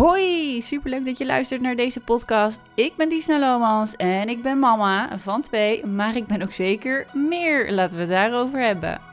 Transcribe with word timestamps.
Hoi, 0.00 0.62
superleuk 0.62 1.04
dat 1.04 1.18
je 1.18 1.26
luistert 1.26 1.60
naar 1.60 1.76
deze 1.76 2.00
podcast. 2.00 2.60
Ik 2.74 2.96
ben 2.96 3.08
Disna 3.08 3.38
Lomans 3.38 3.96
en 3.96 4.28
ik 4.28 4.42
ben 4.42 4.58
mama 4.58 5.18
van 5.18 5.42
twee, 5.42 5.86
maar 5.86 6.16
ik 6.16 6.26
ben 6.26 6.42
ook 6.42 6.52
zeker 6.52 7.06
meer. 7.12 7.72
Laten 7.72 7.96
we 7.96 8.02
het 8.02 8.12
daarover 8.12 8.60
hebben. 8.60 9.09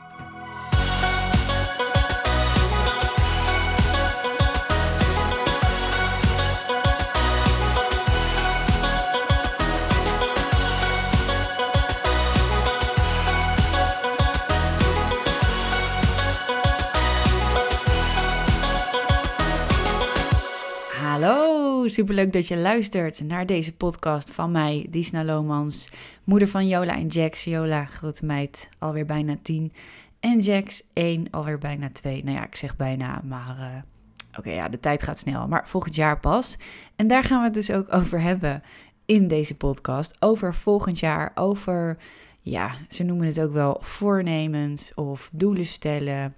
Superleuk 21.98 22.32
dat 22.32 22.46
je 22.46 22.56
luistert 22.56 23.20
naar 23.20 23.46
deze 23.46 23.76
podcast 23.76 24.30
van 24.30 24.50
mij, 24.50 24.86
Disna 24.90 25.24
Lomans, 25.24 25.90
moeder 26.24 26.48
van 26.48 26.68
Jola 26.68 26.96
en 26.96 27.06
Jax. 27.06 27.44
Jola, 27.44 27.84
grote 27.84 28.24
meid, 28.24 28.68
alweer 28.78 29.06
bijna 29.06 29.36
tien. 29.42 29.72
En 30.20 30.40
Jax, 30.40 30.82
één, 30.92 31.30
alweer 31.30 31.58
bijna 31.58 31.90
twee. 31.92 32.24
Nou 32.24 32.36
ja, 32.36 32.44
ik 32.44 32.56
zeg 32.56 32.76
bijna, 32.76 33.22
maar 33.24 33.56
uh, 33.58 34.38
oké, 34.38 34.50
ja, 34.50 34.68
de 34.68 34.80
tijd 34.80 35.02
gaat 35.02 35.18
snel. 35.18 35.48
Maar 35.48 35.68
volgend 35.68 35.94
jaar 35.94 36.20
pas. 36.20 36.56
En 36.96 37.06
daar 37.06 37.24
gaan 37.24 37.38
we 37.38 37.44
het 37.44 37.54
dus 37.54 37.70
ook 37.70 37.92
over 37.98 38.20
hebben 38.20 38.62
in 39.06 39.28
deze 39.28 39.56
podcast. 39.56 40.16
Over 40.18 40.54
volgend 40.54 40.98
jaar, 40.98 41.32
over, 41.34 41.96
ja, 42.40 42.74
ze 42.88 43.02
noemen 43.02 43.26
het 43.26 43.40
ook 43.40 43.52
wel 43.52 43.76
voornemens 43.80 44.94
of 44.94 45.30
doelen 45.32 45.66
stellen. 45.66 46.34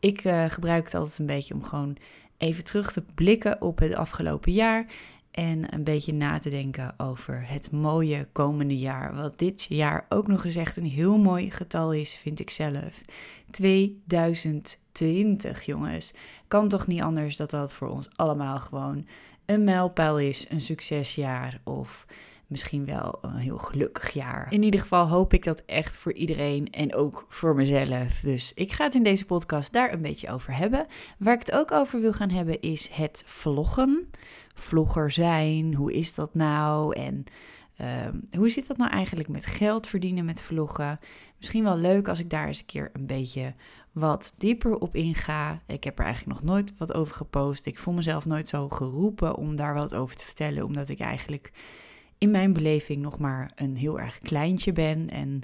Ik 0.00 0.24
uh, 0.24 0.44
gebruik 0.48 0.84
het 0.84 0.94
altijd 0.94 1.18
een 1.18 1.26
beetje 1.26 1.54
om 1.54 1.64
gewoon 1.64 1.96
even 2.38 2.64
terug 2.64 2.92
te 2.92 3.04
blikken 3.14 3.62
op 3.62 3.78
het 3.78 3.94
afgelopen 3.94 4.52
jaar 4.52 4.86
en 5.30 5.74
een 5.74 5.84
beetje 5.84 6.12
na 6.12 6.38
te 6.38 6.50
denken 6.50 6.94
over 6.96 7.48
het 7.48 7.70
mooie 7.70 8.28
komende 8.32 8.78
jaar. 8.78 9.14
Wat 9.14 9.38
dit 9.38 9.66
jaar 9.68 10.06
ook 10.08 10.26
nog 10.26 10.44
eens 10.44 10.56
echt 10.56 10.76
een 10.76 10.86
heel 10.86 11.18
mooi 11.18 11.50
getal 11.50 11.92
is, 11.92 12.16
vind 12.16 12.40
ik 12.40 12.50
zelf. 12.50 13.00
2020, 13.50 15.62
jongens. 15.62 16.14
Kan 16.48 16.68
toch 16.68 16.86
niet 16.86 17.02
anders 17.02 17.36
dat 17.36 17.50
dat 17.50 17.74
voor 17.74 17.88
ons 17.88 18.08
allemaal 18.14 18.58
gewoon 18.58 19.06
een 19.46 19.64
mijlpaal 19.64 20.18
is, 20.18 20.50
een 20.50 20.60
succesjaar 20.60 21.60
of 21.64 22.06
misschien 22.46 22.84
wel 22.84 23.18
een 23.22 23.36
heel 23.36 23.58
gelukkig 23.58 24.10
jaar. 24.10 24.46
In 24.50 24.62
ieder 24.62 24.80
geval 24.80 25.08
hoop 25.08 25.32
ik 25.32 25.44
dat 25.44 25.62
echt 25.66 25.96
voor 25.98 26.12
iedereen 26.12 26.70
en 26.70 26.94
ook 26.94 27.26
voor 27.28 27.54
mezelf. 27.54 28.20
Dus 28.20 28.54
ik 28.54 28.72
ga 28.72 28.84
het 28.84 28.94
in 28.94 29.02
deze 29.02 29.26
podcast 29.26 29.72
daar 29.72 29.92
een 29.92 30.02
beetje 30.02 30.30
over 30.30 30.56
hebben. 30.56 30.86
Waar 31.18 31.34
ik 31.34 31.40
het 31.40 31.52
ook 31.52 31.72
over 31.72 32.00
wil 32.00 32.12
gaan 32.12 32.30
hebben 32.30 32.60
is 32.60 32.88
het 32.88 33.22
vloggen. 33.26 34.10
Vlogger 34.54 35.10
zijn, 35.10 35.74
hoe 35.74 35.92
is 35.92 36.14
dat 36.14 36.34
nou? 36.34 36.94
En 36.94 37.24
um, 37.80 38.28
hoe 38.38 38.48
zit 38.48 38.66
dat 38.66 38.76
nou 38.76 38.90
eigenlijk 38.90 39.28
met 39.28 39.46
geld 39.46 39.86
verdienen 39.86 40.24
met 40.24 40.42
vloggen? 40.42 40.98
Misschien 41.38 41.64
wel 41.64 41.76
leuk 41.76 42.08
als 42.08 42.18
ik 42.18 42.30
daar 42.30 42.46
eens 42.46 42.58
een 42.58 42.66
keer 42.66 42.90
een 42.92 43.06
beetje 43.06 43.54
wat 43.92 44.34
dieper 44.38 44.78
op 44.78 44.94
inga. 44.94 45.62
Ik 45.66 45.84
heb 45.84 45.98
er 45.98 46.04
eigenlijk 46.04 46.40
nog 46.40 46.50
nooit 46.50 46.72
wat 46.78 46.94
over 46.94 47.14
gepost. 47.14 47.66
Ik 47.66 47.78
voel 47.78 47.94
mezelf 47.94 48.26
nooit 48.26 48.48
zo 48.48 48.68
geroepen 48.68 49.36
om 49.36 49.56
daar 49.56 49.74
wat 49.74 49.94
over 49.94 50.16
te 50.16 50.24
vertellen, 50.24 50.64
omdat 50.64 50.88
ik 50.88 51.00
eigenlijk 51.00 51.52
in 52.18 52.30
mijn 52.30 52.52
beleving 52.52 53.02
nog 53.02 53.18
maar 53.18 53.52
een 53.54 53.76
heel 53.76 54.00
erg 54.00 54.18
kleintje 54.18 54.72
ben. 54.72 55.10
En 55.10 55.42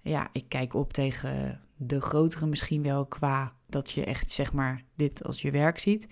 ja, 0.00 0.28
ik 0.32 0.44
kijk 0.48 0.74
op 0.74 0.92
tegen 0.92 1.60
de 1.76 2.00
grotere 2.00 2.46
misschien 2.46 2.82
wel 2.82 3.06
qua 3.06 3.52
dat 3.66 3.90
je 3.90 4.04
echt 4.04 4.32
zeg 4.32 4.52
maar 4.52 4.82
dit 4.96 5.24
als 5.24 5.42
je 5.42 5.50
werk 5.50 5.78
ziet. 5.78 6.08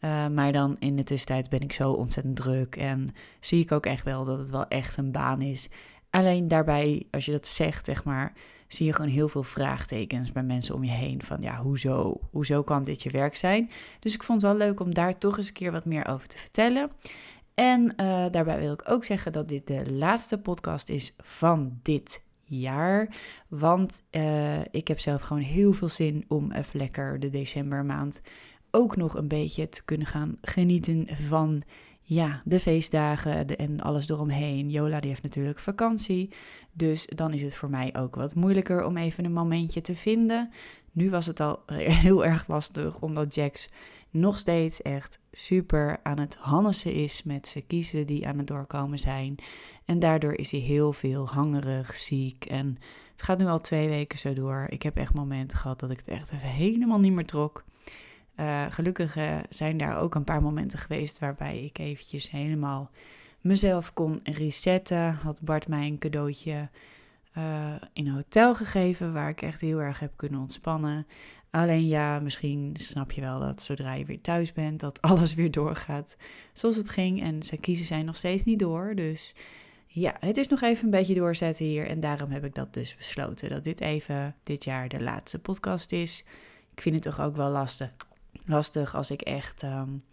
Uh, 0.00 0.28
maar 0.28 0.52
dan 0.52 0.76
in 0.78 0.96
de 0.96 1.02
tussentijd 1.02 1.48
ben 1.48 1.60
ik 1.60 1.72
zo 1.72 1.92
ontzettend 1.92 2.36
druk 2.36 2.76
en 2.76 3.14
zie 3.40 3.62
ik 3.62 3.72
ook 3.72 3.86
echt 3.86 4.04
wel 4.04 4.24
dat 4.24 4.38
het 4.38 4.50
wel 4.50 4.68
echt 4.68 4.96
een 4.96 5.12
baan 5.12 5.42
is. 5.42 5.68
Alleen 6.10 6.48
daarbij, 6.48 7.06
als 7.10 7.24
je 7.24 7.32
dat 7.32 7.46
zegt, 7.46 7.86
zeg 7.86 8.04
maar, 8.04 8.32
zie 8.68 8.86
je 8.86 8.92
gewoon 8.92 9.10
heel 9.10 9.28
veel 9.28 9.42
vraagtekens 9.42 10.32
bij 10.32 10.42
mensen 10.42 10.74
om 10.74 10.84
je 10.84 10.90
heen. 10.90 11.22
Van 11.22 11.42
ja, 11.42 11.62
hoezo? 11.62 12.20
Hoezo 12.30 12.62
kan 12.62 12.84
dit 12.84 13.02
je 13.02 13.10
werk 13.10 13.36
zijn? 13.36 13.70
Dus 14.00 14.14
ik 14.14 14.22
vond 14.22 14.42
het 14.42 14.50
wel 14.50 14.66
leuk 14.66 14.80
om 14.80 14.94
daar 14.94 15.18
toch 15.18 15.36
eens 15.36 15.46
een 15.46 15.52
keer 15.52 15.72
wat 15.72 15.84
meer 15.84 16.06
over 16.06 16.28
te 16.28 16.38
vertellen. 16.38 16.90
En 17.56 17.82
uh, 17.82 18.26
daarbij 18.30 18.58
wil 18.58 18.72
ik 18.72 18.90
ook 18.90 19.04
zeggen 19.04 19.32
dat 19.32 19.48
dit 19.48 19.66
de 19.66 19.94
laatste 19.94 20.38
podcast 20.38 20.88
is 20.88 21.14
van 21.18 21.78
dit 21.82 22.22
jaar. 22.44 23.16
Want 23.48 24.02
uh, 24.10 24.60
ik 24.70 24.88
heb 24.88 24.98
zelf 24.98 25.22
gewoon 25.22 25.42
heel 25.42 25.72
veel 25.72 25.88
zin 25.88 26.24
om 26.28 26.52
even 26.52 26.78
lekker 26.78 27.20
de 27.20 27.30
decembermaand 27.30 28.22
ook 28.70 28.96
nog 28.96 29.14
een 29.14 29.28
beetje 29.28 29.68
te 29.68 29.84
kunnen 29.84 30.06
gaan 30.06 30.38
genieten 30.40 31.06
van 31.08 31.62
ja, 32.02 32.42
de 32.44 32.60
feestdagen 32.60 33.56
en 33.56 33.80
alles 33.80 34.08
eromheen. 34.08 34.70
Jola 34.70 35.00
die 35.00 35.10
heeft 35.10 35.22
natuurlijk 35.22 35.58
vakantie, 35.58 36.30
dus 36.72 37.06
dan 37.06 37.32
is 37.32 37.42
het 37.42 37.54
voor 37.54 37.70
mij 37.70 37.94
ook 37.96 38.14
wat 38.14 38.34
moeilijker 38.34 38.84
om 38.84 38.96
even 38.96 39.24
een 39.24 39.32
momentje 39.32 39.80
te 39.80 39.94
vinden. 39.94 40.50
Nu 40.92 41.10
was 41.10 41.26
het 41.26 41.40
al 41.40 41.62
heel 42.04 42.24
erg 42.24 42.48
lastig, 42.48 43.00
omdat 43.00 43.34
Jax 43.34 43.68
nog 44.18 44.38
steeds 44.38 44.82
echt 44.82 45.20
super 45.32 46.00
aan 46.02 46.18
het 46.18 46.36
hannesen 46.36 46.92
is 46.92 47.22
met 47.22 47.48
zijn 47.48 47.66
kiezen 47.66 48.06
die 48.06 48.26
aan 48.26 48.38
het 48.38 48.46
doorkomen 48.46 48.98
zijn. 48.98 49.36
En 49.84 49.98
daardoor 49.98 50.34
is 50.34 50.50
hij 50.50 50.60
heel 50.60 50.92
veel 50.92 51.28
hangerig, 51.28 51.94
ziek 51.94 52.44
en 52.44 52.78
het 53.12 53.22
gaat 53.22 53.38
nu 53.38 53.46
al 53.46 53.60
twee 53.60 53.88
weken 53.88 54.18
zo 54.18 54.32
door. 54.32 54.66
Ik 54.68 54.82
heb 54.82 54.96
echt 54.96 55.14
momenten 55.14 55.58
gehad 55.58 55.80
dat 55.80 55.90
ik 55.90 55.98
het 55.98 56.08
echt 56.08 56.30
helemaal 56.30 56.98
niet 56.98 57.12
meer 57.12 57.26
trok. 57.26 57.64
Uh, 58.36 58.66
gelukkig 58.70 59.16
uh, 59.16 59.36
zijn 59.48 59.76
daar 59.76 59.98
ook 59.98 60.14
een 60.14 60.24
paar 60.24 60.42
momenten 60.42 60.78
geweest 60.78 61.18
waarbij 61.18 61.64
ik 61.64 61.78
eventjes 61.78 62.30
helemaal 62.30 62.90
mezelf 63.40 63.92
kon 63.92 64.20
resetten. 64.22 65.14
Had 65.14 65.42
Bart 65.42 65.68
mij 65.68 65.86
een 65.86 65.98
cadeautje 65.98 66.68
uh, 67.38 67.74
in 67.92 68.06
een 68.06 68.14
hotel 68.14 68.54
gegeven 68.54 69.12
waar 69.12 69.28
ik 69.28 69.42
echt 69.42 69.60
heel 69.60 69.78
erg 69.78 70.00
heb 70.00 70.12
kunnen 70.16 70.40
ontspannen. 70.40 71.06
Alleen 71.50 71.86
ja, 71.86 72.20
misschien 72.20 72.74
snap 72.78 73.12
je 73.12 73.20
wel 73.20 73.40
dat 73.40 73.62
zodra 73.62 73.94
je 73.94 74.04
weer 74.04 74.20
thuis 74.20 74.52
bent, 74.52 74.80
dat 74.80 75.02
alles 75.10 75.34
weer 75.34 75.50
doorgaat 75.50 76.16
zoals 76.52 76.76
het 76.76 76.88
ging. 76.88 77.22
En 77.22 77.42
zijn 77.42 77.60
kiezen 77.60 77.86
zijn 77.86 78.04
nog 78.04 78.16
steeds 78.16 78.44
niet 78.44 78.58
door. 78.58 78.94
Dus 78.94 79.34
ja, 79.86 80.16
het 80.20 80.36
is 80.36 80.48
nog 80.48 80.62
even 80.62 80.84
een 80.84 80.90
beetje 80.90 81.14
doorzetten 81.14 81.64
hier. 81.64 81.86
En 81.86 82.00
daarom 82.00 82.30
heb 82.30 82.44
ik 82.44 82.54
dat 82.54 82.74
dus 82.74 82.96
besloten. 82.96 83.50
Dat 83.50 83.64
dit 83.64 83.80
even 83.80 84.34
dit 84.42 84.64
jaar 84.64 84.88
de 84.88 85.02
laatste 85.02 85.38
podcast 85.38 85.92
is. 85.92 86.24
Ik 86.72 86.80
vind 86.80 86.94
het 86.94 87.04
toch 87.04 87.20
ook 87.20 87.36
wel 87.36 87.50
lastig. 87.50 87.90
Lastig 88.44 88.94
als 88.94 89.10
ik 89.10 89.20
echt 89.20 89.62
um, 89.62 90.04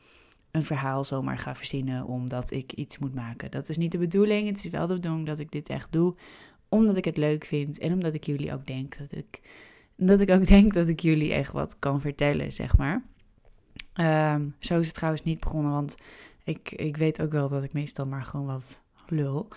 een 0.51 0.65
verhaal 0.65 1.03
zomaar 1.03 1.37
ga 1.37 1.55
verzinnen 1.55 2.05
omdat 2.05 2.51
ik 2.51 2.73
iets 2.73 2.97
moet 2.97 3.13
maken. 3.13 3.51
Dat 3.51 3.69
is 3.69 3.77
niet 3.77 3.91
de 3.91 3.97
bedoeling. 3.97 4.47
Het 4.47 4.57
is 4.57 4.69
wel 4.69 4.87
de 4.87 4.93
bedoeling 4.93 5.27
dat 5.27 5.39
ik 5.39 5.51
dit 5.51 5.69
echt 5.69 5.91
doe. 5.91 6.15
Omdat 6.69 6.97
ik 6.97 7.05
het 7.05 7.17
leuk 7.17 7.45
vind. 7.45 7.79
En 7.79 7.93
omdat 7.93 8.13
ik 8.13 8.23
jullie 8.23 8.53
ook 8.53 8.65
denk 8.65 8.97
dat 8.97 9.11
ik 9.11 9.41
dat 10.05 10.19
ik 10.21 10.29
ook 10.29 10.47
denk 10.47 10.73
dat 10.73 10.87
ik 10.87 10.99
jullie 10.99 11.33
echt 11.33 11.51
wat 11.51 11.79
kan 11.79 12.01
vertellen, 12.01 12.53
zeg 12.53 12.77
maar. 12.77 13.03
Um, 14.33 14.55
zo 14.59 14.79
is 14.79 14.85
het 14.85 14.95
trouwens 14.95 15.23
niet 15.23 15.39
begonnen, 15.39 15.71
want 15.71 15.95
ik, 16.43 16.71
ik 16.71 16.97
weet 16.97 17.21
ook 17.21 17.31
wel 17.31 17.47
dat 17.47 17.63
ik 17.63 17.73
meestal 17.73 18.05
maar 18.05 18.23
gewoon 18.23 18.45
wat 18.45 18.81
lul. 19.07 19.47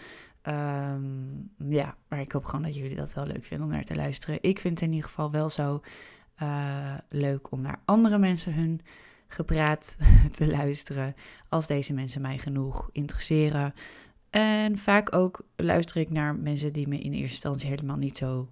Um, 0.43 1.51
ja, 1.59 1.97
maar 2.09 2.21
ik 2.21 2.33
hoop 2.33 2.45
gewoon 2.45 2.65
dat 2.65 2.77
jullie 2.77 2.97
dat 2.97 3.15
wel 3.15 3.27
leuk 3.27 3.45
vinden 3.45 3.67
om 3.67 3.73
naar 3.73 3.85
te 3.85 3.95
luisteren. 3.95 4.39
Ik 4.41 4.59
vind 4.59 4.81
het 4.81 4.89
in 4.89 4.95
ieder 4.95 5.09
geval 5.09 5.31
wel 5.31 5.51
zo 5.51 5.81
uh, 6.43 6.95
leuk 7.09 7.51
om 7.51 7.61
naar 7.61 7.81
andere 7.85 8.19
mensen 8.19 8.55
hun 8.55 8.81
gepraat 9.29 9.97
te 10.37 10.47
luisteren. 10.47 11.15
Als 11.49 11.67
deze 11.67 11.95
mensen 11.95 12.21
mij 12.21 12.39
genoeg 12.39 12.89
interesseren. 12.93 13.75
En 14.31 14.79
vaak 14.79 15.15
ook 15.15 15.47
luister 15.57 15.97
ik 15.97 16.11
naar 16.11 16.35
mensen 16.35 16.73
die 16.73 16.89
me 16.89 16.99
in 16.99 17.13
eerste 17.13 17.33
instantie 17.33 17.69
helemaal 17.69 17.97
niet 17.97 18.17
zo 18.17 18.49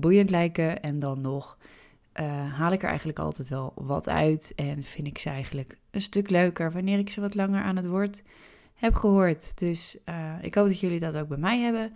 boeiend 0.00 0.30
lijken. 0.30 0.82
En 0.82 0.98
dan 0.98 1.20
nog 1.20 1.58
uh, 2.20 2.52
haal 2.52 2.72
ik 2.72 2.82
er 2.82 2.88
eigenlijk 2.88 3.18
altijd 3.18 3.48
wel 3.48 3.72
wat 3.74 4.08
uit. 4.08 4.52
En 4.56 4.82
vind 4.82 5.06
ik 5.06 5.18
ze 5.18 5.30
eigenlijk 5.30 5.78
een 5.90 6.00
stuk 6.00 6.30
leuker 6.30 6.72
wanneer 6.72 6.98
ik 6.98 7.10
ze 7.10 7.20
wat 7.20 7.34
langer 7.34 7.62
aan 7.62 7.76
het 7.76 7.86
woord 7.86 8.22
heb 8.74 8.94
gehoord. 8.94 9.58
Dus 9.58 9.98
uh, 10.08 10.34
ik 10.40 10.54
hoop 10.54 10.68
dat 10.68 10.80
jullie 10.80 11.00
dat 11.00 11.16
ook 11.16 11.28
bij 11.28 11.38
mij 11.38 11.60
hebben. 11.60 11.92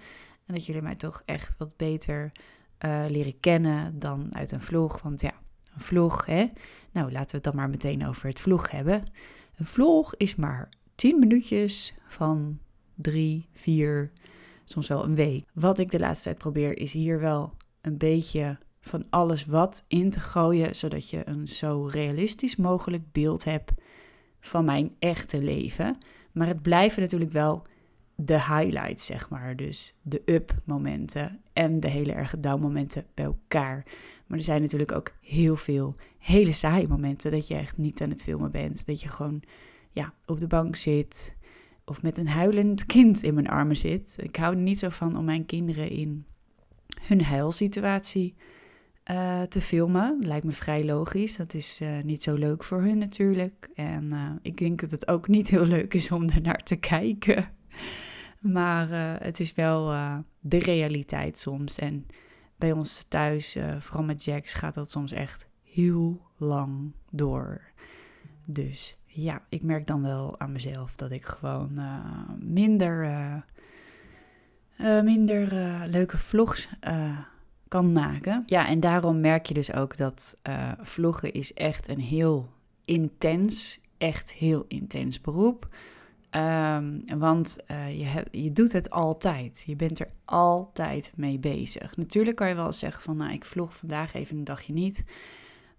En 0.47 0.55
dat 0.55 0.67
jullie 0.67 0.83
mij 0.83 0.95
toch 0.95 1.23
echt 1.25 1.57
wat 1.57 1.77
beter 1.77 2.33
uh, 2.85 3.05
leren 3.09 3.41
kennen 3.41 3.99
dan 3.99 4.35
uit 4.35 4.53
een 4.53 4.63
vlog. 4.63 5.03
Want 5.03 5.21
ja, 5.21 5.33
een 5.75 5.81
vlog, 5.81 6.27
hè. 6.27 6.47
Nou, 6.93 7.13
laten 7.13 7.31
we 7.31 7.37
het 7.37 7.45
dan 7.45 7.57
maar 7.57 7.71
meteen 7.71 8.07
over 8.07 8.29
het 8.29 8.41
vlog 8.41 8.71
hebben. 8.71 9.03
Een 9.57 9.67
vlog 9.67 10.15
is 10.17 10.35
maar 10.35 10.69
10 10.95 11.19
minuutjes 11.19 11.95
van 12.07 12.59
3, 12.95 13.49
4, 13.53 14.13
soms 14.65 14.89
wel 14.89 15.05
een 15.05 15.15
week. 15.15 15.45
Wat 15.53 15.79
ik 15.79 15.91
de 15.91 15.99
laatste 15.99 16.25
tijd 16.25 16.39
probeer 16.39 16.79
is 16.79 16.93
hier 16.93 17.21
wel 17.21 17.53
een 17.89 17.99
beetje 17.99 18.59
van 18.81 19.07
alles 19.11 19.47
wat 19.47 19.85
in 19.89 20.11
te 20.11 20.21
gooien, 20.21 20.77
zodat 20.77 21.11
je 21.11 21.29
een 21.29 21.47
zo 21.47 21.89
realistisch 21.91 22.57
mogelijk 22.57 23.13
beeld 23.13 23.45
hebt 23.45 23.73
van 24.41 24.65
mijn 24.65 24.95
echte 24.99 25.43
leven. 25.43 25.99
Maar 26.33 26.47
het 26.47 26.63
blijven 26.63 27.03
natuurlijk 27.03 27.33
wel 27.33 27.63
de 28.15 28.43
highlights, 28.43 29.07
zeg 29.07 29.29
maar. 29.31 29.57
Dus 29.57 29.95
de 30.03 30.23
up-momenten 30.25 31.41
en 31.53 31.81
de 31.81 31.89
hele 31.89 32.13
erge 32.13 32.41
down-momenten 32.41 33.07
bij 33.15 33.25
elkaar. 33.25 33.85
Maar 34.27 34.39
er 34.39 34.45
zijn 34.45 34.63
natuurlijk 34.63 34.93
ook 34.93 35.11
heel 35.21 35.57
veel 35.57 35.95
hele 36.19 36.53
saaie 36.53 36.89
momenten 36.89 37.31
dat 37.31 37.49
je 37.49 37.55
echt 37.55 37.77
niet 37.77 38.03
aan 38.03 38.11
het 38.11 38.23
filmen 38.23 38.51
bent. 38.51 38.87
Dat 38.87 39.01
je 39.01 39.09
gewoon 39.09 39.43
ja, 39.93 40.13
op 40.27 40.41
de 40.41 40.47
bank 40.47 40.77
zit 40.77 41.37
of 41.85 42.03
met 42.03 42.19
een 42.19 42.29
huilend 42.29 42.87
kind 42.87 43.23
in 43.23 43.35
mijn 43.35 43.49
armen 43.49 43.77
zit. 43.77 44.17
Ik 44.21 44.37
hou 44.37 44.55
er 44.55 44.61
niet 44.61 44.79
zo 44.79 44.89
van 44.89 45.17
om 45.17 45.25
mijn 45.25 45.47
kinderen 45.47 45.91
in 45.91 46.27
hun 47.01 47.23
huilsituatie 47.23 48.35
uh, 49.11 49.43
te 49.43 49.61
filmen. 49.61 50.17
Lijkt 50.21 50.45
me 50.45 50.53
vrij 50.53 50.85
logisch. 50.85 51.37
Dat 51.37 51.55
is 51.55 51.81
uh, 51.81 52.03
niet 52.03 52.23
zo 52.23 52.35
leuk 52.35 52.65
voor 52.65 52.83
hun 52.83 52.99
natuurlijk. 52.99 53.69
En 53.75 54.05
uh, 54.13 54.31
ik 54.43 54.59
denk 54.59 54.81
dat 54.81 54.91
het 54.91 55.09
ook 55.09 55.29
niet 55.29 55.49
heel 55.49 55.67
leuk 55.67 55.95
is 55.95 56.11
om 56.11 56.29
er 56.29 56.41
naar 56.41 56.63
te 56.63 56.77
kijken. 56.77 57.47
Maar 58.41 58.89
het 59.23 59.41
is 59.41 59.55
wel 59.55 59.87
de 60.41 60.59
realiteit 60.59 61.39
soms. 61.39 61.79
En 61.79 62.07
bij 62.57 62.73
ons 62.73 63.05
thuis, 63.09 63.57
vooral 63.79 64.05
met 64.05 64.25
Jax, 64.25 64.55
gaat 64.55 64.75
dat 64.75 64.91
soms 64.91 65.13
echt 65.13 65.49
heel 65.63 66.21
lang 66.37 66.93
door. 67.11 67.61
Dus 68.47 68.99
ja, 69.07 69.43
ik 69.49 69.63
merk 69.63 69.87
dan 69.87 70.03
wel 70.03 70.41
aan 70.41 70.53
mezelf 70.53 70.97
dat 70.97 71.11
ik 71.11 71.25
gewoon 71.25 71.81
minder, 72.39 73.05
minder 75.03 75.49
leuke 75.89 76.19
vlogs 76.19 76.69
kan 77.69 77.93
maken. 77.93 78.43
Ja, 78.47 78.69
en 78.69 78.81
daarom 78.81 79.21
merk 79.21 79.47
je 79.47 79.55
dus 79.55 79.73
ook 79.73 79.97
dat 79.97 80.37
vloggen 80.81 81.33
is 81.33 81.55
echt 81.55 81.89
een 81.89 82.01
heel 82.01 82.49
intens, 82.85 83.81
echt 83.99 84.33
heel 84.33 84.65
intens 84.69 85.21
beroep. 85.21 85.69
Um, 86.31 87.03
want 87.19 87.57
je, 87.69 88.27
je 88.31 88.53
doet 88.53 88.73
het 88.73 88.91
altijd. 88.91 89.65
Je 89.67 89.77
bent 89.77 90.01
er 90.01 90.09
altijd 90.25 91.13
mee 91.17 91.39
bezig. 91.39 91.97
Natuurlijk 91.97 92.37
kan 92.37 92.49
je 92.49 92.55
wel 92.55 92.73
zeggen 92.73 93.03
van, 93.03 93.17
nou, 93.17 93.33
ik 93.33 93.45
vlog 93.45 93.77
vandaag 93.77 94.15
even 94.15 94.37
een 94.37 94.45
dagje 94.45 94.73
niet. 94.73 95.05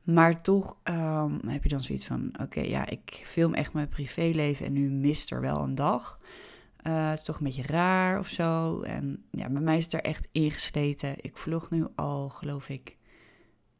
Maar 0.03 0.41
toch 0.41 0.77
um, 0.83 1.39
heb 1.47 1.63
je 1.63 1.69
dan 1.69 1.83
zoiets 1.83 2.05
van, 2.05 2.33
oké, 2.41 2.61
ja, 2.61 2.89
ik 2.89 3.21
film 3.23 3.53
echt 3.53 3.73
mijn 3.73 3.89
privéleven 3.89 4.65
en 4.65 4.73
nu 4.73 4.89
mist 4.89 5.31
er 5.31 5.41
wel 5.41 5.61
een 5.61 5.75
dag. 5.75 6.19
Uh, 6.87 7.09
het 7.09 7.17
is 7.19 7.25
toch 7.25 7.37
een 7.37 7.43
beetje 7.43 7.63
raar 7.63 8.19
of 8.19 8.27
zo. 8.27 8.81
En 8.81 9.23
ja, 9.31 9.49
bij 9.49 9.61
mij 9.61 9.77
is 9.77 9.83
het 9.83 9.93
er 9.93 10.03
echt 10.03 10.27
ingesleten. 10.31 11.15
Ik 11.21 11.37
vlog 11.37 11.69
nu 11.69 11.87
al, 11.95 12.29
geloof 12.29 12.69
ik, 12.69 12.97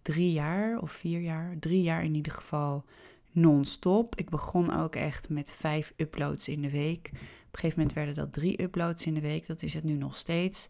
drie 0.01 0.31
jaar 0.31 0.79
of 0.79 0.91
vier 0.91 1.19
jaar. 1.19 1.55
Drie 1.59 1.81
jaar 1.81 2.03
in 2.03 2.15
ieder 2.15 2.31
geval 2.31 2.85
non-stop. 3.31 4.15
Ik 4.15 4.29
begon 4.29 4.75
ook 4.75 4.95
echt 4.95 5.29
met 5.29 5.51
vijf 5.51 5.93
uploads 5.95 6.47
in 6.47 6.61
de 6.61 6.71
week. 6.71 7.09
Op 7.13 7.55
een 7.55 7.59
gegeven 7.59 7.77
moment 7.77 7.95
werden 7.95 8.15
dat 8.15 8.33
drie 8.33 8.61
uploads 8.61 9.05
in 9.05 9.13
de 9.13 9.21
week. 9.21 9.47
Dat 9.47 9.61
is 9.61 9.73
het 9.73 9.83
nu 9.83 9.93
nog 9.93 10.15
steeds. 10.15 10.69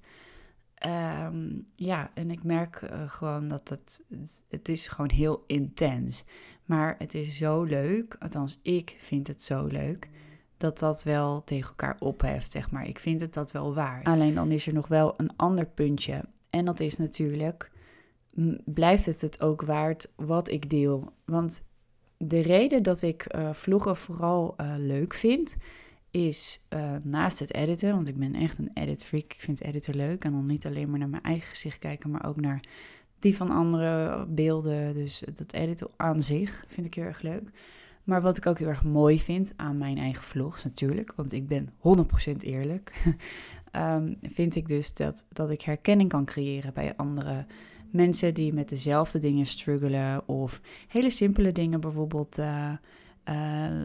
Um, 1.26 1.66
ja, 1.76 2.12
en 2.14 2.32
ik 2.32 2.44
merk 2.44 2.82
uh, 2.82 3.10
gewoon 3.10 3.48
dat 3.48 3.70
het, 3.70 4.04
het 4.50 4.70
is 4.70 4.88
gewoon 4.88 5.12
heel 5.12 5.44
intens. 5.48 6.24
Maar 6.66 6.96
het 6.98 7.14
is 7.14 7.38
zo 7.38 7.64
leuk. 7.64 8.16
Althans, 8.20 8.60
ik 8.62 8.96
vind 8.98 9.28
het 9.28 9.44
zo 9.44 9.66
leuk 9.66 10.10
dat 10.60 10.80
dat 10.80 11.04
wel 11.04 11.44
tegen 11.44 11.70
elkaar 11.70 11.96
opheft, 12.00 12.52
zeg 12.52 12.72
maar. 12.72 12.88
Ik 12.88 13.00
vind 13.00 13.22
het 13.22 13.34
dat 13.34 13.52
wel 13.52 13.74
waard. 13.74 14.06
Alleen 14.06 14.34
dan 14.34 14.52
is 14.52 14.68
er 14.68 14.74
nog 14.74 14.88
wel 14.88 15.14
een 15.18 15.36
ander 15.36 15.66
puntje. 15.66 16.24
En 16.50 16.66
dat 16.66 16.80
is 16.80 16.98
natuurlijk, 16.98 17.72
blijft 18.66 19.06
het 19.06 19.22
het 19.22 19.42
ook 19.42 19.62
waard 19.62 20.12
wat 20.16 20.50
ik 20.50 20.70
deel? 20.70 21.14
Want 21.26 21.64
de 22.18 22.40
reden 22.40 22.84
dat 22.84 23.02
ik 23.02 23.36
uh, 23.36 23.54
vloggen 23.54 23.98
vooral 23.98 24.56
uh, 24.58 24.74
leuk 24.78 25.14
vind, 25.14 25.58
is 26.12 26.62
uh, 26.70 26.96
naast 27.06 27.40
het 27.40 27.54
editen, 27.54 27.94
want 27.94 28.08
ik 28.08 28.18
ben 28.18 28.36
echt 28.36 28.58
een 28.58 28.72
edit 28.74 29.06
freak. 29.06 29.34
Ik 29.34 29.40
vind 29.40 29.62
editen 29.62 29.96
leuk 29.96 30.24
en 30.24 30.32
dan 30.32 30.46
niet 30.46 30.66
alleen 30.66 30.90
maar 30.90 31.00
naar 31.00 31.10
mijn 31.10 31.24
eigen 31.24 31.50
gezicht 31.50 31.80
kijken, 31.80 32.10
maar 32.10 32.26
ook 32.26 32.42
naar 32.42 32.64
die 33.20 33.36
van 33.36 33.50
andere 33.50 34.26
beelden. 34.26 34.94
Dus 34.94 35.24
dat 35.34 35.54
editen 35.54 35.88
aan 35.98 36.24
zich 36.24 36.64
vind 36.68 36.86
ik 36.86 36.94
heel 36.94 37.04
erg 37.04 37.22
leuk. 37.22 37.50
Maar 38.10 38.22
wat 38.22 38.38
ik 38.38 38.46
ook 38.46 38.60
heel 38.60 38.68
erg 38.68 38.84
mooi 38.84 39.20
vind 39.20 39.54
aan 39.56 39.78
mijn 39.78 39.98
eigen 39.98 40.24
vlogs 40.24 40.64
natuurlijk, 40.64 41.14
want 41.16 41.32
ik 41.32 41.48
ben 41.48 41.70
100% 41.70 41.72
eerlijk, 42.40 43.16
um, 43.72 44.18
vind 44.38 44.56
ik 44.56 44.68
dus 44.68 44.94
dat, 44.94 45.26
dat 45.30 45.50
ik 45.50 45.62
herkenning 45.62 46.10
kan 46.10 46.26
creëren 46.26 46.74
bij 46.74 46.96
andere 46.96 47.46
mensen 47.90 48.34
die 48.34 48.54
met 48.54 48.70
dezelfde 48.70 49.20
dingen 49.20 49.46
struggelen 49.46 50.28
of 50.28 50.62
hele 50.88 51.10
simpele 51.10 51.52
dingen, 51.52 51.80
bijvoorbeeld 51.80 52.38
uh, 52.38 52.72
uh, 53.30 53.84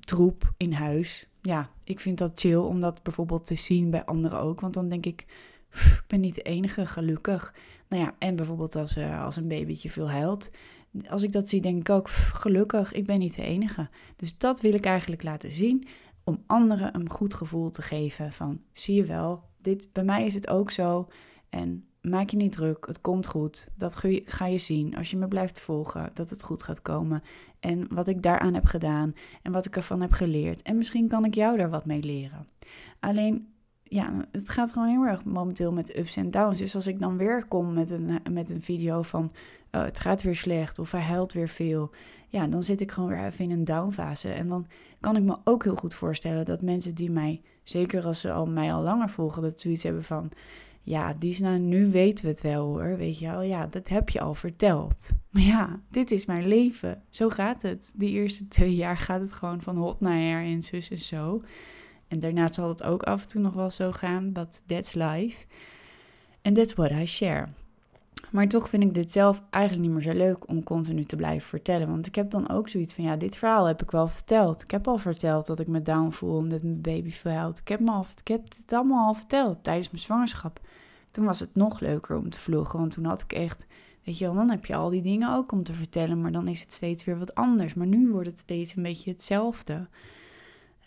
troep 0.00 0.52
in 0.56 0.72
huis. 0.72 1.28
Ja, 1.42 1.70
ik 1.84 2.00
vind 2.00 2.18
dat 2.18 2.40
chill 2.40 2.56
om 2.56 2.80
dat 2.80 3.02
bijvoorbeeld 3.02 3.46
te 3.46 3.54
zien 3.54 3.90
bij 3.90 4.04
anderen 4.04 4.40
ook, 4.40 4.60
want 4.60 4.74
dan 4.74 4.88
denk 4.88 5.06
ik, 5.06 5.20
ik 5.72 6.04
ben 6.06 6.20
niet 6.20 6.34
de 6.34 6.42
enige, 6.42 6.86
gelukkig. 6.86 7.54
Nou 7.88 8.02
ja, 8.02 8.14
en 8.18 8.36
bijvoorbeeld 8.36 8.76
als, 8.76 8.96
uh, 8.96 9.24
als 9.24 9.36
een 9.36 9.48
babytje 9.48 9.90
veel 9.90 10.10
huilt, 10.10 10.50
als 11.08 11.22
ik 11.22 11.32
dat 11.32 11.48
zie, 11.48 11.60
denk 11.60 11.80
ik 11.80 11.90
ook, 11.90 12.08
gelukkig, 12.10 12.92
ik 12.92 13.06
ben 13.06 13.18
niet 13.18 13.34
de 13.34 13.42
enige. 13.42 13.88
Dus 14.16 14.38
dat 14.38 14.60
wil 14.60 14.74
ik 14.74 14.84
eigenlijk 14.84 15.22
laten 15.22 15.52
zien, 15.52 15.86
om 16.24 16.42
anderen 16.46 16.94
een 16.94 17.10
goed 17.10 17.34
gevoel 17.34 17.70
te 17.70 17.82
geven 17.82 18.32
van, 18.32 18.60
zie 18.72 18.94
je 18.94 19.04
wel, 19.04 19.42
dit, 19.58 19.88
bij 19.92 20.04
mij 20.04 20.26
is 20.26 20.34
het 20.34 20.48
ook 20.48 20.70
zo. 20.70 21.08
En 21.48 21.84
maak 22.00 22.30
je 22.30 22.36
niet 22.36 22.52
druk, 22.52 22.86
het 22.86 23.00
komt 23.00 23.26
goed. 23.26 23.68
Dat 23.76 23.96
ga 24.24 24.46
je 24.46 24.58
zien 24.58 24.96
als 24.96 25.10
je 25.10 25.16
me 25.16 25.28
blijft 25.28 25.60
volgen, 25.60 26.10
dat 26.14 26.30
het 26.30 26.42
goed 26.42 26.62
gaat 26.62 26.82
komen. 26.82 27.22
En 27.60 27.94
wat 27.94 28.08
ik 28.08 28.22
daaraan 28.22 28.54
heb 28.54 28.64
gedaan 28.64 29.14
en 29.42 29.52
wat 29.52 29.66
ik 29.66 29.76
ervan 29.76 30.00
heb 30.00 30.12
geleerd. 30.12 30.62
En 30.62 30.76
misschien 30.76 31.08
kan 31.08 31.24
ik 31.24 31.34
jou 31.34 31.56
daar 31.56 31.70
wat 31.70 31.86
mee 31.86 32.02
leren. 32.02 32.46
Alleen 33.00 33.48
ja, 33.90 34.24
het 34.32 34.48
gaat 34.48 34.72
gewoon 34.72 34.88
heel 34.88 35.06
erg 35.06 35.24
momenteel 35.24 35.72
met 35.72 35.96
ups 35.96 36.16
en 36.16 36.30
downs. 36.30 36.58
Dus 36.58 36.74
als 36.74 36.86
ik 36.86 37.00
dan 37.00 37.16
weer 37.16 37.44
kom 37.48 37.72
met 37.72 37.90
een, 37.90 38.20
met 38.32 38.50
een 38.50 38.62
video 38.62 39.02
van 39.02 39.32
oh, 39.70 39.82
het 39.82 40.00
gaat 40.00 40.22
weer 40.22 40.36
slecht 40.36 40.78
of 40.78 40.92
hij 40.92 41.00
huilt 41.00 41.32
weer 41.32 41.48
veel. 41.48 41.90
Ja, 42.28 42.46
dan 42.46 42.62
zit 42.62 42.80
ik 42.80 42.90
gewoon 42.90 43.08
weer 43.08 43.24
even 43.24 43.44
in 43.44 43.50
een 43.50 43.64
downfase. 43.64 44.32
En 44.32 44.48
dan 44.48 44.66
kan 45.00 45.16
ik 45.16 45.22
me 45.22 45.36
ook 45.44 45.64
heel 45.64 45.74
goed 45.74 45.94
voorstellen 45.94 46.44
dat 46.44 46.62
mensen 46.62 46.94
die 46.94 47.10
mij, 47.10 47.42
zeker 47.62 48.04
als 48.04 48.20
ze 48.20 48.32
al, 48.32 48.46
mij 48.46 48.72
al 48.72 48.82
langer 48.82 49.10
volgen, 49.10 49.42
dat 49.42 49.60
zoiets 49.60 49.82
hebben 49.82 50.04
van... 50.04 50.30
Ja, 50.82 51.14
die 51.18 51.30
is 51.30 51.38
nou, 51.38 51.58
nu 51.58 51.90
weten 51.90 52.24
we 52.24 52.30
het 52.30 52.40
wel 52.40 52.64
hoor, 52.66 52.96
weet 52.96 53.18
je 53.18 53.26
wel. 53.26 53.42
Ja, 53.42 53.66
dat 53.66 53.88
heb 53.88 54.08
je 54.08 54.20
al 54.20 54.34
verteld. 54.34 55.10
Maar 55.30 55.42
ja, 55.42 55.80
dit 55.90 56.10
is 56.10 56.26
mijn 56.26 56.46
leven. 56.46 57.02
Zo 57.10 57.28
gaat 57.28 57.62
het. 57.62 57.92
Die 57.96 58.10
eerste 58.10 58.48
twee 58.48 58.74
jaar 58.74 58.96
gaat 58.96 59.20
het 59.20 59.32
gewoon 59.32 59.62
van 59.62 59.76
hot 59.76 60.00
naar 60.00 60.18
her 60.18 60.44
en 60.44 60.62
zus 60.62 60.90
en 60.90 60.98
zo. 60.98 61.42
En 62.10 62.18
daarna 62.18 62.52
zal 62.52 62.68
het 62.68 62.82
ook 62.82 63.02
af 63.02 63.22
en 63.22 63.28
toe 63.28 63.40
nog 63.40 63.54
wel 63.54 63.70
zo 63.70 63.92
gaan, 63.92 64.32
but 64.32 64.62
that's 64.66 64.94
life. 64.94 65.46
And 66.42 66.56
that's 66.56 66.74
what 66.74 66.90
I 66.90 67.06
share. 67.06 67.48
Maar 68.30 68.48
toch 68.48 68.68
vind 68.68 68.82
ik 68.82 68.94
dit 68.94 69.12
zelf 69.12 69.42
eigenlijk 69.50 69.84
niet 69.84 69.92
meer 69.92 70.12
zo 70.12 70.18
leuk 70.18 70.48
om 70.48 70.62
continu 70.62 71.04
te 71.04 71.16
blijven 71.16 71.48
vertellen. 71.48 71.88
Want 71.88 72.06
ik 72.06 72.14
heb 72.14 72.30
dan 72.30 72.50
ook 72.50 72.68
zoiets 72.68 72.94
van, 72.94 73.04
ja, 73.04 73.16
dit 73.16 73.36
verhaal 73.36 73.64
heb 73.64 73.82
ik 73.82 73.90
wel 73.90 74.06
verteld. 74.06 74.62
Ik 74.62 74.70
heb 74.70 74.88
al 74.88 74.98
verteld 74.98 75.46
dat 75.46 75.58
ik 75.58 75.66
me 75.66 75.82
down 75.82 76.10
voel 76.10 76.36
omdat 76.36 76.62
mijn 76.62 76.80
baby 76.80 77.10
verhuilt. 77.10 77.58
Ik 77.58 77.68
heb, 77.68 77.80
me 77.80 78.04
ik 78.20 78.28
heb 78.28 78.42
het 78.42 78.72
allemaal 78.72 79.06
al 79.06 79.14
verteld 79.14 79.64
tijdens 79.64 79.90
mijn 79.90 80.02
zwangerschap. 80.02 80.60
Toen 81.10 81.24
was 81.24 81.40
het 81.40 81.54
nog 81.54 81.80
leuker 81.80 82.16
om 82.16 82.30
te 82.30 82.38
vloggen, 82.38 82.78
want 82.78 82.92
toen 82.92 83.04
had 83.04 83.22
ik 83.22 83.32
echt... 83.32 83.66
Weet 84.04 84.18
je 84.18 84.24
wel, 84.24 84.34
dan 84.34 84.50
heb 84.50 84.66
je 84.66 84.74
al 84.74 84.90
die 84.90 85.02
dingen 85.02 85.34
ook 85.34 85.52
om 85.52 85.62
te 85.62 85.72
vertellen, 85.72 86.20
maar 86.20 86.32
dan 86.32 86.48
is 86.48 86.60
het 86.60 86.72
steeds 86.72 87.04
weer 87.04 87.18
wat 87.18 87.34
anders. 87.34 87.74
Maar 87.74 87.86
nu 87.86 88.10
wordt 88.10 88.28
het 88.28 88.38
steeds 88.38 88.76
een 88.76 88.82
beetje 88.82 89.10
hetzelfde. 89.10 89.88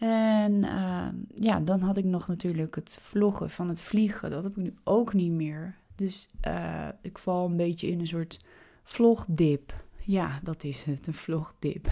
En 0.04 0.64
ehm, 0.64 1.16
ja, 1.36 1.60
dan 1.60 1.80
had 1.80 1.98
ik 1.98 2.04
nog 2.04 2.28
natuurlijk 2.28 2.76
het 2.76 2.98
vloggen 3.02 3.50
van 3.50 3.70
het 3.70 3.82
vliegen. 3.82 4.30
Dat 4.30 4.44
heb 4.44 4.52
ik 4.52 4.64
nu 4.64 4.74
ook 4.84 5.14
niet 5.14 5.32
meer. 5.32 5.76
Dus 5.96 6.30
uh, 6.48 6.88
ik 7.02 7.18
val 7.18 7.46
een 7.46 7.58
beetje 7.58 7.88
in 7.88 8.00
een 8.00 8.08
soort 8.08 8.46
vlogdip. 8.84 9.86
Ja, 10.00 10.40
dat 10.44 10.64
is 10.64 10.84
het, 10.84 11.08
een 11.08 11.14
vlogdip. 11.14 11.88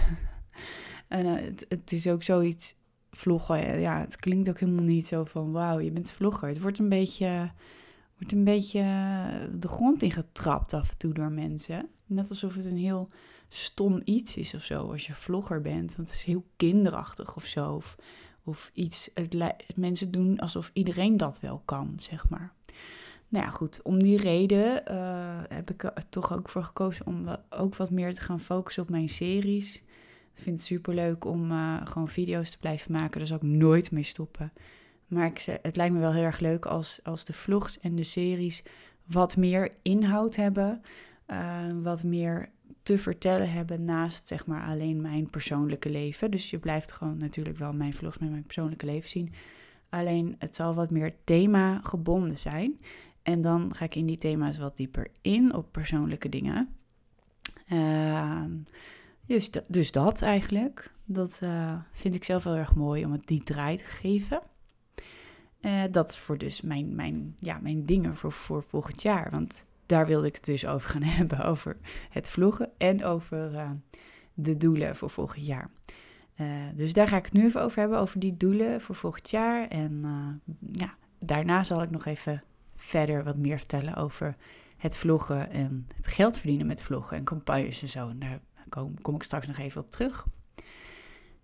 en 1.08 1.25
uh, 1.25 1.36
het, 1.36 1.65
het, 1.70 1.91
is 1.91 2.08
ook 2.08 2.24
zoiets, 2.24 2.75
vloggen, 3.12 3.80
ja, 3.80 4.00
het 4.00 4.15
klinkt 4.15 4.50
ook 4.50 4.60
helemaal 4.60 4.84
niet 4.84 5.08
zo 5.08 5.24
van 5.24 5.51
wauw, 5.51 5.80
je 5.80 5.91
bent 5.91 6.12
vlogger. 6.12 6.48
Het 6.48 6.62
wordt 6.62 6.80
een 6.80 6.89
beetje, 6.89 7.51
wordt 8.18 8.32
een 8.32 8.44
beetje 8.44 8.84
de 9.60 9.68
grond 9.68 10.03
ingetrapt 10.03 10.74
af 10.74 10.89
en 10.89 10.98
toe 10.98 11.13
door 11.13 11.32
mensen. 11.32 11.89
Net 12.06 12.30
alsof 12.30 12.56
het 12.56 12.65
een 12.65 12.77
heel 12.77 13.10
stom 13.53 14.01
iets 14.03 14.38
is 14.38 14.53
of 14.53 14.63
zo 14.63 14.91
als 14.91 15.05
je 15.08 15.15
vlogger 15.15 15.62
bent. 15.62 15.96
Want 15.96 16.10
het 16.10 16.17
is 16.17 16.24
heel 16.24 16.46
kinderachtig 16.55 17.36
of 17.36 17.46
zo. 17.46 17.74
Of, 17.74 17.96
of 18.43 18.72
iets, 18.74 19.10
het, 19.13 19.36
mensen 19.75 20.12
doen 20.12 20.39
alsof 20.39 20.70
iedereen 20.74 21.17
dat 21.17 21.39
wel 21.39 21.62
kan, 21.65 21.93
zeg 21.98 22.29
maar. 22.29 22.53
Nou 23.27 23.46
ja, 23.46 23.51
goed, 23.51 23.81
om 23.81 24.03
die 24.03 24.17
reden 24.17 24.84
uh, 24.91 25.39
heb 25.48 25.72
ik 25.72 25.84
er 25.84 26.10
toch 26.10 26.34
ook 26.34 26.50
voor 26.50 26.63
gekozen 26.63 27.05
om 27.05 27.36
ook 27.50 27.75
wat 27.75 27.91
meer 27.91 28.13
te 28.13 28.22
gaan 28.22 28.39
focussen 28.39 28.84
op 28.84 28.89
mijn 28.89 29.10
series. 29.10 29.75
Ik 30.36 30.43
vind 30.43 30.58
het 30.58 30.65
super 30.65 30.93
leuk 30.93 31.25
om 31.25 31.51
uh, 31.51 31.81
gewoon 31.84 32.10
video's 32.10 32.51
te 32.51 32.58
blijven 32.58 32.91
maken, 32.91 33.20
daar 33.20 33.27
zal 33.27 33.38
ik 33.38 33.43
nooit 33.43 33.91
mee 33.91 34.03
stoppen. 34.03 34.53
Maar 35.08 35.25
ik, 35.25 35.60
het 35.62 35.75
lijkt 35.75 35.93
me 35.93 36.00
wel 36.00 36.13
heel 36.13 36.24
erg 36.24 36.39
leuk 36.39 36.65
als, 36.65 37.00
als 37.03 37.25
de 37.25 37.34
vlogs 37.34 37.79
en 37.79 37.96
de 37.96 38.03
series 38.03 38.63
wat 39.05 39.38
meer 39.38 39.74
inhoud 39.81 40.36
hebben. 40.36 40.81
Uh, 41.27 41.38
wat 41.81 42.03
meer 42.03 42.50
te 42.84 42.98
vertellen 42.98 43.52
hebben 43.52 43.86
naast 43.86 44.28
zeg 44.28 44.46
maar 44.46 44.68
alleen 44.68 45.02
mijn 45.02 45.30
persoonlijke 45.30 45.90
leven. 45.90 46.32
Dus 46.32 46.50
je 46.50 46.60
blijft 46.60 46.92
gewoon 46.92 47.18
natuurlijk 47.18 47.58
wel 47.58 47.74
mijn 47.74 47.94
vlogs 47.94 48.18
met 48.18 48.30
mijn 48.30 48.44
persoonlijke 48.44 48.86
leven 48.86 49.10
zien. 49.10 49.34
Alleen 49.90 50.36
het 50.38 50.56
zal 50.56 50.74
wat 50.74 50.92
meer 50.92 51.16
thema 51.24 51.80
gebonden 51.84 52.38
zijn. 52.38 52.80
En 53.24 53.42
dan 53.42 53.76
ga 53.76 53.86
ik 53.86 53.96
in 53.96 54.06
die 54.06 54.18
thema's 54.18 54.58
wat 54.58 54.78
dieper 54.78 55.08
in 55.22 55.54
op 55.54 55.72
persoonlijke 55.72 56.30
dingen. 56.30 56.76
Uh, 57.68 58.44
dus, 59.26 59.50
dus 59.68 59.92
dat 59.92 60.22
eigenlijk. 60.22 60.94
Dat 61.06 61.40
eh, 61.42 61.76
vind 61.92 62.16
ik 62.16 62.24
zelf 62.24 62.44
heel 62.44 62.56
erg 62.56 62.76
mooi 62.76 63.06
om 63.06 63.12
het 63.12 63.28
die 63.28 63.44
draai 63.44 63.78
te 63.78 63.84
geven. 63.84 64.42
Uh, 65.62 65.84
dat 65.92 66.18
voor 66.18 66.38
dus 66.38 66.62
mijn, 66.62 66.96
mijn, 66.96 67.36
ja, 67.40 67.60
mijn 67.62 67.86
dingen 67.86 68.16
voor, 68.16 68.32
voor 68.32 68.64
volgend 68.64 69.02
jaar. 69.02 69.32
Want 69.32 69.66
daar 69.92 70.06
wilde 70.08 70.28
ik 70.28 70.36
het 70.36 70.46
dus 70.46 70.66
over 70.66 70.90
gaan 70.90 71.04
hebben. 71.20 71.46
Over 71.46 71.78
het 72.10 72.30
vloggen 72.30 72.70
en 72.78 73.04
over 73.04 73.52
uh, 73.52 73.70
de 74.34 74.58
doelen 74.58 74.96
voor 74.96 75.10
volgend 75.10 75.46
jaar. 75.46 75.70
dus 76.76 76.94
daar 76.94 77.08
ga 77.08 77.18
ik 77.18 77.24
het 77.24 77.34
nu 77.34 77.46
even 77.46 77.62
over 77.62 77.80
hebben. 77.80 78.00
Over 78.00 78.20
die 78.20 78.38
doelen 78.38 78.82
voor 78.82 78.96
volgend 78.96 79.30
jaar. 79.30 79.68
En 79.68 80.04
ja, 80.72 80.96
daarna 81.20 81.64
zal 81.64 81.82
ik 81.82 81.90
nog 81.90 82.06
even 82.06 82.44
verder 82.76 83.24
wat 83.24 83.38
meer 83.38 83.58
vertellen 83.58 83.96
over 83.96 84.36
het 84.78 84.98
vloggen 84.98 85.50
en 85.50 85.88
het 85.96 86.08
geld 86.08 86.38
verdienen 86.38 86.68
met 86.68 86.84
vloggen 86.84 87.18
en 87.18 87.24
campagnes 87.24 87.82
en 87.82 87.90
zo. 87.90 88.10
En 88.10 88.20
daar 88.20 88.40
kom, 88.70 89.02
kom 89.02 89.16
ik 89.16 89.24
straks 89.24 89.48
nog 89.48 89.58
even 89.58 89.82
op 89.82 89.92
terug. 89.92 90.28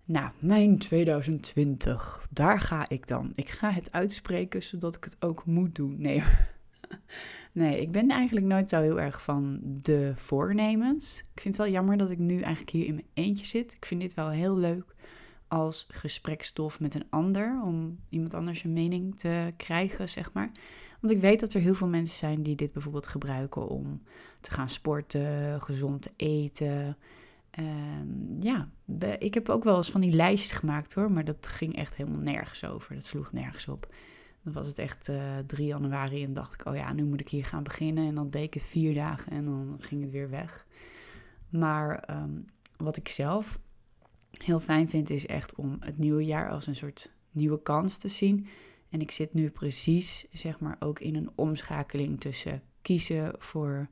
Nou, 0.04 0.30
mijn 0.38 0.78
2020, 0.78 2.28
daar 2.30 2.60
ga 2.60 2.88
ik 2.88 3.06
dan. 3.06 3.32
Ik 3.34 3.48
ga 3.48 3.70
het 3.70 3.92
uitspreken 3.92 4.62
zodat 4.62 4.96
ik 4.96 5.04
het 5.04 5.16
ook 5.20 5.44
moet 5.44 5.74
doen. 5.74 6.00
Nee, 6.00 6.22
nee, 7.52 7.80
ik 7.80 7.92
ben 7.92 8.08
eigenlijk 8.08 8.46
nooit 8.46 8.68
zo 8.68 8.80
heel 8.80 9.00
erg 9.00 9.22
van 9.22 9.60
de 9.62 10.12
voornemens. 10.14 11.18
Ik 11.34 11.40
vind 11.40 11.56
het 11.56 11.64
wel 11.64 11.74
jammer 11.74 11.96
dat 11.96 12.10
ik 12.10 12.18
nu 12.18 12.40
eigenlijk 12.40 12.70
hier 12.70 12.86
in 12.86 12.94
mijn 12.94 13.06
eentje 13.14 13.46
zit. 13.46 13.72
Ik 13.72 13.84
vind 13.84 14.00
dit 14.00 14.14
wel 14.14 14.30
heel 14.30 14.58
leuk 14.58 14.94
als 15.48 15.86
gesprekstof 15.90 16.80
met 16.80 16.94
een 16.94 17.06
ander, 17.10 17.60
om 17.64 17.98
iemand 18.08 18.34
anders 18.34 18.64
een 18.64 18.72
mening 18.72 19.18
te 19.18 19.52
krijgen, 19.56 20.08
zeg 20.08 20.32
maar. 20.32 20.50
Want 21.00 21.12
ik 21.12 21.20
weet 21.20 21.40
dat 21.40 21.52
er 21.52 21.60
heel 21.60 21.74
veel 21.74 21.88
mensen 21.88 22.16
zijn 22.16 22.42
die 22.42 22.56
dit 22.56 22.72
bijvoorbeeld 22.72 23.06
gebruiken 23.06 23.68
om 23.68 24.02
te 24.40 24.50
gaan 24.50 24.68
sporten, 24.68 25.60
gezond 25.60 26.02
te 26.02 26.10
eten. 26.16 26.96
Um, 27.58 28.36
ja, 28.40 28.68
ik 29.18 29.34
heb 29.34 29.48
ook 29.48 29.64
wel 29.64 29.76
eens 29.76 29.90
van 29.90 30.00
die 30.00 30.12
lijstjes 30.12 30.52
gemaakt 30.52 30.94
hoor, 30.94 31.12
maar 31.12 31.24
dat 31.24 31.46
ging 31.46 31.76
echt 31.76 31.96
helemaal 31.96 32.20
nergens 32.20 32.64
over. 32.64 32.94
Dat 32.94 33.04
sloeg 33.04 33.32
nergens 33.32 33.68
op. 33.68 33.94
Dan 34.52 34.62
was 34.62 34.66
het 34.66 34.78
echt 34.78 35.08
uh, 35.08 35.38
eh, 35.38 35.44
3 35.46 35.66
januari 35.66 36.24
en 36.24 36.32
dacht 36.32 36.54
ik, 36.54 36.66
oh 36.66 36.76
ja, 36.76 36.92
nu 36.92 37.04
moet 37.04 37.20
ik 37.20 37.28
hier 37.28 37.44
gaan 37.44 37.62
beginnen. 37.62 38.06
En 38.08 38.14
dan 38.14 38.30
deed 38.30 38.42
ik 38.42 38.54
het 38.54 38.62
vier 38.62 38.94
dagen 38.94 39.32
en 39.32 39.44
dan 39.44 39.76
ging 39.80 40.02
het 40.02 40.10
weer 40.10 40.30
weg. 40.30 40.66
Maar 41.48 42.08
um, 42.10 42.44
wat 42.76 42.96
ik 42.96 43.08
zelf 43.08 43.58
heel 44.30 44.60
fijn 44.60 44.88
vind, 44.88 45.10
is 45.10 45.26
echt 45.26 45.54
om 45.54 45.76
het 45.80 45.98
nieuwe 45.98 46.24
jaar 46.24 46.50
als 46.50 46.66
een 46.66 46.76
soort 46.76 47.12
nieuwe 47.30 47.62
kans 47.62 47.98
te 47.98 48.08
zien. 48.08 48.46
En 48.90 49.00
ik 49.00 49.10
zit 49.10 49.34
nu 49.34 49.50
precies, 49.50 50.26
zeg 50.32 50.60
maar, 50.60 50.76
ook 50.78 51.00
in 51.00 51.14
een 51.14 51.30
omschakeling 51.34 52.20
tussen 52.20 52.62
kiezen 52.82 53.34
voor 53.38 53.88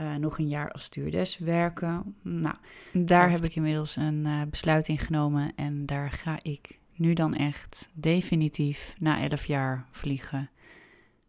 uh, 0.00 0.14
nog 0.14 0.38
een 0.38 0.48
jaar 0.48 0.72
als 0.72 0.82
stewardess 0.82 1.38
werken. 1.38 2.16
Nou, 2.22 2.56
daar 2.92 3.30
heb 3.30 3.44
ik 3.44 3.54
inmiddels 3.54 3.96
een 3.96 4.24
uh, 4.26 4.42
besluit 4.50 4.88
in 4.88 4.98
genomen 4.98 5.52
en 5.54 5.86
daar 5.86 6.10
ga 6.10 6.38
ik 6.42 6.78
nu 6.98 7.12
dan 7.12 7.34
echt 7.34 7.90
definitief 7.92 8.94
na 8.98 9.20
11 9.20 9.46
jaar 9.46 9.86
vliegen 9.90 10.50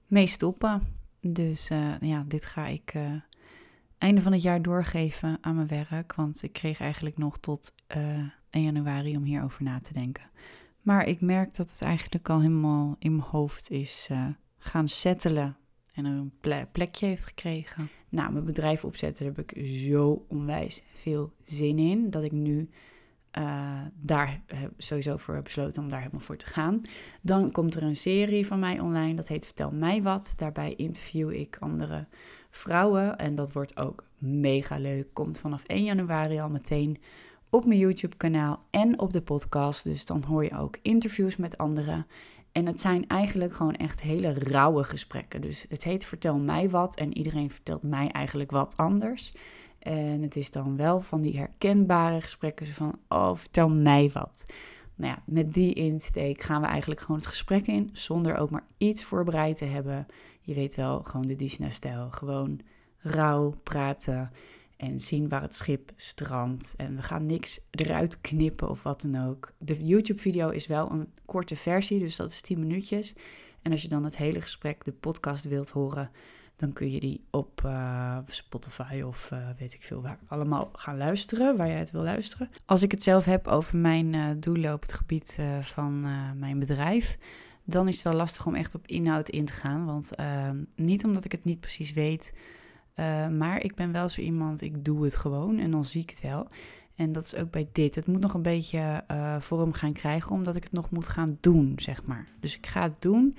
mee 0.08 0.28
stoppen. 0.28 0.82
Dus 1.22 1.72
uh, 1.72 2.00
ja, 2.00 2.24
dit 2.28 2.46
ga 2.46 2.68
ik 2.68 2.94
einde 3.98 4.22
van 4.22 4.32
het 4.32 4.42
jaar 4.42 4.62
doorgeven 4.62 5.38
aan 5.42 5.56
mijn 5.56 5.68
werk, 5.68 6.16
want 6.16 6.44
ik 6.44 6.54
kreeg 6.54 6.80
eigenlijk 6.80 7.18
nog 7.18 7.38
tot 7.38 7.74
1 7.88 8.64
januari 8.64 9.18
om 9.18 9.24
hierover 9.24 9.64
na 9.64 9.80
te 9.80 9.94
denken. 9.94 10.30
Maar 10.82 11.08
ik 11.08 11.22
merk 11.22 11.56
dat 11.56 11.72
het 11.72 11.82
eigenlijk 11.82 12.30
al 12.30 12.42
helemaal 12.42 12.96
in 13.00 13.16
mijn 13.16 13.28
hoofd 13.30 13.70
is 13.70 14.10
gaan 14.58 14.88
settelen 14.88 15.58
en 15.98 16.06
een 16.06 16.32
plekje 16.72 17.06
heeft 17.06 17.26
gekregen. 17.26 17.90
Nou, 18.10 18.32
mijn 18.32 18.46
bedrijf 18.46 18.86
opzetten, 18.86 19.26
daar 19.26 19.36
heb 19.36 19.52
ik 19.52 19.68
zo 19.68 20.26
onwijs 20.28 20.84
veel 20.94 21.34
zin 21.44 21.80
in. 21.80 22.10
Dat 22.10 22.24
ik 22.24 22.32
nu 22.32 22.70
uh, 23.38 23.82
daar 23.96 24.42
sowieso 24.78 25.18
voor 25.18 25.34
heb 25.34 25.44
besloten 25.44 25.84
om 25.84 25.90
daar 25.90 26.00
helemaal 26.00 26.22
voor 26.22 26.38
te 26.38 26.46
gaan. 26.46 26.82
Dan 27.22 27.52
komt 27.52 27.76
er 27.76 27.84
een 27.84 27.96
serie 27.96 28.48
van 28.48 28.60
mij 28.60 28.80
online, 28.80 29.14
dat 29.14 29.28
heet 29.28 29.46
Vertel 29.46 29.72
mij 29.72 30.04
wat. 30.04 30.34
Daarbij 30.36 30.74
interview 30.76 31.32
ik 31.32 31.58
andere 31.60 32.08
vrouwen 32.50 33.18
en 33.18 33.36
dat 33.36 33.54
wordt 33.54 33.78
ook 33.78 34.04
mega 34.18 34.78
leuk. 34.78 35.14
Komt 35.14 35.40
vanaf 35.40 35.64
1 35.64 35.84
januari 35.84 36.40
al 36.40 36.50
meteen 36.50 36.98
op 37.50 37.66
mijn 37.66 37.80
YouTube-kanaal 37.80 38.66
en 38.70 39.00
op 39.00 39.14
de 39.14 39.22
podcast. 39.22 39.84
Dus 39.84 40.06
dan 40.06 40.24
hoor 40.24 40.44
je 40.44 40.58
ook 40.58 40.78
interviews 40.82 41.36
met 41.36 41.58
anderen. 41.58 42.08
En 42.52 42.66
het 42.66 42.82
zijn 42.82 43.08
eigenlijk 43.08 43.54
gewoon 43.54 43.76
echt 43.76 44.02
hele 44.02 44.34
rauwe 44.34 44.84
gesprekken. 44.84 45.42
Dus 45.42 45.66
het 45.70 45.84
heet 45.84 46.06
Vertel 46.06 46.38
mij 46.38 46.70
wat 46.70 46.96
en 46.96 47.18
iedereen 47.18 47.52
vertelt 47.52 47.84
mij 47.84 48.08
eigenlijk 48.08 48.52
wat 48.52 48.78
anders. 48.78 49.32
En 49.80 50.22
het 50.22 50.36
is 50.36 50.52
dan 50.52 50.78
wel 50.78 51.02
van 51.02 51.22
die 51.22 51.38
herkenbare 51.38 52.22
gesprekken 52.22 52.68
van, 52.68 53.00
oh, 53.08 53.36
vertel 53.36 53.70
mij 53.70 54.10
wat. 54.14 54.46
Nou 54.96 55.12
ja, 55.12 55.24
met 55.26 55.54
die 55.54 55.74
insteek 55.74 56.42
gaan 56.42 56.62
we 56.62 56.68
eigenlijk 56.68 57.02
gewoon 57.02 57.18
het 57.18 57.26
gesprek 57.26 57.68
in, 57.68 57.90
zonder 57.94 58.38
ook 58.38 58.50
maar 58.50 58.66
iets 58.78 59.04
voorbereid 59.04 59.58
te 59.58 59.66
hebben. 59.66 60.06
Je 60.42 60.54
weet 60.54 60.76
wel, 60.76 61.04
gewoon 61.04 61.28
de 61.28 61.36
Disney-stijl. 61.36 62.10
Gewoon 62.12 62.60
rauw 62.98 63.54
praten 63.64 64.32
en 64.78 65.00
zien 65.00 65.30
waar 65.30 65.42
het 65.42 65.56
schip 65.56 65.92
strandt. 65.96 66.74
En 66.78 66.96
we 66.96 67.02
gaan 67.02 67.26
niks 67.26 67.60
eruit 67.72 68.22
knippen 68.22 68.70
of 68.70 68.84
wat 68.84 69.02
dan 69.02 69.28
ook. 69.28 69.54
De 69.58 69.86
YouTube-video 69.86 70.50
is 70.50 70.68
wel 70.68 70.92
een 70.92 71.12
korte 71.26 71.56
versie, 71.56 72.00
dus 72.00 72.16
dat 72.16 72.32
is 72.32 72.42
10 72.42 72.60
minuutjes. 72.60 73.14
En 73.62 73.72
als 73.72 73.82
je 73.82 73.88
dan 73.88 74.04
het 74.04 74.18
hele 74.18 74.42
gesprek, 74.42 74.84
de 74.84 74.92
podcast 74.92 75.44
wilt 75.44 75.70
horen, 75.70 76.12
dan 76.58 76.74
kun 76.74 76.92
je 76.92 77.00
die 77.00 77.24
op 77.32 77.62
uh, 77.66 78.18
Spotify 78.26 79.02
of 79.06 79.30
uh, 79.34 79.40
weet 79.58 79.74
ik 79.74 79.84
veel 79.84 80.02
waar 80.02 80.20
allemaal 80.28 80.70
gaan 80.74 80.98
luisteren, 80.98 81.58
waar 81.58 81.68
jij 81.68 81.80
het 81.80 81.92
wil 81.92 82.02
luisteren. 82.04 82.50
Als 82.66 82.84
ik 82.84 82.92
het 82.92 83.04
zelf 83.04 83.26
heb 83.26 83.48
over 83.48 83.78
mijn 83.78 84.14
uh, 84.14 84.26
doelen 84.38 84.74
op 84.74 84.82
het 84.82 84.94
gebied 84.94 85.40
van 85.62 86.02
mijn 86.40 86.60
bedrijf, 86.60 87.18
dan 87.64 87.88
is 87.88 87.96
het 87.96 88.04
wel 88.04 88.14
lastig 88.14 88.46
om 88.46 88.56
echt 88.56 88.76
op 88.76 88.88
inhoud 88.88 89.30
in 89.30 89.46
te 89.46 89.54
gaan. 89.54 89.86
Want 89.86 90.10
niet 90.76 91.06
omdat 91.06 91.26
ik 91.26 91.32
het 91.32 91.44
niet 91.44 91.60
precies 91.60 91.94
weet 91.94 92.34
maar 93.38 93.64
ik 93.64 93.76
ben 93.76 93.92
wel 93.92 94.10
zo 94.10 94.22
iemand, 94.22 94.62
ik 94.62 94.86
doe 94.86 95.04
het 95.04 95.16
gewoon 95.16 95.58
en 95.58 95.72
dan 95.72 95.86
zie 95.86 96.02
ik 96.02 96.10
het 96.10 96.22
wel. 96.22 96.48
En 96.96 97.12
dat 97.12 97.24
is 97.24 97.36
ook 97.36 97.52
bij 97.52 97.70
dit. 97.72 97.96
Het 97.96 98.08
moet 98.08 98.22
nog 98.22 98.34
een 98.34 98.42
beetje 98.42 99.04
vorm 99.40 99.74
gaan 99.74 99.94
krijgen, 99.94 100.32
omdat 100.32 100.56
ik 100.56 100.64
het 100.64 100.72
nog 100.72 100.90
moet 100.90 101.08
gaan 101.08 101.38
doen, 101.42 101.74
zeg 101.76 102.06
maar. 102.06 102.28
Dus 102.40 102.58
ik 102.58 102.66
ga 102.66 102.82
het 102.82 103.02
doen. 103.02 103.38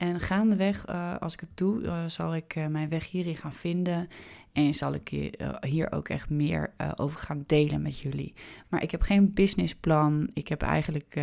En 0.00 0.20
gaandeweg, 0.20 0.88
uh, 0.88 1.16
als 1.18 1.32
ik 1.32 1.40
het 1.40 1.56
doe, 1.56 1.82
uh, 1.82 2.04
zal 2.06 2.34
ik 2.34 2.54
mijn 2.68 2.88
weg 2.88 3.10
hierin 3.10 3.36
gaan 3.36 3.52
vinden. 3.52 4.08
En 4.52 4.74
zal 4.74 4.94
ik 4.94 5.30
hier 5.60 5.92
ook 5.92 6.08
echt 6.08 6.30
meer 6.30 6.72
over 6.96 7.18
gaan 7.18 7.44
delen 7.46 7.82
met 7.82 7.98
jullie. 7.98 8.34
Maar 8.68 8.82
ik 8.82 8.90
heb 8.90 9.02
geen 9.02 9.32
businessplan. 9.32 10.30
Ik 10.34 10.48
heb 10.48 10.62
eigenlijk 10.62 11.20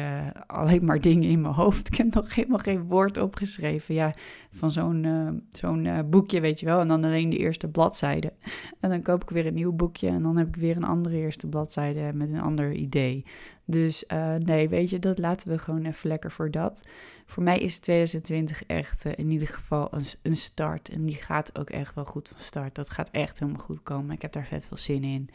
alleen 0.47 0.85
maar 0.85 1.01
dingen 1.01 1.29
in 1.29 1.41
mijn 1.41 1.53
hoofd. 1.53 1.87
Ik 1.87 1.95
heb 1.95 2.13
nog 2.13 2.35
helemaal 2.35 2.57
geen 2.57 2.83
woord 2.83 3.17
opgeschreven. 3.17 3.95
Ja, 3.95 4.13
van 4.51 4.71
zo'n 4.71 5.43
zo'n 5.51 6.09
boekje, 6.09 6.39
weet 6.41 6.59
je 6.59 6.65
wel. 6.65 6.79
En 6.79 6.87
dan 6.87 7.03
alleen 7.03 7.29
de 7.29 7.37
eerste 7.37 7.67
bladzijde. 7.67 8.33
En 8.79 8.89
dan 8.89 9.01
koop 9.01 9.21
ik 9.21 9.29
weer 9.29 9.45
een 9.45 9.53
nieuw 9.53 9.73
boekje. 9.73 10.07
En 10.07 10.23
dan 10.23 10.37
heb 10.37 10.47
ik 10.47 10.55
weer 10.55 10.75
een 10.75 10.83
andere 10.83 11.17
eerste 11.17 11.47
bladzijde 11.47 12.11
met 12.13 12.31
een 12.31 12.41
ander 12.41 12.73
idee. 12.73 13.25
Dus 13.65 14.05
nee, 14.39 14.69
weet 14.69 14.89
je, 14.89 14.99
dat 14.99 15.17
laten 15.17 15.49
we 15.49 15.57
gewoon 15.57 15.85
even 15.85 16.09
lekker 16.09 16.31
voor 16.31 16.51
dat. 16.51 16.81
Voor 17.25 17.43
mij 17.43 17.59
is 17.59 17.79
2020 17.79 18.63
echt 18.63 19.05
in 19.05 19.31
ieder 19.31 19.47
geval 19.47 19.87
een, 19.91 20.05
een 20.21 20.35
start. 20.35 20.89
En 20.89 21.05
die 21.05 21.15
gaat 21.15 21.59
ook 21.59 21.69
echt 21.69 21.95
wel 21.95 22.05
goed 22.05 22.29
van 22.29 22.39
start. 22.39 22.75
Dat 22.75 22.89
gaat 22.89 23.09
echt 23.17 23.39
helemaal 23.39 23.61
goed 23.61 23.83
komen. 23.83 24.15
Ik 24.15 24.21
heb 24.21 24.31
daar 24.31 24.45
vet 24.45 24.67
veel 24.67 24.77
zin 24.77 25.03
in. 25.03 25.29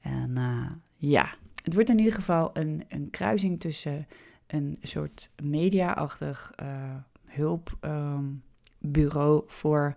En 0.00 0.30
uh, 0.38 0.70
ja, 0.96 1.34
het 1.62 1.74
wordt 1.74 1.88
in 1.88 1.98
ieder 1.98 2.14
geval 2.14 2.50
een, 2.52 2.84
een 2.88 3.10
kruising 3.10 3.60
tussen 3.60 4.06
een 4.46 4.76
soort 4.82 5.30
media-achtig 5.42 6.52
uh, 6.62 6.94
hulpbureau 7.24 9.36
um, 9.36 9.42
voor 9.46 9.92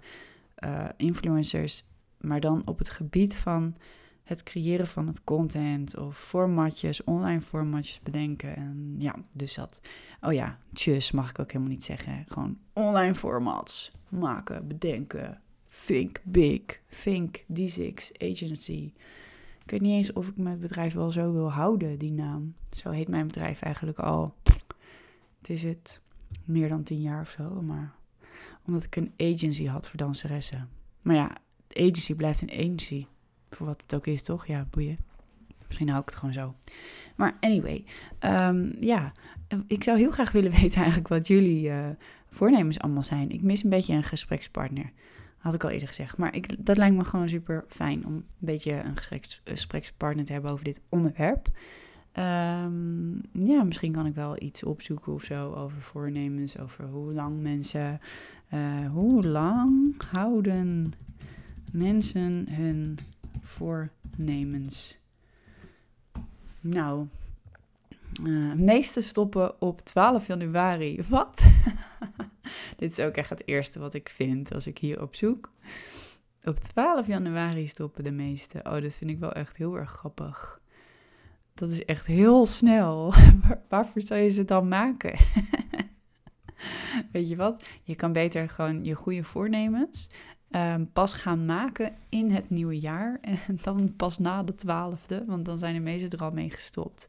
uh, 0.64 0.86
influencers, 0.98 1.84
maar 2.18 2.40
dan 2.40 2.62
op 2.66 2.78
het 2.78 2.90
gebied 2.90 3.36
van 3.36 3.76
het 4.24 4.44
creëren 4.44 4.88
van 4.88 5.08
het 5.08 5.24
content 5.24 5.98
of 5.98 6.18
formatjes, 6.18 7.04
online 7.04 7.42
formatjes 7.42 8.00
bedenken. 8.00 8.56
En 8.56 8.96
ja, 8.98 9.16
dus 9.32 9.54
dat. 9.54 9.82
Oh 10.22 10.34
ja, 10.34 10.60
tjus 10.74 11.12
mag 11.12 11.30
ik 11.30 11.40
ook 11.40 11.52
helemaal 11.52 11.74
niet 11.74 11.84
zeggen. 11.84 12.26
Gewoon 12.28 12.58
online 12.74 13.16
formats 13.16 13.92
maken, 14.10 14.68
bedenken, 14.68 15.42
Think 15.86 16.20
Big, 16.24 16.62
Think 17.04 17.46
D6 17.54 18.12
Agency. 18.18 18.92
Ik 19.64 19.72
weet 19.72 19.82
niet 19.82 19.94
eens 19.94 20.14
of 20.14 20.28
ik 20.28 20.38
mijn 20.38 20.60
bedrijf 20.60 20.94
wel 20.94 21.12
zo 21.12 21.32
wil 21.34 21.52
houden, 21.52 21.98
die 21.98 22.12
naam. 22.12 22.54
Zo 22.72 22.90
heet 22.90 23.08
mijn 23.08 23.28
bedrijf 23.28 23.62
eigenlijk 23.62 24.00
al. 24.00 24.34
Het 25.38 25.50
is 25.50 25.64
het 25.64 26.02
meer 26.46 26.70
dan 26.70 26.84
tien 26.84 27.02
jaar 27.02 27.22
of 27.22 27.30
zo, 27.30 27.62
maar 27.62 27.96
omdat 28.66 28.84
ik 28.84 28.96
een 28.96 29.14
agency 29.18 29.66
had 29.66 29.88
voor 29.88 29.98
danseressen. 29.98 30.70
Maar 31.02 31.16
ja, 31.16 31.38
agency 31.74 32.16
blijft 32.16 32.42
een 32.42 32.52
agency. 32.52 33.06
Voor 33.50 33.66
wat 33.66 33.82
het 33.82 33.96
ook 33.96 34.08
is, 34.08 34.24
toch? 34.24 34.48
Ja, 34.48 34.68
boeien. 34.70 34.98
Misschien 35.66 35.90
hou 35.90 36.02
ik 36.02 36.10
het 36.10 36.18
gewoon 36.18 36.34
zo. 36.34 36.56
Maar 37.16 37.38
anyway, 37.40 37.84
um, 38.20 38.76
ja, 38.80 39.12
ik 39.68 39.84
zou 39.84 39.98
heel 39.98 40.12
graag 40.12 40.32
willen 40.32 40.52
weten 40.62 40.78
eigenlijk 40.78 41.08
wat 41.08 41.28
jullie 41.28 41.70
uh, 41.70 41.90
voornemens 42.30 42.80
allemaal 42.80 43.04
zijn. 43.04 43.30
Ik 43.30 43.42
mis 43.42 43.64
een 43.64 43.70
beetje 43.70 43.94
een 43.94 44.04
gesprekspartner. 44.04 44.92
Had 45.40 45.54
ik 45.54 45.64
al 45.64 45.70
eerder 45.70 45.88
gezegd. 45.88 46.18
Maar 46.18 46.36
ik, 46.36 46.66
dat 46.66 46.78
lijkt 46.78 46.96
me 46.96 47.04
gewoon 47.04 47.30
super 47.30 47.66
fijn 47.68 48.06
om 48.06 48.14
een 48.14 48.26
beetje 48.38 48.74
een 48.74 48.98
gesprekspartner 49.44 50.26
te 50.26 50.34
hebben 50.34 50.52
over 50.52 50.66
dit 50.66 50.82
onderwerp. 50.90 51.48
Ehm, 52.12 53.12
ja, 53.32 53.64
misschien 53.64 53.92
kan 53.92 54.06
ik 54.06 54.16
wel 54.16 54.42
iets 54.42 54.64
opzoeken 54.64 55.14
of 55.14 55.24
zo 55.24 55.54
over 55.54 55.82
voornemens, 55.82 56.60
over 56.60 56.86
hoe 56.86 57.14
lang 57.14 57.42
mensen, 57.42 58.00
uh, 58.54 58.90
hoe 58.92 59.28
lang 59.28 60.02
houden 60.12 60.94
mensen 61.72 62.48
hun 62.50 62.98
voornemens? 63.42 64.98
Nou, 66.60 67.08
uh, 68.24 68.54
meeste 68.54 69.02
stoppen 69.02 69.62
op 69.62 69.82
12 69.82 70.28
januari. 70.28 71.02
Wat? 71.10 71.48
Dit 72.78 72.92
is 72.92 73.00
ook 73.00 73.16
echt 73.16 73.30
het 73.30 73.48
eerste 73.48 73.80
wat 73.80 73.94
ik 73.94 74.10
vind 74.10 74.54
als 74.54 74.68
ik 74.68 74.78
hier 74.78 75.02
op 75.02 75.16
zoek. 75.16 75.52
Op 76.44 76.56
12 76.56 77.08
januari 77.08 77.68
stoppen 77.68 78.04
de 78.04 78.12
meeste. 78.12 78.60
Oh, 78.64 78.82
dat 78.82 78.96
vind 78.96 79.10
ik 79.10 79.20
wel 79.20 79.34
echt 79.34 79.58
heel 79.58 79.78
erg 79.78 79.92
grappig. 79.92 80.62
Dat 81.54 81.70
is 81.70 81.86
echt 81.86 82.06
heel 82.06 82.46
snel. 82.46 83.14
waarvoor 83.70 84.02
zou 84.02 84.20
je 84.20 84.30
ze 84.30 84.46
dan 84.46 84.68
maken? 84.68 85.20
Weet 87.12 87.30
je 87.30 87.36
wat? 87.36 87.64
Je 87.84 87.96
kan 87.96 88.12
beter 88.12 88.50
gewoon 88.50 88.84
je 88.84 88.94
goede 88.94 89.24
voornemens 89.24 90.10
um, 90.52 90.92
pas 90.92 91.14
gaan 91.14 91.46
maken 91.46 91.96
in 92.10 92.32
het 92.32 92.50
nieuwe 92.50 92.80
jaar. 92.80 93.20
En 93.22 93.58
dan 93.64 93.96
pas 93.96 94.18
na 94.18 94.44
de 94.44 94.56
twaalfde, 94.56 95.24
want 95.26 95.46
dan 95.46 95.58
zijn 95.58 95.74
de 95.74 95.80
meesten 95.80 96.10
er 96.10 96.24
al 96.24 96.32
mee 96.32 96.50
gestopt. 96.50 97.08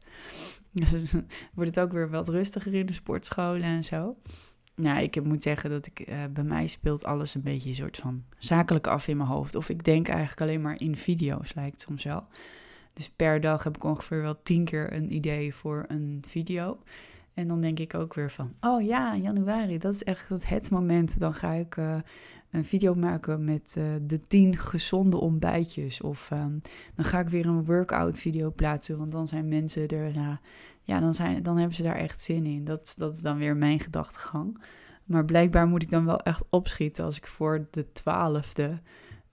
Dus 0.71 1.11
wordt 1.55 1.75
het 1.75 1.79
ook 1.79 1.91
weer 1.91 2.09
wat 2.09 2.29
rustiger 2.29 2.73
in 2.73 2.85
de 2.85 2.93
sportscholen 2.93 3.63
en 3.63 3.83
zo. 3.83 4.15
Nou, 4.75 5.01
ik 5.01 5.23
moet 5.23 5.41
zeggen 5.41 5.69
dat 5.69 5.85
ik, 5.85 6.09
uh, 6.09 6.15
bij 6.33 6.43
mij 6.43 6.67
speelt 6.67 7.03
alles 7.03 7.35
een 7.35 7.41
beetje 7.41 7.69
een 7.69 7.75
soort 7.75 7.97
van 7.97 8.23
zakelijk 8.37 8.87
af 8.87 9.07
in 9.07 9.17
mijn 9.17 9.29
hoofd. 9.29 9.55
Of 9.55 9.69
ik 9.69 9.83
denk 9.83 10.07
eigenlijk 10.07 10.41
alleen 10.41 10.61
maar 10.61 10.79
in 10.79 10.95
video's, 10.95 11.53
lijkt 11.53 11.71
het 11.71 11.81
soms 11.81 12.03
wel. 12.03 12.25
Dus 12.93 13.09
per 13.09 13.41
dag 13.41 13.63
heb 13.63 13.75
ik 13.75 13.83
ongeveer 13.83 14.21
wel 14.21 14.41
tien 14.43 14.65
keer 14.65 14.93
een 14.93 15.13
idee 15.13 15.55
voor 15.55 15.85
een 15.87 16.23
video. 16.27 16.79
En 17.33 17.47
dan 17.47 17.61
denk 17.61 17.79
ik 17.79 17.93
ook 17.93 18.13
weer 18.13 18.31
van, 18.31 18.53
oh 18.61 18.81
ja, 18.81 19.15
januari, 19.15 19.77
dat 19.77 19.93
is 19.93 20.03
echt 20.03 20.29
het 20.29 20.69
moment. 20.69 21.19
Dan 21.19 21.33
ga 21.33 21.51
ik 21.51 21.75
uh, 21.75 21.99
een 22.51 22.65
video 22.65 22.95
maken 22.95 23.43
met 23.43 23.75
uh, 23.77 23.83
de 24.01 24.27
tien 24.27 24.57
gezonde 24.57 25.17
ontbijtjes. 25.17 26.01
Of 26.01 26.29
um, 26.31 26.61
dan 26.95 27.05
ga 27.05 27.19
ik 27.19 27.29
weer 27.29 27.45
een 27.45 27.65
workout 27.65 28.19
video 28.19 28.51
plaatsen, 28.51 28.97
want 28.97 29.11
dan 29.11 29.27
zijn 29.27 29.47
mensen 29.47 29.87
er, 29.87 30.15
uh, 30.15 30.29
ja, 30.81 30.99
dan, 30.99 31.13
zijn, 31.13 31.43
dan 31.43 31.57
hebben 31.57 31.75
ze 31.75 31.83
daar 31.83 31.95
echt 31.95 32.21
zin 32.21 32.45
in. 32.45 32.63
Dat, 32.63 32.93
dat 32.97 33.13
is 33.13 33.21
dan 33.21 33.37
weer 33.37 33.55
mijn 33.55 33.79
gedachtegang. 33.79 34.61
Maar 35.05 35.25
blijkbaar 35.25 35.67
moet 35.67 35.83
ik 35.83 35.89
dan 35.89 36.05
wel 36.05 36.19
echt 36.19 36.43
opschieten 36.49 37.03
als 37.03 37.17
ik 37.17 37.27
voor 37.27 37.67
de 37.71 37.91
twaalfde 37.91 38.79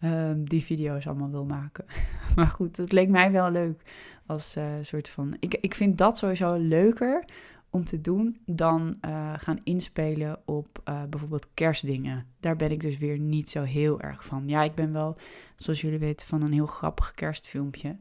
um, 0.05 0.49
die 0.49 0.63
video's 0.63 1.07
allemaal 1.07 1.31
wil 1.31 1.45
maken. 1.45 1.85
maar 2.37 2.47
goed, 2.47 2.77
het 2.77 2.93
leek 2.93 3.09
mij 3.09 3.33
wel 3.33 3.51
leuk 3.51 3.83
als 4.27 4.57
uh, 4.57 4.65
soort 4.81 5.09
van. 5.09 5.37
Ik, 5.41 5.55
ik 5.55 5.75
vind 5.75 5.99
dat 5.99 6.19
sowieso 6.19 6.57
leuker 6.57 7.25
om 7.71 7.85
te 7.85 8.01
doen 8.01 8.39
dan 8.47 8.97
uh, 9.05 9.33
gaan 9.37 9.61
inspelen 9.65 10.41
op 10.45 10.83
uh, 10.89 11.03
bijvoorbeeld 11.11 11.49
kerstdingen. 11.55 12.27
Daar 12.41 12.57
ben 12.57 12.71
ik 12.71 12.81
dus 12.81 12.99
weer 12.99 13.19
niet 13.19 13.51
zo 13.51 13.63
heel 13.63 14.01
erg 14.01 14.25
van. 14.25 14.49
Ja, 14.49 14.63
ik 14.63 14.75
ben 14.75 14.93
wel, 14.93 15.17
zoals 15.57 15.81
jullie 15.81 15.99
weten, 15.99 16.27
van 16.27 16.43
een 16.43 16.53
heel 16.53 16.67
grappig 16.67 17.13
kerstfilmpje. 17.13 17.99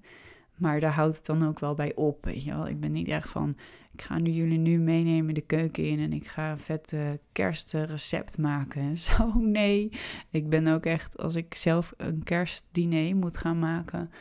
Maar 0.56 0.80
daar 0.80 0.92
houdt 0.92 1.16
het 1.16 1.26
dan 1.26 1.48
ook 1.48 1.60
wel 1.60 1.74
bij 1.74 1.96
op. 1.96 2.26
Weet 2.26 2.44
je 2.44 2.52
wel? 2.52 2.68
Ik 2.68 2.80
ben 2.80 2.92
niet 2.92 3.08
echt 3.08 3.30
van. 3.30 3.58
Ik 3.94 4.02
ga 4.02 4.18
nu 4.18 4.32
jullie 4.32 4.58
nu 4.58 4.78
meenemen 4.78 5.34
de 5.34 5.42
keuken 5.42 5.84
in 5.84 6.00
en 6.00 6.14
ik 6.14 6.28
ga 6.28 6.52
een 6.52 6.60
vet 6.60 6.96
kerstrecept 7.32 8.38
maken. 8.38 8.98
Zo, 9.08 9.34
nee. 9.34 9.90
Ik 10.30 10.50
ben 10.50 10.68
ook 10.68 10.86
echt, 10.86 11.18
als 11.18 11.36
ik 11.36 11.56
zelf 11.56 11.94
een 11.98 12.24
kerstdiner 12.24 13.16
moet 13.16 13.38
gaan 13.38 13.60
maken, 13.60 14.12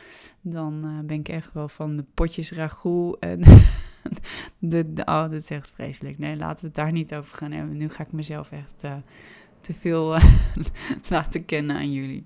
dan 0.41 0.85
uh, 0.85 0.99
ben 1.05 1.19
ik 1.19 1.29
echt 1.29 1.53
wel 1.53 1.69
van 1.69 1.95
de 1.95 2.05
potjes 2.13 2.51
ragout 2.51 3.19
en 3.19 3.41
de, 4.59 4.93
de, 4.93 5.01
oh, 5.05 5.21
dat 5.21 5.33
is 5.33 5.49
echt 5.49 5.71
vreselijk. 5.71 6.17
Nee, 6.17 6.35
laten 6.35 6.59
we 6.59 6.65
het 6.65 6.75
daar 6.75 6.91
niet 6.91 7.15
over 7.15 7.37
gaan 7.37 7.51
hebben. 7.51 7.77
Nu 7.77 7.89
ga 7.89 8.03
ik 8.03 8.11
mezelf 8.11 8.51
echt 8.51 8.83
uh, 8.83 8.95
te 9.61 9.73
veel 9.73 10.15
uh, 10.15 10.23
laten 11.09 11.45
kennen 11.45 11.75
aan 11.75 11.91
jullie. 11.91 12.25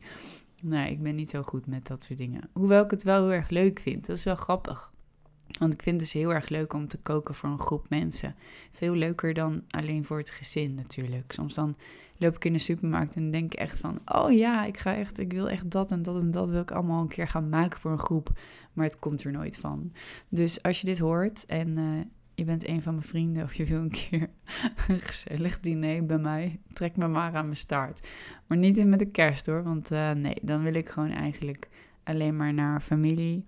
Nee, 0.62 0.92
ik 0.92 1.02
ben 1.02 1.16
niet 1.16 1.30
zo 1.30 1.42
goed 1.42 1.68
met 1.68 1.88
dat 1.88 2.04
soort 2.04 2.20
dingen. 2.20 2.50
Hoewel 2.54 2.84
ik 2.84 2.92
het 2.92 3.04
wel 3.04 3.22
heel 3.24 3.34
erg 3.34 3.50
leuk 3.50 3.80
vind. 3.80 4.08
Dat 4.08 4.18
is 4.18 4.24
wel 4.24 4.36
grappig. 4.36 4.92
Want 5.60 5.74
ik 5.74 5.82
vind 5.82 6.02
het 6.02 6.12
dus 6.12 6.22
heel 6.22 6.34
erg 6.34 6.50
leuk 6.50 6.74
om 6.74 6.88
te 6.88 6.98
koken 6.98 7.36
voor 7.36 7.50
een 7.50 7.60
groep 7.60 7.86
mensen. 7.90 8.36
Veel 8.72 8.94
leuker 8.94 9.34
dan 9.34 9.64
alleen 9.70 10.06
voor 10.06 10.18
het 10.18 10.30
gezin 10.30 10.74
natuurlijk. 10.74 11.32
Soms 11.32 11.54
dan 11.54 11.76
loop 12.22 12.36
ik 12.36 12.46
in 12.46 12.54
de 12.54 12.60
supermarkt 12.60 13.16
en 13.16 13.32
denk 13.32 13.54
echt 13.54 13.80
van... 13.80 14.00
oh 14.06 14.32
ja, 14.32 14.66
ik, 14.66 14.78
ga 14.78 14.96
echt, 14.96 15.20
ik 15.20 15.34
wil 15.34 15.50
echt 15.50 15.72
dat 15.72 15.92
en 15.92 16.04
dat 16.04 16.22
en 16.22 16.32
dat 16.32 16.50
wil 16.50 16.62
ik 16.62 16.72
allemaal 16.72 17.02
een 17.02 17.08
keer 17.08 17.28
gaan 17.28 17.50
maken 17.50 17.80
voor 17.80 17.92
een 17.92 18.00
groep. 18.00 18.40
Maar 18.74 18.86
het 18.86 19.00
komt 19.00 19.24
er 19.24 19.32
nooit 19.32 19.58
van. 19.58 19.92
Dus 20.30 20.64
als 20.64 20.82
je 20.82 20.86
dit 20.86 21.00
hoort 21.00 21.46
en 21.46 21.78
uh, 21.78 22.02
je 22.36 22.44
bent 22.44 22.68
een 22.68 22.82
van 22.82 22.94
mijn 22.94 23.06
vrienden... 23.06 23.44
of 23.44 23.54
je 23.54 23.66
wil 23.66 23.82
een 23.82 23.90
keer 23.90 24.30
een 24.88 25.00
gezellig 25.00 25.60
diner 25.60 26.06
bij 26.06 26.18
mij... 26.18 26.60
trek 26.74 26.98
me 26.98 27.08
maar 27.08 27.36
aan 27.36 27.46
mijn 27.46 27.58
staart. 27.58 28.08
Maar 28.48 28.58
niet 28.58 28.78
in 28.78 28.90
met 28.90 29.00
de 29.00 29.12
kerst 29.12 29.46
hoor, 29.46 29.64
want 29.64 29.92
uh, 29.92 30.12
nee, 30.12 30.38
dan 30.42 30.64
wil 30.64 30.74
ik 30.74 30.90
gewoon 30.90 31.12
eigenlijk 31.12 31.70
alleen 32.04 32.36
maar 32.36 32.54
naar 32.54 32.82
familie... 32.82 33.46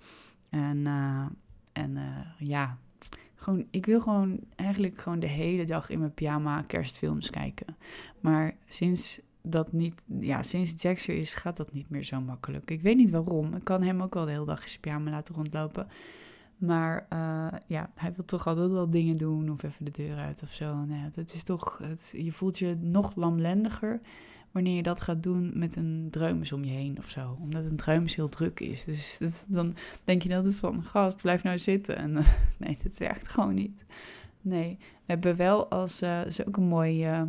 En, 0.50 0.78
uh, 0.78 1.26
en 1.74 1.98
ja, 2.38 2.78
gewoon, 3.44 3.66
ik 3.72 3.86
wil 3.86 4.00
gewoon 4.00 4.40
eigenlijk 4.56 5.00
gewoon 5.00 5.20
de 5.20 5.28
hele 5.28 5.66
dag 5.66 5.90
in 5.90 6.00
mijn 6.00 6.14
pyjama 6.14 6.62
kerstfilms 6.62 7.30
kijken. 7.30 7.78
Maar 8.20 8.56
sinds 8.68 9.20
dat 9.42 9.72
niet, 9.72 10.02
ja, 10.20 10.44
sinds 10.44 10.84
er 10.84 11.10
is, 11.10 11.34
gaat 11.34 11.58
dat 11.58 11.74
niet 11.74 11.90
meer 11.90 12.04
zo 12.04 12.22
makkelijk. 12.22 12.72
Ik 12.72 12.82
weet 12.82 12.98
niet 12.98 13.12
waarom. 13.12 13.56
Ik 13.56 13.64
kan 13.64 13.82
hem 13.82 14.02
ook 14.02 14.14
wel 14.14 14.26
de 14.26 14.32
hele 14.32 14.46
dag 14.46 14.62
in 14.62 14.70
zijn 14.70 14.82
pyjama 14.82 15.10
laten 15.10 15.36
rondlopen. 15.36 15.88
Maar 16.58 17.08
uh, 17.14 17.60
ja, 17.68 17.90
hij 17.96 18.14
wil 18.14 18.26
toch 18.26 18.48
altijd 18.48 18.72
wel 18.72 18.90
dingen 18.90 19.18
doen 19.18 19.52
of 19.52 19.64
even 19.64 19.86
de 19.86 19.92
deur 19.92 20.18
uit 20.18 20.42
of 20.44 20.52
zo. 20.52 20.86
Nou 20.86 21.10
dat 21.14 21.34
is 21.34 21.44
toch, 21.44 21.78
het, 21.78 22.14
je 22.18 22.32
voelt 22.32 22.60
je 22.60 22.76
nog 22.82 23.16
lamlendiger 23.16 24.00
wanneer 24.54 24.76
je 24.76 24.84
dat 24.84 25.02
gaat 25.02 25.24
doen 25.24 25.52
met 25.54 25.76
een 25.76 26.08
dreumes 26.12 26.52
om 26.52 26.64
je 26.64 26.72
heen 26.72 26.98
of 26.98 27.10
zo. 27.10 27.38
Omdat 27.42 27.66
een 27.66 27.76
dreumes 27.76 28.16
heel 28.16 28.30
druk 28.30 28.60
is. 28.60 28.84
Dus 28.84 29.46
dan 29.48 29.76
denk 30.04 30.22
je 30.22 30.30
dat 30.30 30.44
het 30.44 30.56
van, 30.56 30.84
gast, 30.84 31.22
blijf 31.22 31.44
nou 31.44 31.58
zitten. 31.58 31.96
En 31.96 32.12
uh, 32.12 32.28
nee, 32.60 32.78
dat 32.84 32.98
werkt 32.98 33.28
gewoon 33.28 33.54
niet. 33.54 33.86
Nee, 34.42 34.78
we 34.80 34.86
hebben 35.06 35.36
wel 35.36 35.68
als, 35.70 36.02
uh, 36.02 36.26
is 36.26 36.46
ook 36.46 36.58
een 36.58 36.64
mooi 36.64 37.10
uh, 37.10 37.22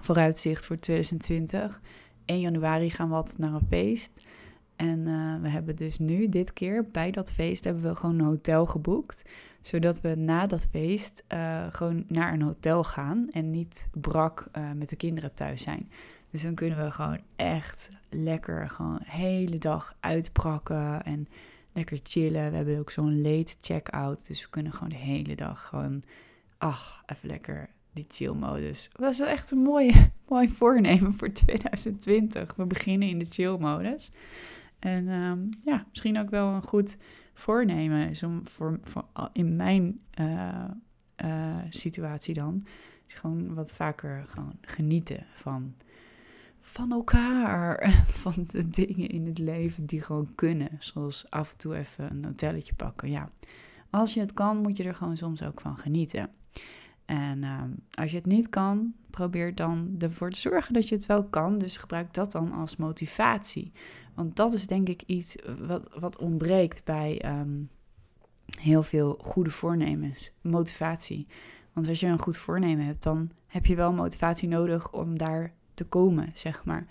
vooruitzicht 0.00 0.66
voor 0.66 0.78
2020. 0.78 1.80
1 2.24 2.40
januari 2.40 2.90
gaan 2.90 3.08
we 3.08 3.14
altijd 3.14 3.38
naar 3.38 3.52
een 3.52 3.66
feest. 3.68 4.26
En 4.76 5.04
we 5.42 5.48
hebben 5.48 5.76
dus 5.76 5.98
nu, 5.98 6.28
dit 6.28 6.52
keer, 6.52 6.88
bij 6.90 7.10
dat 7.10 7.32
feest 7.32 7.64
hebben 7.64 7.82
we 7.82 7.94
gewoon 7.94 8.18
een 8.18 8.24
hotel 8.24 8.66
geboekt. 8.66 9.24
Zodat 9.62 10.00
we 10.00 10.14
na 10.14 10.46
dat 10.46 10.66
feest 10.70 11.24
gewoon 11.68 12.04
naar 12.08 12.32
een 12.32 12.42
hotel 12.42 12.84
gaan 12.84 13.28
en 13.30 13.50
niet 13.50 13.88
brak 14.00 14.50
met 14.76 14.88
de 14.88 14.96
kinderen 14.96 15.34
thuis 15.34 15.62
zijn. 15.62 15.88
Dus 16.30 16.42
dan 16.42 16.54
kunnen 16.54 16.84
we 16.84 16.90
gewoon 16.90 17.20
echt 17.36 17.90
lekker 18.08 18.70
gewoon 18.70 19.00
hele 19.04 19.58
dag 19.58 19.96
uitprakken 20.00 21.02
en 21.02 21.28
lekker 21.72 21.98
chillen. 22.02 22.50
We 22.50 22.56
hebben 22.56 22.78
ook 22.78 22.90
zo'n 22.90 23.20
late 23.20 23.54
check-out, 23.60 24.26
dus 24.26 24.42
we 24.42 24.50
kunnen 24.50 24.72
gewoon 24.72 24.88
de 24.88 24.94
hele 24.94 25.36
dag 25.36 25.66
gewoon, 25.66 26.02
ach, 26.58 27.02
even 27.06 27.28
lekker 27.28 27.70
die 27.92 28.06
chill-modus. 28.08 28.90
Dat 28.92 29.12
is 29.12 29.18
wel 29.18 29.28
echt 29.28 29.50
een 29.50 29.58
mooie, 29.58 30.10
mooi 30.28 30.48
voornemen 30.48 31.12
voor 31.12 31.32
2020. 31.32 32.54
We 32.54 32.66
beginnen 32.66 33.08
in 33.08 33.18
de 33.18 33.24
chill-modus. 33.24 34.10
En 34.78 35.08
um, 35.08 35.48
ja, 35.64 35.86
misschien 35.88 36.18
ook 36.18 36.30
wel 36.30 36.48
een 36.48 36.62
goed 36.62 36.96
voornemen 37.34 38.08
is 38.08 38.22
om 38.22 38.48
voor, 38.48 38.78
voor 38.82 39.04
in 39.32 39.56
mijn 39.56 40.00
uh, 40.20 40.64
uh, 41.24 41.56
situatie 41.70 42.34
dan, 42.34 42.66
gewoon 43.06 43.54
wat 43.54 43.72
vaker 43.72 44.24
gewoon 44.26 44.58
genieten 44.60 45.26
van 45.34 45.74
van 46.68 46.92
elkaar. 46.92 47.90
Van 48.22 48.46
de 48.50 48.68
dingen 48.68 49.08
in 49.08 49.26
het 49.26 49.38
leven 49.38 49.86
die 49.86 50.00
gewoon 50.00 50.34
kunnen. 50.34 50.70
Zoals 50.78 51.30
af 51.30 51.50
en 51.50 51.56
toe 51.56 51.76
even 51.76 52.10
een 52.10 52.24
hotelletje 52.24 52.74
pakken. 52.74 53.10
Ja, 53.10 53.30
als 53.90 54.14
je 54.14 54.20
het 54.20 54.32
kan, 54.32 54.56
moet 54.56 54.76
je 54.76 54.84
er 54.84 54.94
gewoon 54.94 55.16
soms 55.16 55.42
ook 55.42 55.60
van 55.60 55.76
genieten. 55.76 56.30
En 57.04 57.44
um, 57.44 57.76
als 57.90 58.10
je 58.10 58.16
het 58.16 58.26
niet 58.26 58.48
kan, 58.48 58.94
probeer 59.10 59.54
dan 59.54 59.94
ervoor 59.98 60.30
te 60.30 60.40
zorgen 60.40 60.74
dat 60.74 60.88
je 60.88 60.94
het 60.94 61.06
wel 61.06 61.24
kan. 61.24 61.58
Dus 61.58 61.76
gebruik 61.76 62.14
dat 62.14 62.32
dan 62.32 62.52
als 62.52 62.76
motivatie. 62.76 63.72
Want 64.14 64.36
dat 64.36 64.54
is 64.54 64.66
denk 64.66 64.88
ik 64.88 65.02
iets 65.06 65.36
wat, 65.66 65.88
wat 65.98 66.18
ontbreekt 66.18 66.84
bij 66.84 67.38
um, 67.40 67.70
heel 68.60 68.82
veel 68.82 69.18
goede 69.22 69.50
voornemens. 69.50 70.32
Motivatie. 70.40 71.26
Want 71.72 71.88
als 71.88 72.00
je 72.00 72.06
een 72.06 72.18
goed 72.18 72.36
voornemen 72.36 72.84
hebt, 72.84 73.02
dan 73.02 73.30
heb 73.46 73.66
je 73.66 73.74
wel 73.74 73.92
motivatie 73.92 74.48
nodig 74.48 74.92
om 74.92 75.18
daar 75.18 75.52
te 75.78 75.84
komen, 75.84 76.30
zeg 76.34 76.64
maar. 76.64 76.86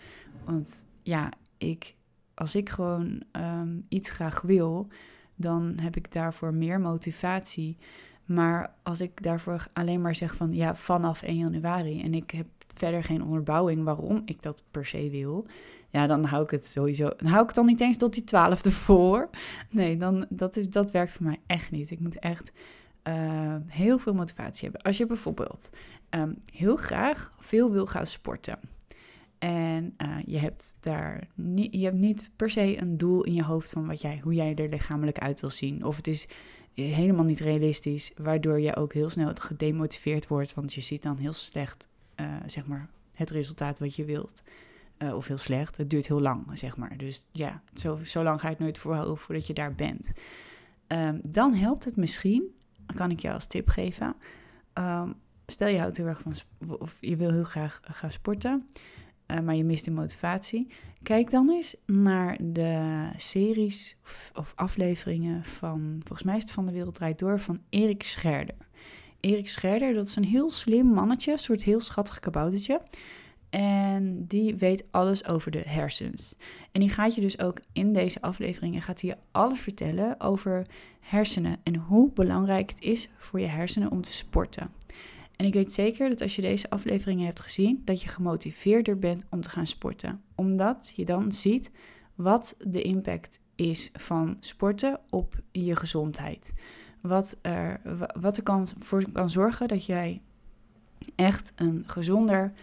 Want 0.46 0.86
ja, 1.04 1.32
ik, 1.58 1.96
als 2.34 2.56
ik 2.56 2.70
gewoon 2.70 3.24
um, 3.32 3.86
iets 3.90 4.10
graag 4.10 4.42
wil, 4.42 4.88
dan 5.36 5.74
heb 5.82 5.96
ik 5.96 6.12
daarvoor 6.12 6.54
meer 6.54 6.80
motivatie. 6.80 7.78
Maar 8.26 8.74
als 8.84 9.02
ik 9.02 9.24
daarvoor 9.24 9.68
alleen 9.74 10.02
maar 10.02 10.16
zeg 10.16 10.36
van 10.36 10.54
ja, 10.54 10.76
vanaf 10.76 11.22
1 11.22 11.38
januari 11.38 12.02
en 12.02 12.14
ik 12.14 12.32
heb 12.32 12.48
verder 12.74 13.04
geen 13.04 13.24
onderbouwing 13.24 13.84
waarom 13.84 14.22
ik 14.26 14.42
dat 14.42 14.64
per 14.72 14.86
se 14.86 15.10
wil, 15.10 15.46
ja, 15.90 16.08
dan 16.08 16.24
hou 16.24 16.44
ik 16.44 16.50
het 16.50 16.68
sowieso. 16.68 17.10
Dan 17.18 17.28
hou 17.28 17.42
ik 17.42 17.48
het 17.48 17.56
dan 17.56 17.66
niet 17.66 17.82
eens 17.82 17.98
tot 17.98 18.14
die 18.14 18.24
twaalfde 18.24 18.72
voor. 18.86 19.30
Nee, 19.70 19.98
dan, 19.98 20.26
dat, 20.30 20.58
is, 20.58 20.70
dat 20.70 20.92
werkt 20.92 21.14
voor 21.14 21.26
mij 21.26 21.40
echt 21.48 21.72
niet. 21.72 21.92
Ik 21.92 22.00
moet 22.00 22.20
echt 22.20 22.52
uh, 23.08 23.56
heel 23.68 23.98
veel 23.98 24.14
motivatie 24.14 24.64
hebben. 24.64 24.82
Als 24.82 24.98
je 24.98 25.06
bijvoorbeeld 25.06 25.70
um, 26.10 26.38
heel 26.54 26.76
graag 26.76 27.32
veel 27.38 27.72
wil 27.72 27.86
gaan 27.86 28.06
sporten. 28.06 28.60
En 29.40 29.94
uh, 29.98 30.18
je 30.26 30.38
hebt 30.38 30.76
daar 30.80 31.28
niet, 31.36 31.74
je 31.74 31.84
hebt 31.84 31.98
niet 31.98 32.30
per 32.36 32.50
se 32.50 32.82
een 32.82 32.98
doel 32.98 33.24
in 33.24 33.34
je 33.34 33.44
hoofd 33.44 33.70
van 33.70 33.88
wat 33.88 34.02
jij, 34.02 34.20
hoe 34.24 34.34
jij 34.34 34.56
er 34.56 34.70
lichamelijk 34.70 35.20
uit 35.20 35.42
wil 35.42 35.50
zien. 35.50 35.86
Of 35.86 35.96
het 35.96 36.08
is 36.08 36.28
helemaal 36.74 37.26
niet 37.26 37.40
realistisch, 37.40 38.14
waardoor 38.18 38.60
je 38.60 38.76
ook 38.76 38.94
heel 38.94 39.10
snel 39.10 39.32
gedemotiveerd 39.34 40.28
wordt, 40.28 40.54
want 40.54 40.74
je 40.74 40.82
ziet 40.82 41.04
dan 41.04 41.18
heel 41.18 41.34
slecht, 41.34 41.88
uh, 42.16 42.36
zeg 42.46 42.66
maar, 42.66 42.90
het 43.14 43.30
resultaat 43.30 43.80
wat 43.80 43.96
je 43.96 44.06
wilt. 44.06 44.44
Of 45.14 45.28
heel 45.28 45.38
slecht. 45.38 45.78
Het 45.78 45.90
duurt 45.90 46.08
heel 46.08 46.22
lang, 46.22 46.46
zeg 46.54 46.78
maar. 46.78 46.98
Dus 46.98 47.26
ja, 47.32 47.62
zo, 47.74 48.00
zo 48.04 48.24
lang 48.24 48.40
ga 48.40 48.48
je 48.48 48.54
het 48.54 48.64
nooit 48.64 48.78
voorhouden 48.78 49.18
voordat 49.18 49.48
je 49.48 49.54
daar 49.54 49.76
bent. 49.76 50.12
Um, 50.88 51.20
dan 51.30 51.54
helpt 51.54 51.86
het 51.86 51.96
misschien, 51.96 52.56
kan 52.96 53.12
ik 53.12 53.20
je 53.20 53.34
als 53.34 53.48
tip 53.48 53.68
geven. 53.68 54.16
Um, 54.74 55.16
stel 55.46 55.68
je 55.68 55.80
houdt 55.80 55.98
heel 55.98 56.06
erg 56.06 56.22
van, 56.22 56.34
of 56.80 56.98
je 57.02 57.16
wil 57.16 57.32
heel 57.32 57.44
graag 57.44 57.80
gaan 57.84 58.12
sporten. 58.12 58.68
Uh, 59.28 59.40
maar 59.40 59.56
je 59.56 59.64
mist 59.64 59.86
de 59.86 59.92
motivatie. 59.92 60.68
Kijk 61.04 61.32
dan 61.32 61.50
eens 61.50 61.76
naar 61.86 62.38
de 62.42 63.08
series 63.16 63.98
of, 64.04 64.32
of, 64.36 64.54
afleveringen 64.56 65.44
van, 65.44 65.96
volgens 66.00 66.24
mij 66.24 66.36
is 66.36 66.44
het 66.44 66.52
van 66.52 66.66
De 66.66 66.72
Wereld 66.72 66.96
Draait 66.96 67.20
Door, 67.20 67.40
van 67.40 67.60
Erik 67.70 68.04
Scherder. 68.04 68.56
Erik 69.20 69.50
Scherder, 69.50 69.94
dat 69.94 70.06
is 70.06 70.16
een 70.16 70.26
heel 70.26 70.52
slim 70.52 70.86
mannetje, 70.86 71.32
een 71.32 71.40
soort 71.40 71.64
heel 71.64 71.80
schattig 71.80 72.20
kaboutertje. 72.20 72.82
En 73.50 74.26
die 74.28 74.56
weet 74.56 74.84
alles 74.92 75.28
over 75.28 75.52
de 75.52 75.64
hersens. 75.66 76.36
En 76.72 76.80
die 76.80 76.90
gaat 76.90 77.16
je 77.16 77.22
dus 77.22 77.40
ook 77.40 77.60
in 77.74 77.94
deze 77.94 78.22
afleveringen 78.22 78.82
gaat 78.82 79.02
hij 79.02 79.10
je 79.10 79.18
alles 79.32 79.60
vertellen 79.60 80.20
over 80.20 80.66
hersenen 81.00 81.58
en 81.64 81.76
hoe 81.76 82.12
belangrijk 82.14 82.70
het 82.70 82.82
is 82.82 83.10
voor 83.18 83.40
je 83.40 83.48
hersenen 83.48 83.92
om 83.92 84.02
te 84.02 84.12
sporten. 84.12 84.72
En 85.38 85.46
ik 85.46 85.54
weet 85.54 85.74
zeker 85.74 86.10
dat 86.10 86.22
als 86.22 86.36
je 86.36 86.42
deze 86.42 86.70
afleveringen 86.70 87.26
hebt 87.26 87.42
gezien, 87.42 87.82
dat 87.86 88.02
je 88.02 88.08
gemotiveerder 88.08 89.00
bent 89.00 89.26
om 89.30 89.42
te 89.42 89.50
gaan 89.50 89.68
sporten. 89.68 90.22
Omdat 90.36 90.94
je 90.96 91.06
dan 91.06 91.32
ziet 91.32 91.72
wat 92.16 92.56
de 92.60 92.82
impact 92.82 93.40
is 93.56 93.92
van 93.94 94.38
sporten 94.40 95.00
op 95.10 95.36
je 95.52 95.76
gezondheid. 95.76 96.54
Wat 97.02 97.38
er, 97.42 97.82
wat 98.20 98.38
er 98.38 98.44
kan, 98.44 98.68
voor 98.80 99.12
kan 99.12 99.30
zorgen 99.30 99.68
dat 99.68 99.86
jij 99.86 100.22
echt 101.16 101.54
een 101.56 101.84
gezonder 101.86 102.54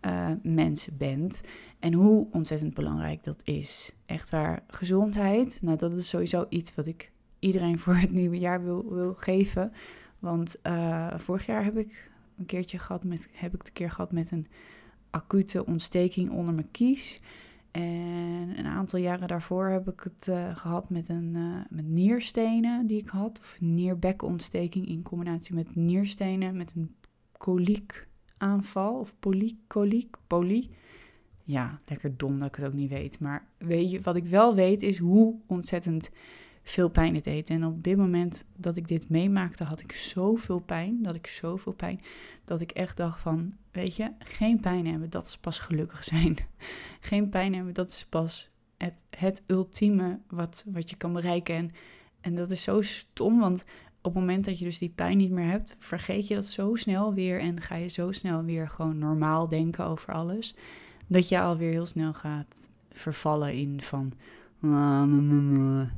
uh, 0.00 0.30
mens 0.42 0.88
bent. 0.98 1.42
En 1.78 1.92
hoe 1.92 2.26
ontzettend 2.30 2.74
belangrijk 2.74 3.24
dat 3.24 3.40
is. 3.44 3.92
Echt 4.06 4.30
waar, 4.30 4.62
gezondheid, 4.66 5.58
nou 5.62 5.78
dat 5.78 5.92
is 5.92 6.08
sowieso 6.08 6.46
iets 6.48 6.74
wat 6.74 6.86
ik 6.86 7.10
iedereen 7.38 7.78
voor 7.84 7.96
het 7.96 8.10
nieuwe 8.10 8.38
jaar 8.38 8.64
wil, 8.64 8.84
wil 8.88 9.14
geven. 9.14 9.72
Want 10.18 10.56
uh, 10.62 11.14
vorig 11.16 11.46
jaar 11.46 11.64
heb 11.64 11.76
ik 11.76 12.10
een 12.36 12.46
keertje 12.46 12.78
gehad 12.78 13.04
met, 13.04 13.28
heb 13.32 13.54
ik 13.54 13.64
de 13.64 13.70
keer 13.70 13.90
gehad 13.90 14.12
met 14.12 14.30
een 14.30 14.46
acute 15.10 15.66
ontsteking 15.66 16.30
onder 16.30 16.54
mijn 16.54 16.70
kies. 16.70 17.20
En 17.70 18.58
een 18.58 18.66
aantal 18.66 18.98
jaren 18.98 19.28
daarvoor 19.28 19.66
heb 19.66 19.88
ik 19.88 20.00
het 20.00 20.26
uh, 20.28 20.56
gehad 20.56 20.90
met, 20.90 21.08
een, 21.08 21.32
uh, 21.36 21.56
met 21.70 21.86
nierstenen 21.86 22.86
die 22.86 23.00
ik 23.00 23.08
had. 23.08 23.38
Of 23.40 23.60
nierbekontsteking 23.60 24.88
in 24.88 25.02
combinatie 25.02 25.54
met 25.54 25.74
nierstenen. 25.76 26.56
Met 26.56 26.72
een 26.74 26.94
koliekaanval. 27.36 28.98
Of 28.98 29.14
polykoliek, 29.18 30.16
poly. 30.26 30.70
Ja, 31.44 31.80
lekker 31.86 32.16
dom 32.16 32.38
dat 32.38 32.48
ik 32.48 32.54
het 32.54 32.66
ook 32.66 32.72
niet 32.72 32.90
weet. 32.90 33.20
Maar 33.20 33.46
weet 33.58 33.90
je, 33.90 34.00
wat 34.00 34.16
ik 34.16 34.26
wel 34.26 34.54
weet 34.54 34.82
is 34.82 34.98
hoe 34.98 35.36
ontzettend 35.46 36.10
veel 36.64 36.88
pijn 36.88 37.14
het 37.14 37.26
eten. 37.26 37.54
En 37.54 37.64
op 37.64 37.82
dit 37.82 37.96
moment 37.96 38.44
dat 38.56 38.76
ik 38.76 38.88
dit 38.88 39.08
meemaakte, 39.08 39.64
had 39.64 39.80
ik 39.80 39.92
zoveel 39.92 40.58
pijn. 40.58 41.02
Dat 41.02 41.14
ik 41.14 41.26
zoveel 41.26 41.72
pijn. 41.72 42.00
Dat 42.44 42.60
ik 42.60 42.70
echt 42.70 42.96
dacht 42.96 43.20
van, 43.20 43.54
weet 43.70 43.96
je, 43.96 44.10
geen 44.18 44.60
pijn 44.60 44.86
hebben, 44.86 45.10
dat 45.10 45.26
is 45.26 45.36
pas 45.36 45.58
gelukkig 45.58 46.04
zijn. 46.04 46.36
geen 47.00 47.28
pijn 47.28 47.54
hebben, 47.54 47.74
dat 47.74 47.90
is 47.90 48.06
pas 48.08 48.50
het, 48.76 49.04
het 49.10 49.42
ultieme 49.46 50.18
wat, 50.28 50.64
wat 50.66 50.90
je 50.90 50.96
kan 50.96 51.12
bereiken. 51.12 51.54
En, 51.54 51.70
en 52.20 52.34
dat 52.34 52.50
is 52.50 52.62
zo 52.62 52.80
stom, 52.80 53.38
want 53.38 53.64
op 54.02 54.14
het 54.14 54.22
moment 54.22 54.44
dat 54.44 54.58
je 54.58 54.64
dus 54.64 54.78
die 54.78 54.92
pijn 54.94 55.16
niet 55.16 55.30
meer 55.30 55.50
hebt, 55.50 55.76
vergeet 55.78 56.26
je 56.28 56.34
dat 56.34 56.46
zo 56.46 56.74
snel 56.74 57.14
weer. 57.14 57.40
En 57.40 57.60
ga 57.60 57.74
je 57.74 57.88
zo 57.88 58.12
snel 58.12 58.44
weer 58.44 58.68
gewoon 58.68 58.98
normaal 58.98 59.48
denken 59.48 59.84
over 59.84 60.14
alles. 60.14 60.54
Dat 61.06 61.28
je 61.28 61.40
alweer 61.40 61.70
heel 61.70 61.86
snel 61.86 62.12
gaat 62.12 62.70
vervallen 62.90 63.54
in 63.54 63.82
van 63.82 64.12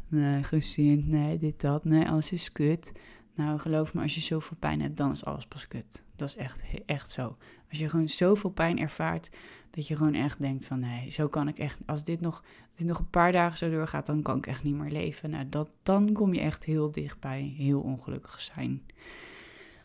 nee, 0.08 0.42
gezind, 0.42 1.06
nee, 1.06 1.38
dit, 1.38 1.60
dat, 1.60 1.84
nee, 1.84 2.08
alles 2.08 2.32
is 2.32 2.52
kut. 2.52 2.92
Nou, 3.34 3.58
geloof 3.58 3.94
me, 3.94 4.02
als 4.02 4.14
je 4.14 4.20
zoveel 4.20 4.56
pijn 4.60 4.80
hebt, 4.80 4.96
dan 4.96 5.10
is 5.10 5.24
alles 5.24 5.46
pas 5.46 5.68
kut. 5.68 6.02
Dat 6.16 6.28
is 6.28 6.36
echt, 6.36 6.64
echt 6.86 7.10
zo. 7.10 7.36
Als 7.68 7.78
je 7.78 7.88
gewoon 7.88 8.08
zoveel 8.08 8.50
pijn 8.50 8.78
ervaart, 8.78 9.30
dat 9.70 9.86
je 9.86 9.96
gewoon 9.96 10.14
echt 10.14 10.40
denkt 10.40 10.66
van, 10.66 10.80
nee, 10.80 11.10
zo 11.10 11.28
kan 11.28 11.48
ik 11.48 11.58
echt, 11.58 11.78
als 11.86 12.04
dit 12.04 12.20
nog, 12.20 12.44
dit 12.74 12.86
nog 12.86 12.98
een 12.98 13.10
paar 13.10 13.32
dagen 13.32 13.58
zo 13.58 13.70
doorgaat, 13.70 14.06
dan 14.06 14.22
kan 14.22 14.36
ik 14.36 14.46
echt 14.46 14.64
niet 14.64 14.74
meer 14.74 14.90
leven. 14.90 15.30
Nou, 15.30 15.48
dat, 15.48 15.70
dan 15.82 16.12
kom 16.12 16.34
je 16.34 16.40
echt 16.40 16.64
heel 16.64 16.90
dichtbij 16.90 17.54
heel 17.56 17.80
ongelukkig 17.80 18.40
zijn. 18.40 18.82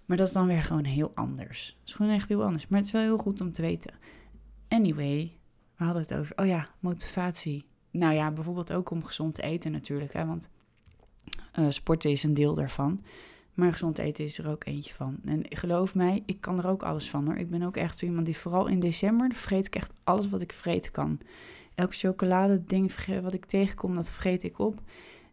Maar 0.06 0.18
dat 0.18 0.28
is 0.28 0.34
dan 0.34 0.48
weer 0.48 0.64
gewoon 0.64 0.84
heel 0.84 1.12
anders. 1.16 1.78
Het 1.80 1.90
is 1.90 1.94
gewoon 1.94 2.12
echt 2.12 2.30
heel 2.30 2.44
anders. 2.44 2.68
Maar 2.68 2.78
het 2.78 2.88
is 2.88 2.94
wel 2.94 3.02
heel 3.02 3.18
goed 3.18 3.42
om 3.42 3.52
te 3.52 3.62
weten. 3.62 3.94
Anyway, 4.68 5.38
we 5.76 5.84
hadden 5.84 6.02
het 6.02 6.14
over, 6.14 6.38
oh 6.38 6.46
ja, 6.46 6.68
motivatie 6.80 7.66
nou 7.92 8.14
ja, 8.14 8.32
bijvoorbeeld 8.32 8.74
ook 8.74 8.90
om 8.90 9.04
gezond 9.04 9.34
te 9.34 9.42
eten 9.42 9.72
natuurlijk. 9.72 10.14
Hè, 10.14 10.26
want 10.26 10.50
uh, 11.60 11.66
sporten 11.70 12.12
is 12.12 12.24
een 12.24 12.34
deel 12.34 12.54
daarvan. 12.54 13.04
Maar 13.54 13.72
gezond 13.72 13.98
eten 13.98 14.24
is 14.24 14.38
er 14.38 14.50
ook 14.50 14.66
eentje 14.66 14.94
van. 14.94 15.20
En 15.26 15.46
geloof 15.50 15.96
mij, 15.96 16.24
ik 16.26 16.42
kan 16.42 16.58
er 16.58 16.68
ook 16.68 16.84
alles 16.84 17.10
van. 17.10 17.38
Ik 17.38 17.50
ben 17.50 17.64
ook 17.64 17.78
echt 17.78 17.98
zo 17.98 18.06
iemand 18.06 18.26
die 18.26 18.38
vooral 18.38 18.68
in 18.68 18.80
december 18.80 19.34
vreet 19.34 19.66
ik 19.66 19.76
echt 19.76 19.94
alles 20.04 20.30
wat 20.30 20.42
ik 20.42 20.54
vreten 20.54 20.92
kan. 20.92 21.20
Elk 21.76 21.96
chocolade 21.96 22.64
ding 22.64 22.96
wat 23.22 23.34
ik 23.34 23.46
tegenkom, 23.46 23.96
dat 23.96 24.12
vreet 24.12 24.44
ik 24.44 24.60
op. 24.60 24.82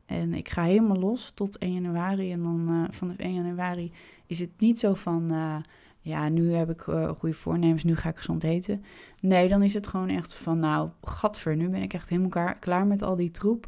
En 0.06 0.34
ik 0.34 0.48
ga 0.48 0.62
helemaal 0.62 0.98
los 0.98 1.30
tot 1.30 1.58
1 1.58 1.72
januari. 1.72 2.32
En 2.32 2.42
dan 2.42 2.66
uh, 2.70 2.84
vanaf 2.90 3.16
1 3.16 3.34
januari 3.34 3.92
is 4.26 4.38
het 4.38 4.50
niet 4.58 4.78
zo 4.78 4.94
van... 4.94 5.32
Uh, 5.32 5.56
ja, 6.00 6.28
nu 6.28 6.54
heb 6.54 6.70
ik 6.70 6.86
uh, 6.86 7.10
goede 7.10 7.34
voornemens, 7.34 7.84
nu 7.84 7.96
ga 7.96 8.08
ik 8.08 8.16
gezond 8.16 8.44
eten. 8.44 8.84
Nee, 9.20 9.48
dan 9.48 9.62
is 9.62 9.74
het 9.74 9.86
gewoon 9.86 10.08
echt 10.08 10.34
van, 10.34 10.58
nou, 10.58 10.90
gadver, 11.02 11.56
nu 11.56 11.68
ben 11.68 11.82
ik 11.82 11.94
echt 11.94 12.08
helemaal 12.08 12.54
klaar, 12.58 12.86
met 12.86 13.02
al 13.02 13.16
die 13.16 13.30
troep. 13.30 13.66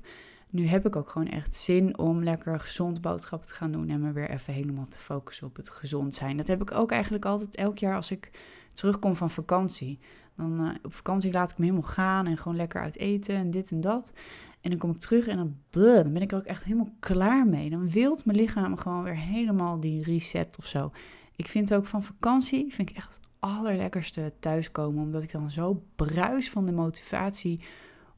Nu 0.50 0.66
heb 0.66 0.86
ik 0.86 0.96
ook 0.96 1.08
gewoon 1.08 1.28
echt 1.28 1.54
zin 1.54 1.98
om 1.98 2.24
lekker 2.24 2.60
gezond 2.60 3.00
boodschappen 3.00 3.48
te 3.48 3.54
gaan 3.54 3.72
doen 3.72 3.88
en 3.88 4.00
me 4.00 4.12
weer 4.12 4.30
even 4.30 4.54
helemaal 4.54 4.86
te 4.86 4.98
focussen 4.98 5.46
op 5.46 5.56
het 5.56 5.68
gezond 5.68 6.14
zijn. 6.14 6.36
Dat 6.36 6.46
heb 6.46 6.60
ik 6.62 6.72
ook 6.72 6.90
eigenlijk 6.90 7.24
altijd 7.24 7.56
elk 7.56 7.78
jaar 7.78 7.94
als 7.94 8.10
ik 8.10 8.30
terugkom 8.72 9.16
van 9.16 9.30
vakantie. 9.30 9.98
Dan 10.36 10.64
uh, 10.64 10.74
op 10.82 10.94
vakantie 10.94 11.32
laat 11.32 11.50
ik 11.50 11.58
me 11.58 11.64
helemaal 11.64 11.88
gaan 11.88 12.26
en 12.26 12.36
gewoon 12.36 12.56
lekker 12.56 12.80
uit 12.80 12.96
eten 12.96 13.34
en 13.34 13.50
dit 13.50 13.70
en 13.70 13.80
dat. 13.80 14.12
En 14.60 14.70
dan 14.70 14.78
kom 14.78 14.90
ik 14.90 14.98
terug 14.98 15.26
en 15.26 15.36
dan, 15.36 15.56
dan 15.70 16.12
ben 16.12 16.22
ik 16.22 16.32
er 16.32 16.38
ook 16.38 16.44
echt 16.44 16.64
helemaal 16.64 16.94
klaar 16.98 17.46
mee. 17.46 17.70
Dan 17.70 17.90
wilt 17.90 18.24
mijn 18.24 18.38
lichaam 18.38 18.76
gewoon 18.76 19.02
weer 19.02 19.16
helemaal 19.16 19.80
die 19.80 20.02
reset 20.02 20.56
of 20.58 20.66
zo. 20.66 20.92
Ik 21.40 21.48
vind 21.48 21.74
ook 21.74 21.86
van 21.86 22.02
vakantie, 22.02 22.72
vind 22.74 22.90
ik 22.90 22.96
echt 22.96 23.14
het 23.14 23.28
allerlekkerste 23.38 24.32
thuiskomen. 24.40 25.02
Omdat 25.02 25.22
ik 25.22 25.32
dan 25.32 25.50
zo 25.50 25.82
bruis 25.96 26.50
van 26.50 26.66
de 26.66 26.72
motivatie 26.72 27.60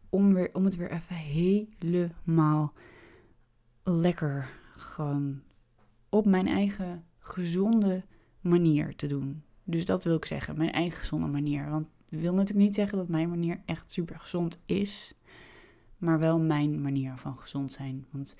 om, 0.08 0.34
weer, 0.34 0.50
om 0.52 0.64
het 0.64 0.76
weer 0.76 0.90
even 0.90 1.16
helemaal 1.16 2.72
lekker 3.82 4.50
gewoon 4.72 5.42
op 6.08 6.26
mijn 6.26 6.46
eigen 6.46 7.04
gezonde 7.18 8.04
manier 8.40 8.96
te 8.96 9.06
doen. 9.06 9.42
Dus 9.64 9.84
dat 9.84 10.04
wil 10.04 10.16
ik 10.16 10.24
zeggen, 10.24 10.56
mijn 10.56 10.72
eigen 10.72 10.98
gezonde 10.98 11.26
manier. 11.26 11.70
Want 11.70 11.86
ik 12.08 12.20
wil 12.20 12.34
natuurlijk 12.34 12.66
niet 12.66 12.74
zeggen 12.74 12.98
dat 12.98 13.08
mijn 13.08 13.28
manier 13.28 13.60
echt 13.64 13.90
super 13.90 14.20
gezond 14.20 14.60
is, 14.66 15.14
maar 15.98 16.18
wel 16.18 16.38
mijn 16.38 16.80
manier 16.80 17.16
van 17.16 17.36
gezond 17.36 17.72
zijn. 17.72 18.06
Want 18.10 18.36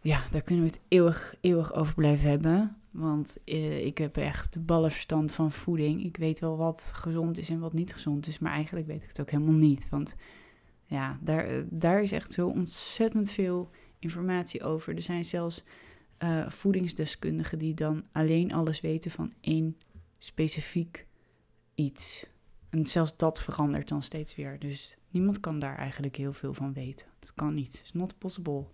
ja, 0.00 0.22
daar 0.30 0.42
kunnen 0.42 0.64
we 0.64 0.70
het 0.70 0.80
eeuwig, 0.88 1.34
eeuwig 1.40 1.74
over 1.74 1.94
blijven 1.94 2.30
hebben. 2.30 2.76
Want 2.92 3.38
eh, 3.44 3.84
ik 3.84 3.98
heb 3.98 4.16
echt 4.16 4.52
de 4.52 4.60
ballenverstand 4.60 5.32
van 5.32 5.52
voeding. 5.52 6.04
Ik 6.04 6.16
weet 6.16 6.40
wel 6.40 6.56
wat 6.56 6.90
gezond 6.94 7.38
is 7.38 7.50
en 7.50 7.60
wat 7.60 7.72
niet 7.72 7.92
gezond 7.92 8.26
is, 8.26 8.38
maar 8.38 8.52
eigenlijk 8.52 8.86
weet 8.86 9.02
ik 9.02 9.08
het 9.08 9.20
ook 9.20 9.30
helemaal 9.30 9.54
niet. 9.54 9.88
Want 9.88 10.16
ja, 10.86 11.18
daar, 11.20 11.46
eh, 11.46 11.62
daar 11.70 12.02
is 12.02 12.12
echt 12.12 12.32
zo 12.32 12.48
ontzettend 12.48 13.30
veel 13.30 13.70
informatie 13.98 14.62
over. 14.62 14.94
Er 14.94 15.02
zijn 15.02 15.24
zelfs 15.24 15.64
uh, 16.18 16.48
voedingsdeskundigen 16.48 17.58
die 17.58 17.74
dan 17.74 18.04
alleen 18.12 18.52
alles 18.52 18.80
weten 18.80 19.10
van 19.10 19.32
één 19.40 19.76
specifiek 20.18 21.06
iets. 21.74 22.26
En 22.70 22.86
zelfs 22.86 23.16
dat 23.16 23.42
verandert 23.42 23.88
dan 23.88 24.02
steeds 24.02 24.34
weer. 24.34 24.58
Dus 24.58 24.96
niemand 25.10 25.40
kan 25.40 25.58
daar 25.58 25.76
eigenlijk 25.76 26.16
heel 26.16 26.32
veel 26.32 26.54
van 26.54 26.72
weten. 26.72 27.06
Dat 27.18 27.34
kan 27.34 27.54
niet. 27.54 27.78
It's 27.80 27.92
not 27.92 28.18
possible. 28.18 28.64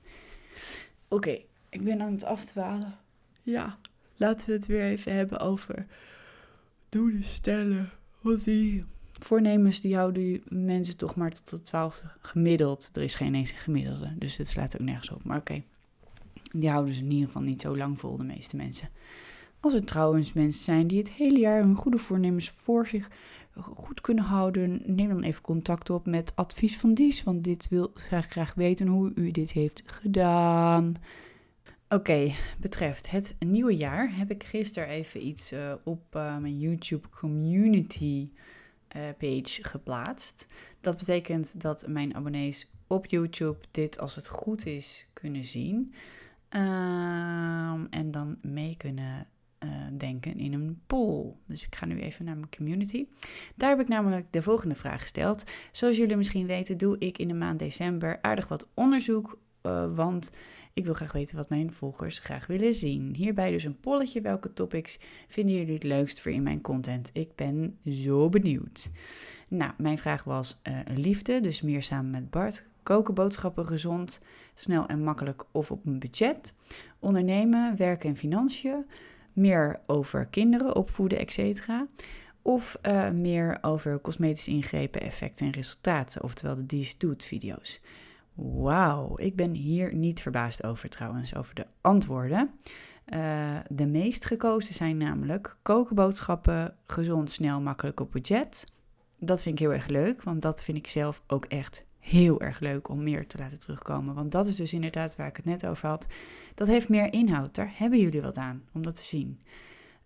Oké, 1.09 1.39
ik 1.69 1.85
ben 1.85 2.01
aan 2.01 2.13
het 2.13 2.25
afdwalen. 2.25 2.99
Ja, 3.43 3.79
laten 4.19 4.47
we 4.47 4.53
het 4.53 4.67
weer 4.67 4.85
even 4.85 5.15
hebben 5.15 5.39
over 5.41 5.87
doelen 6.89 7.25
stellen. 7.25 7.91
Want 8.21 8.45
die 8.45 8.85
voornemens 9.13 9.81
die 9.81 9.97
houden 9.97 10.43
mensen 10.49 10.97
toch 10.97 11.15
maar 11.15 11.31
tot 11.31 11.51
de 11.51 11.63
twaalfde 11.63 12.11
gemiddeld. 12.21 12.91
Er 12.93 13.03
is 13.03 13.15
geen 13.15 13.35
eens 13.35 13.51
een 13.51 13.59
gemiddelde, 13.59 14.15
dus 14.19 14.37
het 14.37 14.49
slaat 14.49 14.81
ook 14.81 14.87
nergens 14.87 15.11
op. 15.11 15.25
Maar 15.25 15.39
oké, 15.39 15.63
die 16.53 16.71
houden 16.71 16.95
ze 16.95 17.01
in 17.01 17.11
ieder 17.11 17.27
geval 17.27 17.43
niet 17.43 17.61
zo 17.61 17.77
lang 17.77 17.99
vol, 17.99 18.17
de 18.17 18.25
meeste 18.25 18.57
mensen. 18.57 18.89
Als 19.61 19.75
er 19.75 19.85
trouwens 19.85 20.33
mensen 20.33 20.65
zijn 20.65 20.87
die 20.87 20.99
het 20.99 21.11
hele 21.11 21.39
jaar 21.39 21.61
hun 21.61 21.75
goede 21.75 21.99
voornemens 21.99 22.51
voor 22.51 22.87
zich 22.87 23.11
goed 23.61 24.01
kunnen 24.01 24.25
houden, 24.25 24.83
neem 24.85 25.09
dan 25.09 25.23
even 25.23 25.43
contact 25.43 25.91
op 25.91 26.07
met 26.07 26.33
Advies 26.35 26.79
van 26.79 26.95
Dies, 26.95 27.23
want 27.23 27.45
dit 27.45 27.69
wil 27.69 27.91
graag, 27.95 28.27
graag 28.27 28.55
weten 28.55 28.87
hoe 28.87 29.13
u 29.15 29.31
dit 29.31 29.53
heeft 29.53 29.83
gedaan. 29.87 30.95
Oké, 31.91 32.33
betreft 32.61 33.11
het 33.11 33.37
nieuwe 33.39 33.77
jaar 33.77 34.17
heb 34.17 34.31
ik 34.31 34.45
gisteren 34.45 34.89
even 34.89 35.27
iets 35.27 35.53
uh, 35.53 35.73
op 35.85 36.15
uh, 36.17 36.39
mijn 36.39 36.59
YouTube 36.59 37.09
community 37.09 38.31
uh, 38.97 39.03
page 39.19 39.65
geplaatst. 39.65 40.47
Dat 40.81 40.97
betekent 40.97 41.61
dat 41.61 41.87
mijn 41.87 42.15
abonnees 42.15 42.71
op 42.87 43.07
YouTube 43.07 43.59
dit, 43.71 43.99
als 43.99 44.15
het 44.15 44.29
goed 44.29 44.67
is, 44.67 45.09
kunnen 45.13 45.45
zien. 45.45 45.95
Um, 46.51 47.87
en 47.91 48.11
dan 48.11 48.39
mee 48.43 48.77
kunnen 48.77 49.27
denken 49.97 50.39
in 50.39 50.53
een 50.53 50.81
poll. 50.87 51.35
Dus 51.47 51.67
ik 51.67 51.75
ga 51.75 51.87
nu 51.87 52.01
even 52.01 52.25
naar 52.25 52.37
mijn 52.37 52.57
community. 52.57 53.07
Daar 53.55 53.71
heb 53.71 53.81
ik 53.81 53.89
namelijk 53.89 54.33
de 54.33 54.43
volgende 54.43 54.75
vraag 54.75 55.01
gesteld. 55.01 55.45
Zoals 55.73 55.97
jullie 55.97 56.17
misschien 56.17 56.47
weten, 56.47 56.79
doe 56.79 56.99
ik 56.99 57.19
in 57.19 57.29
de 57.29 57.35
maand 57.35 57.59
december 57.59 58.19
aardig 58.23 58.49
wat 58.49 58.69
onderzoek. 58.75 59.39
Want 59.95 60.31
ik 60.79 60.85
wil 60.85 60.95
graag 60.95 61.13
weten 61.13 61.37
wat 61.37 61.49
mijn 61.49 61.73
volgers 61.73 62.19
graag 62.19 62.47
willen 62.47 62.75
zien. 62.75 63.15
Hierbij 63.15 63.51
dus 63.51 63.65
een 63.65 63.81
polletje. 63.81 64.21
Welke 64.21 64.53
topics 64.53 64.99
vinden 65.29 65.55
jullie 65.55 65.75
het 65.75 65.83
leukst 65.83 66.21
voor 66.21 66.33
in 66.33 66.43
mijn 66.43 66.61
content? 66.61 67.11
Ik 67.13 67.35
ben 67.35 67.79
zo 67.85 68.29
benieuwd. 68.29 68.91
Nou, 69.49 69.73
mijn 69.77 69.99
vraag 69.99 70.25
was 70.25 70.61
uh, 70.69 70.79
liefde, 70.95 71.41
dus 71.41 71.63
meer 71.63 71.83
samen 71.83 72.11
met 72.11 72.31
Bart. 72.31 72.69
Koken 72.83 73.15
boodschappen 73.15 73.67
gezond, 73.67 74.21
snel 74.55 74.87
en 74.87 75.03
makkelijk 75.03 75.45
of 75.53 75.71
op 75.71 75.87
een 75.87 75.99
budget. 75.99 76.53
Ondernemen, 76.99 77.77
werken 77.77 78.09
en 78.09 78.17
financiën 78.17 78.87
meer 79.33 79.81
over 79.87 80.27
kinderen 80.27 80.77
opvoeden, 80.77 81.19
etc. 81.19 81.69
Of 82.43 82.79
uh, 82.83 83.11
meer 83.11 83.59
over 83.61 84.01
cosmetische 84.01 84.51
ingrepen, 84.51 85.01
effecten 85.01 85.47
en 85.47 85.53
resultaten, 85.53 86.23
oftewel 86.23 86.55
de 86.55 86.67
Dies 86.67 86.99
Doet 86.99 87.25
video's. 87.25 87.81
Wauw, 88.41 89.13
ik 89.17 89.37
ben 89.37 89.55
hier 89.55 89.95
niet 89.95 90.21
verbaasd 90.21 90.65
over 90.65 90.89
trouwens, 90.89 91.35
over 91.35 91.55
de 91.55 91.67
antwoorden. 91.81 92.51
Uh, 93.15 93.57
de 93.69 93.87
meest 93.87 94.25
gekozen 94.25 94.75
zijn 94.75 94.97
namelijk 94.97 95.57
kokenboodschappen, 95.63 96.75
gezond, 96.85 97.31
snel, 97.31 97.61
makkelijk 97.61 98.01
op 98.01 98.13
budget. 98.13 98.73
Dat 99.19 99.43
vind 99.43 99.55
ik 99.55 99.61
heel 99.61 99.75
erg 99.75 99.87
leuk, 99.87 100.23
want 100.23 100.43
dat 100.43 100.63
vind 100.63 100.79
ik 100.79 100.89
zelf 100.89 101.23
ook 101.27 101.45
echt 101.45 101.85
heel 101.99 102.41
erg 102.41 102.61
leuk 102.61 102.89
om 102.89 103.03
meer 103.03 103.27
te 103.27 103.39
laten 103.39 103.61
terugkomen. 103.61 104.15
Want 104.15 104.33
dat 104.33 104.47
is 104.47 104.57
dus 104.57 104.73
inderdaad 104.73 105.17
waar 105.17 105.29
ik 105.29 105.37
het 105.37 105.45
net 105.45 105.67
over 105.67 105.89
had. 105.89 106.07
Dat 106.55 106.69
heeft 106.69 106.89
meer 106.89 107.13
inhoud. 107.13 107.55
Daar 107.55 107.73
hebben 107.75 107.99
jullie 107.99 108.23
wat 108.23 108.37
aan 108.37 108.63
om 108.73 108.83
dat 108.83 108.95
te 108.95 109.05
zien. 109.05 109.41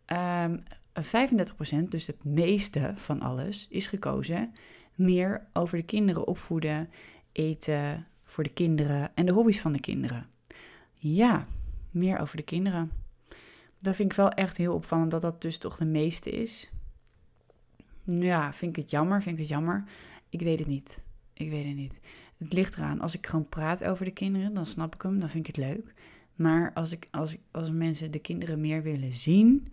Um, 0.07 0.17
ehm, 0.17 0.57
35%, 1.03 1.91
dus 1.91 2.07
het 2.07 2.25
meeste 2.25 2.93
van 2.95 3.21
alles, 3.21 3.67
is 3.71 3.87
gekozen 3.87 4.53
meer 4.95 5.47
over 5.53 5.77
de 5.79 5.85
kinderen 5.85 6.27
opvoeden, 6.27 6.91
eten 7.33 8.07
voor 8.33 8.45
de 8.45 8.53
kinderen 8.53 9.11
en 9.15 9.27
de 9.27 9.33
hobby's 9.33 9.61
van 9.61 9.73
de 9.73 9.81
kinderen. 9.81 10.27
Ja, 10.95 11.47
meer 11.91 12.19
over 12.19 12.37
de 12.37 12.43
kinderen. 12.43 12.91
Dat 13.79 13.97
vind 13.97 14.11
ik 14.11 14.17
wel 14.17 14.31
echt 14.31 14.57
heel 14.57 14.75
opvallend 14.75 15.11
dat 15.11 15.21
dat 15.21 15.43
dus 15.43 15.59
toch 15.59 15.77
de 15.77 15.85
meeste 15.85 16.31
is. 16.31 16.71
Ja, 18.05 18.53
vind 18.53 18.77
ik 18.77 18.83
het 18.83 18.91
jammer, 18.91 19.23
vind 19.23 19.35
ik 19.35 19.41
het 19.41 19.51
jammer. 19.51 19.85
Ik 20.29 20.41
weet 20.41 20.59
het 20.59 20.69
niet. 20.69 21.03
Ik 21.33 21.51
weet 21.51 21.65
het 21.65 21.77
niet. 21.77 22.01
Het 22.37 22.53
ligt 22.53 22.77
eraan. 22.77 23.01
Als 23.01 23.15
ik 23.15 23.27
gewoon 23.27 23.49
praat 23.49 23.85
over 23.85 24.05
de 24.05 24.11
kinderen, 24.11 24.55
dan 24.55 24.67
snap 24.67 24.95
ik 24.95 25.03
hem, 25.03 25.21
dan 25.21 25.29
vind 25.29 25.49
ik 25.49 25.57
het 25.57 25.65
leuk. 25.65 25.95
Maar 26.35 26.73
als, 26.75 26.93
ik, 26.93 27.09
als, 27.11 27.37
als 27.51 27.71
mensen 27.71 28.11
de 28.11 28.19
kinderen 28.19 28.61
meer 28.61 28.83
willen 28.83 29.13
zien, 29.13 29.73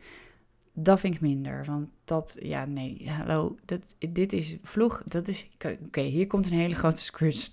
dat 0.83 0.99
vind 0.99 1.15
ik 1.15 1.21
minder. 1.21 1.65
Want 1.65 1.89
dat, 2.03 2.37
ja, 2.41 2.65
nee, 2.65 3.09
hallo, 3.09 3.57
dat, 3.65 3.95
dit 4.09 4.33
is 4.33 4.57
vlog. 4.61 5.03
Dat 5.05 5.27
is, 5.27 5.49
oké, 5.85 6.01
hier 6.01 6.27
komt 6.27 6.51
een 6.51 6.57
hele 6.57 6.75
grote 6.75 7.01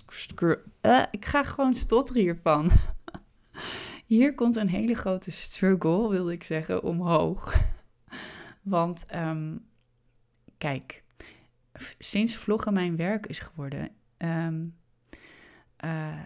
screw. 0.08 0.56
Uh, 0.82 1.04
ik 1.10 1.24
ga 1.24 1.42
gewoon 1.42 1.74
stotteren 1.74 2.22
hiervan. 2.22 2.70
hier 4.06 4.34
komt 4.34 4.56
een 4.56 4.68
hele 4.68 4.94
grote 4.94 5.30
struggle, 5.30 6.08
wilde 6.08 6.32
ik 6.32 6.44
zeggen, 6.44 6.82
omhoog. 6.82 7.54
Want, 8.62 9.04
um, 9.14 9.64
kijk, 10.58 11.02
sinds 11.98 12.36
vloggen 12.36 12.72
mijn 12.72 12.96
werk 12.96 13.26
is 13.26 13.38
geworden, 13.38 13.90
um, 14.18 14.74
uh, 15.84 16.20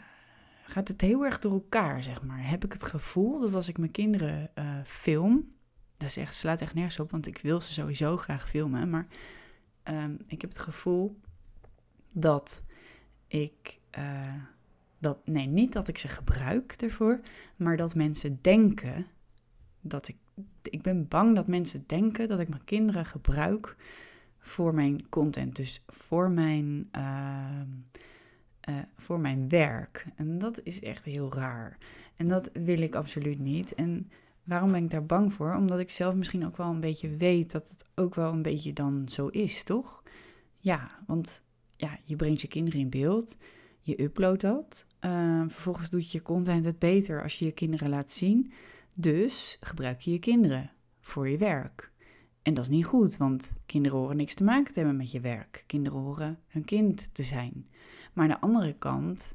gaat 0.65 0.89
het 0.89 1.01
heel 1.01 1.25
erg 1.25 1.39
door 1.39 1.53
elkaar, 1.53 2.03
zeg 2.03 2.23
maar. 2.23 2.49
Heb 2.49 2.65
ik 2.65 2.73
het 2.73 2.83
gevoel 2.83 3.41
dat 3.41 3.55
als 3.55 3.69
ik 3.69 3.79
mijn 3.79 3.91
kinderen 3.91 4.51
uh, 4.59 4.65
film, 4.85 5.53
dat 6.01 6.09
is 6.09 6.17
echt, 6.17 6.35
slaat 6.35 6.61
echt 6.61 6.75
nergens 6.75 6.99
op, 6.99 7.11
want 7.11 7.27
ik 7.27 7.39
wil 7.39 7.61
ze 7.61 7.73
sowieso 7.73 8.17
graag 8.17 8.49
filmen, 8.49 8.91
maar 8.91 9.07
um, 9.85 10.19
ik 10.27 10.41
heb 10.41 10.51
het 10.51 10.59
gevoel 10.59 11.21
dat 12.13 12.65
ik, 13.27 13.79
uh, 13.99 14.35
dat, 14.99 15.27
nee, 15.27 15.47
niet 15.47 15.73
dat 15.73 15.89
ik 15.89 15.99
ze 15.99 16.09
gebruik 16.09 16.73
ervoor, 16.73 17.21
maar 17.57 17.77
dat 17.77 17.95
mensen 17.95 18.39
denken 18.41 19.07
dat 19.81 20.09
ik, 20.09 20.17
ik 20.63 20.83
ben 20.83 21.09
bang 21.09 21.35
dat 21.35 21.47
mensen 21.47 21.85
denken 21.87 22.29
dat 22.29 22.41
ik 22.41 22.49
mijn 22.49 22.65
kinderen 22.65 23.05
gebruik 23.05 23.77
voor 24.39 24.75
mijn 24.75 25.09
content, 25.09 25.57
dus 25.57 25.83
voor 25.87 26.31
mijn, 26.31 26.89
uh, 26.97 27.61
uh, 28.69 28.79
voor 28.97 29.21
mijn 29.21 29.49
werk. 29.49 30.07
En 30.17 30.39
dat 30.39 30.61
is 30.63 30.83
echt 30.83 31.05
heel 31.05 31.35
raar. 31.35 31.77
En 32.17 32.29
dat 32.29 32.51
wil 32.53 32.81
ik 32.81 32.95
absoluut 32.95 33.39
niet. 33.39 33.75
En 33.75 34.11
waarom 34.51 34.73
ben 34.73 34.85
ik 34.85 34.91
daar 34.91 35.07
bang 35.07 35.33
voor? 35.33 35.55
Omdat 35.55 35.79
ik 35.79 35.91
zelf 35.91 36.15
misschien 36.15 36.47
ook 36.47 36.57
wel 36.57 36.71
een 36.71 36.81
beetje 36.81 37.17
weet 37.17 37.53
dat 37.53 37.69
het 37.69 37.85
ook 37.95 38.15
wel 38.15 38.33
een 38.33 38.43
beetje 38.43 38.73
dan 38.73 39.09
zo 39.09 39.27
is, 39.27 39.63
toch? 39.63 40.03
Ja, 40.59 40.89
want 41.07 41.45
ja, 41.77 41.99
je 42.05 42.17
brengt 42.17 42.41
je 42.41 42.49
kinderen 42.49 42.81
in 42.81 42.91
beeld, 42.91 43.37
je 43.81 44.03
uploadt 44.03 44.41
dat. 44.41 44.87
Uh, 45.01 45.41
vervolgens 45.41 45.91
doet 45.91 46.13
je 46.13 46.23
content 46.23 46.65
het 46.65 46.79
beter 46.79 47.23
als 47.23 47.39
je 47.39 47.45
je 47.45 47.53
kinderen 47.53 47.89
laat 47.89 48.11
zien. 48.11 48.53
Dus 48.97 49.57
gebruik 49.61 50.01
je 50.01 50.11
je 50.11 50.19
kinderen 50.19 50.71
voor 51.01 51.29
je 51.29 51.39
werk. 51.39 51.93
En 52.43 52.55
dat 52.55 52.65
is 52.65 52.71
niet 52.71 52.87
goed, 52.87 53.17
want 53.17 53.53
kinderen 53.67 53.99
horen 53.99 54.17
niks 54.17 54.35
te 54.35 54.45
maken 54.45 54.73
te 54.73 54.79
hebben 54.79 54.97
met 54.97 55.11
je 55.11 55.21
werk. 55.21 55.65
Kinderen 55.67 55.99
horen 55.99 56.39
hun 56.47 56.65
kind 56.65 57.15
te 57.15 57.23
zijn. 57.23 57.69
Maar 58.13 58.25
aan 58.25 58.31
de 58.31 58.41
andere 58.41 58.75
kant 58.75 59.35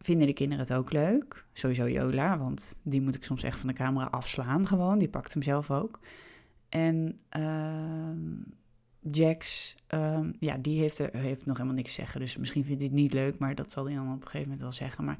vinden 0.00 0.26
de 0.26 0.32
kinderen 0.32 0.64
het 0.64 0.72
ook 0.72 0.92
leuk. 0.92 1.44
Sowieso 1.52 1.88
Jola, 1.88 2.36
want 2.36 2.78
die 2.82 3.00
moet 3.00 3.14
ik 3.14 3.24
soms 3.24 3.42
echt 3.42 3.58
van 3.58 3.68
de 3.68 3.74
camera 3.74 4.06
afslaan 4.06 4.66
gewoon. 4.66 4.98
Die 4.98 5.08
pakt 5.08 5.32
hem 5.32 5.42
zelf 5.42 5.70
ook. 5.70 6.00
En 6.68 7.20
uh, 7.36 9.10
Jax, 9.10 9.74
uh, 9.94 10.18
ja, 10.40 10.56
die 10.56 10.80
heeft, 10.80 10.98
er, 10.98 11.16
heeft 11.16 11.46
nog 11.46 11.56
helemaal 11.56 11.76
niks 11.76 11.94
zeggen. 11.94 12.20
Dus 12.20 12.36
misschien 12.36 12.64
vindt 12.64 12.80
hij 12.80 12.90
het 12.90 13.00
niet 13.00 13.12
leuk, 13.12 13.38
maar 13.38 13.54
dat 13.54 13.72
zal 13.72 13.84
hij 13.84 13.94
dan 13.94 14.06
op 14.06 14.14
een 14.14 14.22
gegeven 14.22 14.42
moment 14.42 14.60
wel 14.60 14.72
zeggen. 14.72 15.04
Maar 15.04 15.18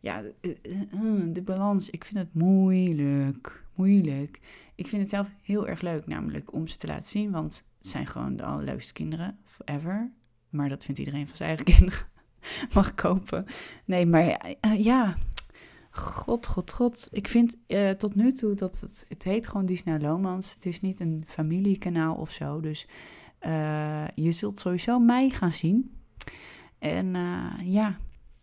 ja, 0.00 0.22
de, 0.22 0.58
eh, 0.62 0.80
eh, 0.80 1.32
de 1.32 1.42
balans, 1.42 1.90
ik 1.90 2.04
vind 2.04 2.18
het 2.18 2.34
moeilijk. 2.34 3.64
Moeilijk. 3.74 4.40
Ik 4.74 4.86
vind 4.86 5.02
het 5.02 5.10
zelf 5.10 5.30
heel 5.42 5.68
erg 5.68 5.80
leuk, 5.80 6.06
namelijk 6.06 6.52
om 6.52 6.66
ze 6.66 6.76
te 6.76 6.86
laten 6.86 7.08
zien. 7.08 7.30
Want 7.30 7.64
het 7.76 7.88
zijn 7.88 8.06
gewoon 8.06 8.36
de 8.36 8.44
allerleukste 8.44 8.92
kinderen 8.92 9.38
ever. 9.64 10.12
Maar 10.48 10.68
dat 10.68 10.84
vindt 10.84 11.00
iedereen 11.00 11.26
van 11.26 11.36
zijn 11.36 11.48
eigen 11.48 11.66
kinderen. 11.76 12.06
Mag 12.74 12.94
kopen. 12.94 13.46
Nee, 13.84 14.06
maar 14.06 14.54
uh, 14.66 14.84
ja. 14.84 15.14
God, 15.90 16.46
god, 16.46 16.72
god. 16.72 17.08
Ik 17.10 17.28
vind 17.28 17.56
uh, 17.66 17.90
tot 17.90 18.14
nu 18.14 18.32
toe 18.32 18.54
dat 18.54 18.80
het... 18.80 19.04
Het 19.08 19.24
heet 19.24 19.46
gewoon 19.46 19.66
Disney 19.66 20.00
Lomans. 20.00 20.54
Het 20.54 20.66
is 20.66 20.80
niet 20.80 21.00
een 21.00 21.24
familiekanaal 21.26 22.14
of 22.14 22.30
zo. 22.30 22.60
Dus 22.60 22.86
uh, 23.40 24.08
je 24.14 24.32
zult 24.32 24.58
sowieso 24.58 24.98
mij 24.98 25.30
gaan 25.30 25.52
zien. 25.52 25.94
En 26.78 27.14
ja, 27.64 27.96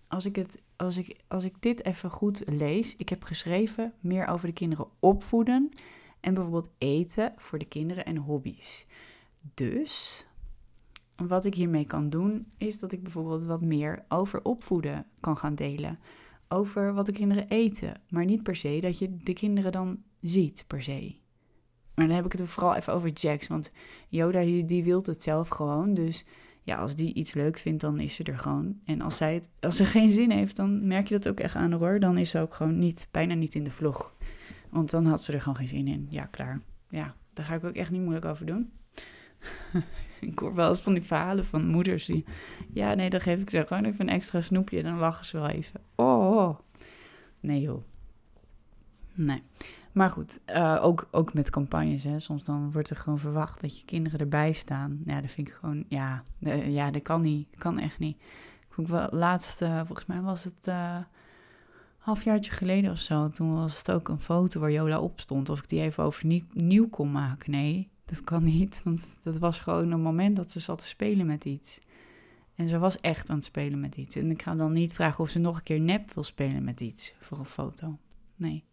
als 0.07 0.25
ik, 0.25 0.35
het, 0.35 0.61
als, 0.75 0.97
ik, 0.97 1.17
als 1.27 1.43
ik 1.43 1.55
dit 1.59 1.85
even 1.85 2.09
goed 2.09 2.43
lees. 2.45 2.95
Ik 2.95 3.09
heb 3.09 3.23
geschreven 3.23 3.93
meer 3.99 4.27
over 4.27 4.47
de 4.47 4.53
kinderen 4.53 4.87
opvoeden. 4.99 5.69
En 6.19 6.33
bijvoorbeeld 6.33 6.71
eten 6.77 7.33
voor 7.37 7.59
de 7.59 7.65
kinderen 7.65 8.05
en 8.05 8.17
hobby's. 8.17 8.85
Dus 9.53 10.25
wat 11.17 11.45
ik 11.45 11.55
hiermee 11.55 11.85
kan 11.85 12.09
doen, 12.09 12.47
is 12.57 12.79
dat 12.79 12.91
ik 12.91 13.03
bijvoorbeeld 13.03 13.45
wat 13.45 13.61
meer 13.61 14.05
over 14.07 14.43
opvoeden 14.43 15.05
kan 15.19 15.37
gaan 15.37 15.55
delen. 15.55 15.99
Over 16.47 16.93
wat 16.93 17.05
de 17.05 17.11
kinderen 17.11 17.47
eten. 17.47 18.01
Maar 18.09 18.25
niet 18.25 18.43
per 18.43 18.55
se 18.55 18.79
dat 18.81 18.97
je 18.97 19.17
de 19.17 19.33
kinderen 19.33 19.71
dan 19.71 20.03
ziet, 20.21 20.63
per 20.67 20.81
se. 20.81 21.15
Maar 21.95 22.07
dan 22.07 22.15
heb 22.15 22.25
ik 22.25 22.31
het 22.31 22.49
vooral 22.49 22.75
even 22.75 22.93
over 22.93 23.09
Jax. 23.09 23.47
Want 23.47 23.71
Yoda, 24.09 24.39
die, 24.65 24.83
wil 24.83 25.01
het 25.01 25.23
zelf 25.23 25.47
gewoon. 25.47 25.93
Dus 25.93 26.25
ja, 26.63 26.77
als 26.77 26.95
die 26.95 27.13
iets 27.13 27.33
leuk 27.33 27.57
vindt, 27.57 27.81
dan 27.81 27.99
is 27.99 28.15
ze 28.15 28.23
er 28.23 28.39
gewoon. 28.39 28.79
En 28.85 29.01
als, 29.01 29.17
zij 29.17 29.33
het, 29.33 29.49
als 29.59 29.75
ze 29.75 29.85
geen 29.85 30.09
zin 30.09 30.31
heeft, 30.31 30.55
dan 30.55 30.87
merk 30.87 31.07
je 31.07 31.13
dat 31.13 31.27
ook 31.27 31.39
echt 31.39 31.55
aan 31.55 31.71
hoor. 31.71 31.99
Dan 31.99 32.17
is 32.17 32.29
ze 32.29 32.39
ook 32.39 32.53
gewoon 32.53 32.79
niet, 32.79 33.07
bijna 33.11 33.33
niet 33.33 33.55
in 33.55 33.63
de 33.63 33.71
vlog. 33.71 34.15
Want 34.69 34.91
dan 34.91 35.05
had 35.05 35.23
ze 35.23 35.33
er 35.33 35.41
gewoon 35.41 35.57
geen 35.57 35.67
zin 35.67 35.87
in. 35.87 36.07
Ja, 36.09 36.25
klaar. 36.25 36.61
Ja, 36.89 37.15
daar 37.33 37.45
ga 37.45 37.55
ik 37.55 37.63
ook 37.63 37.75
echt 37.75 37.91
niet 37.91 38.01
moeilijk 38.01 38.25
over 38.25 38.45
doen. 38.45 38.71
ik 40.19 40.39
hoor 40.39 40.53
wel 40.53 40.69
eens 40.69 40.81
van 40.81 40.93
die 40.93 41.03
verhalen 41.03 41.45
van 41.45 41.67
moeders 41.67 42.05
die... 42.05 42.25
Ja, 42.73 42.93
nee, 42.93 43.09
dan 43.09 43.21
geef 43.21 43.41
ik 43.41 43.49
ze 43.49 43.65
gewoon 43.67 43.85
even 43.85 44.01
een 44.07 44.13
extra 44.13 44.41
snoepje 44.41 44.83
dan 44.83 44.97
lachen 44.97 45.25
ze 45.25 45.37
wel 45.39 45.49
even. 45.49 45.81
Oh, 45.95 46.59
nee 47.39 47.61
joh. 47.61 47.83
Nee. 49.13 49.43
Maar 49.91 50.09
goed, 50.09 50.39
uh, 50.47 50.79
ook, 50.81 51.07
ook 51.11 51.33
met 51.33 51.49
campagnes. 51.49 52.03
Hè. 52.03 52.19
Soms 52.19 52.43
dan 52.43 52.71
wordt 52.71 52.89
er 52.89 52.95
gewoon 52.95 53.19
verwacht 53.19 53.61
dat 53.61 53.79
je 53.79 53.85
kinderen 53.85 54.19
erbij 54.19 54.53
staan. 54.53 55.01
Ja, 55.05 55.21
dat 55.21 55.31
vind 55.31 55.47
ik 55.47 55.53
gewoon... 55.53 55.85
Ja, 55.87 56.23
ja 56.65 56.91
dat 56.91 57.01
kan 57.01 57.21
niet. 57.21 57.47
Kan 57.57 57.79
echt 57.79 57.99
niet. 57.99 58.17
Ik 58.77 58.87
wel 58.87 59.07
laatst, 59.11 59.57
volgens 59.57 60.05
mij 60.05 60.21
was 60.21 60.43
het... 60.43 60.67
Uh, 60.67 60.97
halfjaartje 62.07 62.51
geleden 62.51 62.91
of 62.91 62.97
zo. 62.97 63.29
Toen 63.29 63.55
was 63.55 63.77
het 63.77 63.91
ook 63.91 64.07
een 64.07 64.21
foto 64.21 64.59
waar 64.59 64.71
Jola 64.71 64.99
op 64.99 65.19
stond. 65.19 65.49
Of 65.49 65.59
ik 65.59 65.69
die 65.69 65.81
even 65.81 66.03
overnieuw 66.03 66.43
nieuw 66.53 66.89
kon 66.89 67.11
maken. 67.11 67.51
Nee, 67.51 67.89
dat 68.07 68.23
kan 68.23 68.43
niet. 68.43 68.81
Want 68.83 69.17
dat 69.23 69.37
was 69.37 69.59
gewoon 69.59 69.91
een 69.91 70.01
moment 70.01 70.35
dat 70.35 70.51
ze 70.51 70.59
zat 70.59 70.77
te 70.77 70.87
spelen 70.87 71.25
met 71.25 71.45
iets. 71.45 71.79
En 72.55 72.67
ze 72.67 72.77
was 72.77 72.97
echt 72.97 73.29
aan 73.29 73.35
het 73.35 73.45
spelen 73.45 73.79
met 73.79 73.97
iets. 73.97 74.15
En 74.15 74.31
ik 74.31 74.41
ga 74.41 74.55
dan 74.55 74.73
niet 74.73 74.93
vragen 74.93 75.23
of 75.23 75.29
ze 75.29 75.39
nog 75.39 75.57
een 75.57 75.63
keer 75.63 75.79
nep 75.79 76.13
wil 76.13 76.23
spelen 76.23 76.63
met 76.63 76.81
iets 76.81 77.13
voor 77.19 77.39
een 77.39 77.45
foto. 77.45 77.97
Nee. 78.35 78.63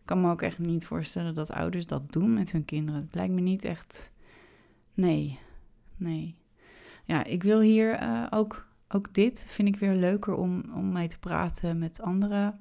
Ik 0.00 0.14
kan 0.14 0.20
me 0.20 0.30
ook 0.30 0.42
echt 0.42 0.58
niet 0.58 0.86
voorstellen 0.86 1.34
dat 1.34 1.50
ouders 1.50 1.86
dat 1.86 2.12
doen 2.12 2.32
met 2.32 2.52
hun 2.52 2.64
kinderen. 2.64 3.00
Het 3.00 3.14
lijkt 3.14 3.34
me 3.34 3.40
niet 3.40 3.64
echt. 3.64 4.12
Nee. 4.94 5.38
Nee. 5.96 6.36
Ja, 7.04 7.24
ik 7.24 7.42
wil 7.42 7.60
hier 7.60 8.02
uh, 8.02 8.26
ook, 8.30 8.68
ook 8.88 9.14
dit 9.14 9.44
vind 9.46 9.68
ik 9.68 9.76
weer 9.76 9.94
leuker 9.94 10.34
om, 10.34 10.64
om 10.74 10.92
mee 10.92 11.08
te 11.08 11.18
praten 11.18 11.78
met 11.78 12.00
andere 12.00 12.54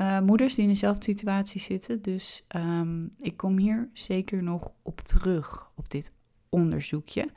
uh, 0.00 0.20
moeders 0.20 0.54
die 0.54 0.64
in 0.64 0.70
dezelfde 0.70 1.02
situatie 1.02 1.60
zitten. 1.60 2.02
Dus 2.02 2.44
um, 2.56 3.10
ik 3.18 3.36
kom 3.36 3.58
hier 3.58 3.88
zeker 3.92 4.42
nog 4.42 4.74
op 4.82 5.00
terug, 5.00 5.70
op 5.74 5.90
dit 5.90 6.12
onderzoekje. 6.48 7.28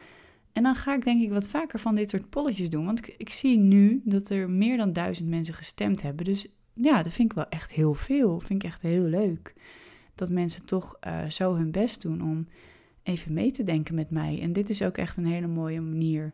En 0.53 0.63
dan 0.63 0.75
ga 0.75 0.95
ik 0.95 1.03
denk 1.03 1.21
ik 1.21 1.29
wat 1.29 1.47
vaker 1.47 1.79
van 1.79 1.95
dit 1.95 2.09
soort 2.09 2.29
polletjes 2.29 2.69
doen. 2.69 2.85
Want 2.85 3.07
ik, 3.17 3.29
zie 3.29 3.57
nu 3.57 4.01
dat 4.03 4.29
er 4.29 4.49
meer 4.49 4.77
dan 4.77 4.93
duizend 4.93 5.29
mensen 5.29 5.53
gestemd 5.53 6.01
hebben. 6.01 6.25
Dus 6.25 6.47
ja, 6.73 7.03
dat 7.03 7.13
vind 7.13 7.31
ik 7.31 7.37
wel 7.37 7.49
echt 7.49 7.71
heel 7.71 7.93
veel. 7.93 8.39
Vind 8.39 8.63
ik 8.63 8.69
echt 8.69 8.81
heel 8.81 9.05
leuk. 9.05 9.53
Dat 10.15 10.29
mensen 10.29 10.65
toch 10.65 10.97
uh, 11.07 11.25
zo 11.25 11.55
hun 11.55 11.71
best 11.71 12.01
doen 12.01 12.21
om 12.21 12.47
even 13.03 13.33
mee 13.33 13.51
te 13.51 13.63
denken 13.63 13.95
met 13.95 14.09
mij. 14.09 14.41
En 14.41 14.53
dit 14.53 14.69
is 14.69 14.81
ook 14.81 14.97
echt 14.97 15.17
een 15.17 15.25
hele 15.25 15.47
mooie 15.47 15.81
manier 15.81 16.33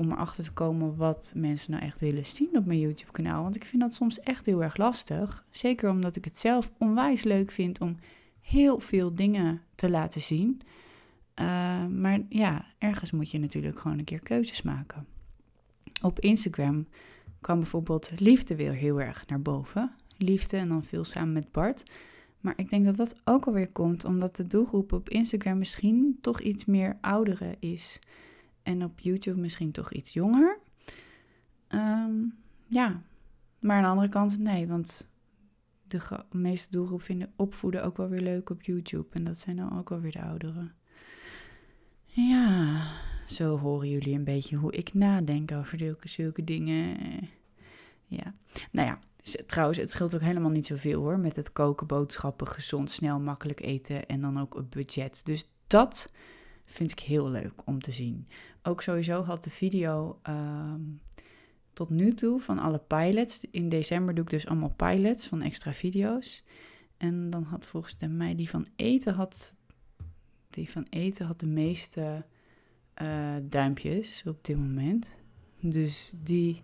om 0.00 0.12
erachter 0.12 0.44
te 0.44 0.52
komen 0.52 0.96
wat 0.96 1.32
mensen 1.36 1.70
nou 1.70 1.84
echt 1.84 2.00
willen 2.00 2.26
zien 2.26 2.56
op 2.56 2.66
mijn 2.66 2.78
YouTube-kanaal. 2.78 3.42
Want 3.42 3.56
ik 3.56 3.64
vind 3.64 3.82
dat 3.82 3.94
soms 3.94 4.20
echt 4.20 4.46
heel 4.46 4.62
erg 4.62 4.76
lastig. 4.76 5.46
Zeker 5.50 5.90
omdat 5.90 6.16
ik 6.16 6.24
het 6.24 6.38
zelf 6.38 6.70
onwijs 6.78 7.22
leuk 7.22 7.50
vind 7.50 7.80
om 7.80 7.96
heel 8.40 8.78
veel 8.78 9.14
dingen 9.14 9.60
te 9.74 9.90
laten 9.90 10.20
zien. 10.20 10.60
Uh, 11.40 11.86
maar 11.86 12.20
ja, 12.28 12.64
ergens 12.78 13.10
moet 13.10 13.30
je 13.30 13.38
natuurlijk 13.38 13.78
gewoon 13.78 13.98
een 13.98 14.04
keer 14.04 14.22
keuzes 14.22 14.62
maken. 14.62 15.06
Op 16.02 16.20
Instagram 16.20 16.86
kwam 17.40 17.58
bijvoorbeeld 17.58 18.20
liefde 18.20 18.56
weer 18.56 18.72
heel 18.72 19.00
erg 19.00 19.24
naar 19.26 19.42
boven. 19.42 19.92
Liefde 20.16 20.56
en 20.56 20.68
dan 20.68 20.84
veel 20.84 21.04
samen 21.04 21.32
met 21.32 21.52
Bart. 21.52 21.92
Maar 22.40 22.54
ik 22.56 22.70
denk 22.70 22.84
dat 22.84 22.96
dat 22.96 23.20
ook 23.24 23.46
alweer 23.46 23.68
komt 23.68 24.04
omdat 24.04 24.36
de 24.36 24.46
doelgroep 24.46 24.92
op 24.92 25.08
Instagram 25.08 25.58
misschien 25.58 26.18
toch 26.20 26.40
iets 26.40 26.64
meer 26.64 26.98
ouderen 27.00 27.56
is. 27.58 27.98
En 28.62 28.84
op 28.84 29.00
YouTube 29.00 29.40
misschien 29.40 29.72
toch 29.72 29.92
iets 29.92 30.12
jonger. 30.12 30.58
Um, 31.68 32.38
ja, 32.66 33.02
maar 33.60 33.76
aan 33.76 33.82
de 33.82 33.88
andere 33.88 34.08
kant 34.08 34.38
nee, 34.38 34.66
want 34.66 35.08
de 35.86 36.24
meeste 36.30 36.70
doelgroep 36.70 37.02
vinden 37.02 37.32
opvoeden 37.36 37.84
ook 37.84 37.96
wel 37.96 38.08
weer 38.08 38.20
leuk 38.20 38.50
op 38.50 38.62
YouTube. 38.62 39.06
En 39.10 39.24
dat 39.24 39.38
zijn 39.38 39.56
dan 39.56 39.78
ook 39.78 39.88
wel 39.88 40.00
weer 40.00 40.12
de 40.12 40.22
ouderen. 40.22 40.74
Ja, 42.04 42.86
zo 43.26 43.58
horen 43.58 43.88
jullie 43.88 44.14
een 44.14 44.24
beetje 44.24 44.56
hoe 44.56 44.72
ik 44.72 44.94
nadenk 44.94 45.52
over 45.52 45.78
zulke, 45.78 46.08
zulke 46.08 46.44
dingen. 46.44 46.96
Ja, 48.06 48.34
nou 48.72 48.88
ja, 48.88 48.98
trouwens, 49.46 49.78
het 49.78 49.90
scheelt 49.90 50.14
ook 50.14 50.20
helemaal 50.20 50.50
niet 50.50 50.66
zoveel 50.66 51.00
hoor. 51.00 51.18
Met 51.18 51.36
het 51.36 51.52
koken, 51.52 51.86
boodschappen, 51.86 52.46
gezond, 52.46 52.90
snel, 52.90 53.20
makkelijk 53.20 53.60
eten 53.60 54.06
en 54.06 54.20
dan 54.20 54.40
ook 54.40 54.54
een 54.54 54.68
budget. 54.68 55.20
Dus 55.24 55.50
dat 55.66 56.12
vind 56.64 56.90
ik 56.90 57.00
heel 57.00 57.30
leuk 57.30 57.66
om 57.66 57.80
te 57.80 57.92
zien. 57.92 58.28
Ook 58.62 58.82
sowieso 58.82 59.22
had 59.22 59.44
de 59.44 59.50
video 59.50 60.18
ehm, 60.22 60.80
tot 61.72 61.90
nu 61.90 62.14
toe 62.14 62.40
van 62.40 62.58
alle 62.58 62.78
pilots. 62.78 63.44
In 63.50 63.68
december 63.68 64.14
doe 64.14 64.24
ik 64.24 64.30
dus 64.30 64.46
allemaal 64.46 64.74
pilots 64.76 65.26
van 65.26 65.42
extra 65.42 65.72
video's. 65.72 66.44
En 66.96 67.30
dan 67.30 67.42
had 67.42 67.66
volgens 67.66 67.96
mij 68.08 68.34
die 68.34 68.50
van 68.50 68.66
eten 68.76 69.14
had, 69.14 69.54
die 70.50 70.70
van 70.70 70.86
eten 70.90 71.26
had 71.26 71.40
de 71.40 71.46
meeste 71.46 72.24
uh, 73.02 73.36
duimpjes 73.42 74.22
op 74.26 74.44
dit 74.44 74.56
moment. 74.56 75.18
Dus 75.60 76.12
die 76.22 76.62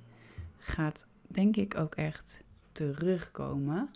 gaat 0.57 1.07
denk 1.27 1.57
ik 1.57 1.77
ook 1.77 1.95
echt 1.95 2.45
terugkomen. 2.73 3.91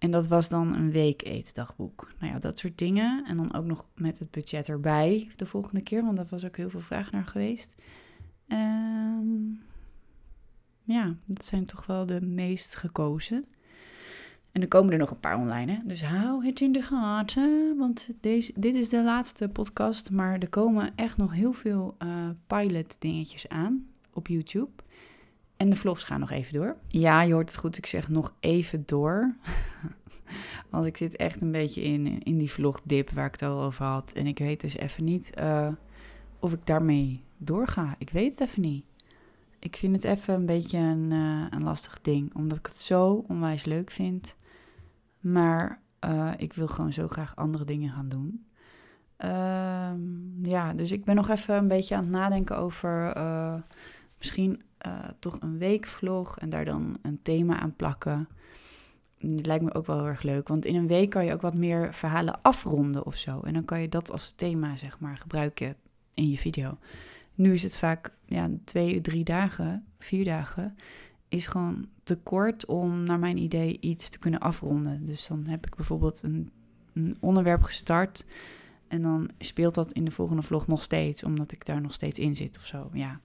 En 0.00 0.10
dat 0.10 0.28
was 0.28 0.48
dan 0.48 0.74
een 0.74 0.90
week 0.90 1.22
eetdagboek. 1.22 2.12
Nou 2.18 2.32
ja, 2.32 2.38
dat 2.38 2.58
soort 2.58 2.78
dingen. 2.78 3.24
En 3.26 3.36
dan 3.36 3.54
ook 3.54 3.64
nog 3.64 3.86
met 3.94 4.18
het 4.18 4.30
budget 4.30 4.68
erbij 4.68 5.30
de 5.36 5.46
volgende 5.46 5.82
keer, 5.82 6.04
want 6.04 6.16
daar 6.16 6.26
was 6.30 6.44
ook 6.44 6.56
heel 6.56 6.70
veel 6.70 6.80
vraag 6.80 7.10
naar 7.10 7.26
geweest. 7.26 7.74
Um, 8.48 9.62
ja, 10.82 11.14
dat 11.24 11.44
zijn 11.44 11.66
toch 11.66 11.86
wel 11.86 12.06
de 12.06 12.20
meest 12.20 12.74
gekozen. 12.74 13.44
En 14.52 14.62
er 14.62 14.68
komen 14.68 14.92
er 14.92 14.98
nog 14.98 15.10
een 15.10 15.20
paar 15.20 15.38
online, 15.38 15.72
hè? 15.72 15.78
dus 15.84 16.02
hou 16.02 16.46
het 16.46 16.60
in 16.60 16.72
de 16.72 16.82
gaten. 16.82 17.76
Want 17.78 18.08
deze, 18.20 18.52
dit 18.56 18.76
is 18.76 18.88
de 18.88 19.02
laatste 19.02 19.48
podcast, 19.48 20.10
maar 20.10 20.38
er 20.38 20.48
komen 20.48 20.92
echt 20.96 21.16
nog 21.16 21.32
heel 21.32 21.52
veel 21.52 21.96
uh, 22.02 22.28
pilot 22.46 23.00
dingetjes 23.00 23.48
aan 23.48 23.86
op 24.12 24.28
YouTube. 24.28 24.70
En 25.60 25.70
de 25.70 25.76
vlogs 25.76 26.04
gaan 26.04 26.20
nog 26.20 26.30
even 26.30 26.52
door. 26.52 26.76
Ja, 26.88 27.22
je 27.22 27.32
hoort 27.32 27.48
het 27.48 27.58
goed. 27.58 27.76
Ik 27.76 27.86
zeg 27.86 28.08
nog 28.08 28.34
even 28.40 28.82
door. 28.86 29.34
Want 30.70 30.86
ik 30.86 30.96
zit 30.96 31.16
echt 31.16 31.40
een 31.40 31.50
beetje 31.50 31.82
in, 31.82 32.22
in 32.22 32.38
die 32.38 32.50
vlogdip 32.50 33.10
waar 33.10 33.26
ik 33.26 33.32
het 33.32 33.42
al 33.42 33.62
over 33.62 33.84
had. 33.84 34.12
En 34.12 34.26
ik 34.26 34.38
weet 34.38 34.60
dus 34.60 34.76
even 34.76 35.04
niet 35.04 35.30
uh, 35.38 35.68
of 36.38 36.52
ik 36.52 36.66
daarmee 36.66 37.24
doorga. 37.36 37.94
Ik 37.98 38.10
weet 38.10 38.30
het 38.30 38.48
even 38.48 38.62
niet. 38.62 38.84
Ik 39.58 39.76
vind 39.76 39.94
het 39.94 40.04
even 40.04 40.34
een 40.34 40.46
beetje 40.46 40.78
een, 40.78 41.10
uh, 41.10 41.46
een 41.50 41.62
lastig 41.62 42.00
ding. 42.00 42.34
Omdat 42.34 42.58
ik 42.58 42.66
het 42.66 42.78
zo 42.78 43.24
onwijs 43.28 43.64
leuk 43.64 43.90
vind. 43.90 44.36
Maar 45.20 45.82
uh, 46.04 46.30
ik 46.36 46.52
wil 46.52 46.68
gewoon 46.68 46.92
zo 46.92 47.08
graag 47.08 47.36
andere 47.36 47.64
dingen 47.64 47.90
gaan 47.92 48.08
doen. 48.08 48.44
ja, 50.42 50.72
dus 50.72 50.92
ik 50.92 51.04
ben 51.04 51.14
nog 51.14 51.28
even 51.28 51.54
een 51.54 51.68
beetje 51.68 51.96
aan 51.96 52.02
het 52.02 52.12
nadenken 52.12 52.56
over 52.56 53.16
misschien 54.18 54.60
uh, 54.86 54.98
toch 55.18 55.36
een 55.40 55.58
weekvlog 55.58 56.38
en 56.38 56.50
daar 56.50 56.64
dan 56.64 56.98
een 57.02 57.22
thema 57.22 57.60
aan 57.60 57.76
plakken. 57.76 58.28
Het 59.18 59.46
lijkt 59.46 59.64
me 59.64 59.74
ook 59.74 59.86
wel 59.86 59.96
heel 59.96 60.06
erg 60.06 60.22
leuk, 60.22 60.48
want 60.48 60.64
in 60.64 60.74
een 60.74 60.86
week 60.86 61.10
kan 61.10 61.24
je 61.24 61.32
ook 61.32 61.40
wat 61.40 61.54
meer 61.54 61.94
verhalen 61.94 62.42
afronden 62.42 63.06
of 63.06 63.16
zo. 63.16 63.40
En 63.40 63.52
dan 63.52 63.64
kan 63.64 63.80
je 63.80 63.88
dat 63.88 64.10
als 64.10 64.32
thema, 64.32 64.76
zeg 64.76 64.98
maar, 64.98 65.16
gebruiken 65.16 65.76
in 66.14 66.30
je 66.30 66.36
video. 66.36 66.78
Nu 67.34 67.52
is 67.52 67.62
het 67.62 67.76
vaak 67.76 68.12
ja, 68.26 68.50
twee, 68.64 69.00
drie 69.00 69.24
dagen, 69.24 69.84
vier 69.98 70.24
dagen, 70.24 70.76
is 71.28 71.46
gewoon 71.46 71.88
te 72.02 72.16
kort 72.16 72.66
om 72.66 73.02
naar 73.02 73.18
mijn 73.18 73.36
idee 73.36 73.80
iets 73.80 74.08
te 74.08 74.18
kunnen 74.18 74.40
afronden. 74.40 75.06
Dus 75.06 75.26
dan 75.26 75.46
heb 75.46 75.66
ik 75.66 75.76
bijvoorbeeld 75.76 76.22
een, 76.22 76.50
een 76.92 77.16
onderwerp 77.20 77.62
gestart 77.62 78.24
en 78.88 79.02
dan 79.02 79.30
speelt 79.38 79.74
dat 79.74 79.92
in 79.92 80.04
de 80.04 80.10
volgende 80.10 80.42
vlog 80.42 80.66
nog 80.66 80.82
steeds, 80.82 81.24
omdat 81.24 81.52
ik 81.52 81.66
daar 81.66 81.80
nog 81.80 81.92
steeds 81.92 82.18
in 82.18 82.34
zit 82.34 82.56
of 82.56 82.64
zo. 82.64 82.90
Ja. 82.92 83.20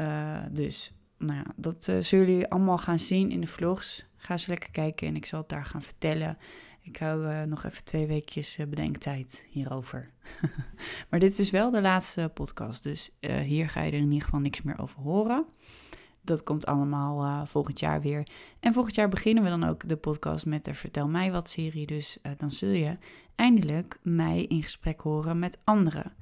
Uh, 0.00 0.38
dus 0.50 0.92
nou 1.18 1.44
dat 1.56 1.86
uh, 1.90 2.00
zullen 2.00 2.26
jullie 2.26 2.48
allemaal 2.48 2.78
gaan 2.78 2.98
zien 2.98 3.30
in 3.30 3.40
de 3.40 3.46
vlogs. 3.46 4.06
Ga 4.16 4.32
eens 4.32 4.46
lekker 4.46 4.70
kijken 4.70 5.06
en 5.06 5.16
ik 5.16 5.26
zal 5.26 5.40
het 5.40 5.48
daar 5.48 5.64
gaan 5.64 5.82
vertellen. 5.82 6.38
Ik 6.80 6.96
hou 6.96 7.24
uh, 7.24 7.42
nog 7.42 7.64
even 7.64 7.84
twee 7.84 8.06
weekjes 8.06 8.56
bedenktijd 8.68 9.46
hierover. 9.50 10.10
maar 11.10 11.20
dit 11.20 11.30
is 11.30 11.36
dus 11.36 11.50
wel 11.50 11.70
de 11.70 11.80
laatste 11.80 12.30
podcast, 12.34 12.82
dus 12.82 13.10
hier 13.20 13.68
ga 13.68 13.82
je 13.82 13.90
er 13.90 13.98
in 13.98 14.10
ieder 14.10 14.24
geval 14.24 14.40
niks 14.40 14.62
meer 14.62 14.78
over 14.78 15.00
horen. 15.00 15.46
Dat 16.22 16.42
komt 16.42 16.66
allemaal 16.66 17.46
volgend 17.46 17.80
jaar 17.80 18.00
weer. 18.00 18.26
En 18.60 18.72
volgend 18.72 18.94
jaar 18.94 19.08
beginnen 19.08 19.44
we 19.44 19.48
dan 19.48 19.64
ook 19.64 19.88
de 19.88 19.96
podcast 19.96 20.46
met 20.46 20.64
de 20.64 20.74
Vertel 20.74 21.08
mij 21.08 21.32
wat 21.32 21.48
serie. 21.48 21.86
Dus 21.86 22.18
dan 22.36 22.50
zul 22.50 22.70
je 22.70 22.98
eindelijk 23.34 23.98
mij 24.02 24.42
in 24.42 24.62
gesprek 24.62 25.00
horen 25.00 25.38
met 25.38 25.58
anderen. 25.64 26.12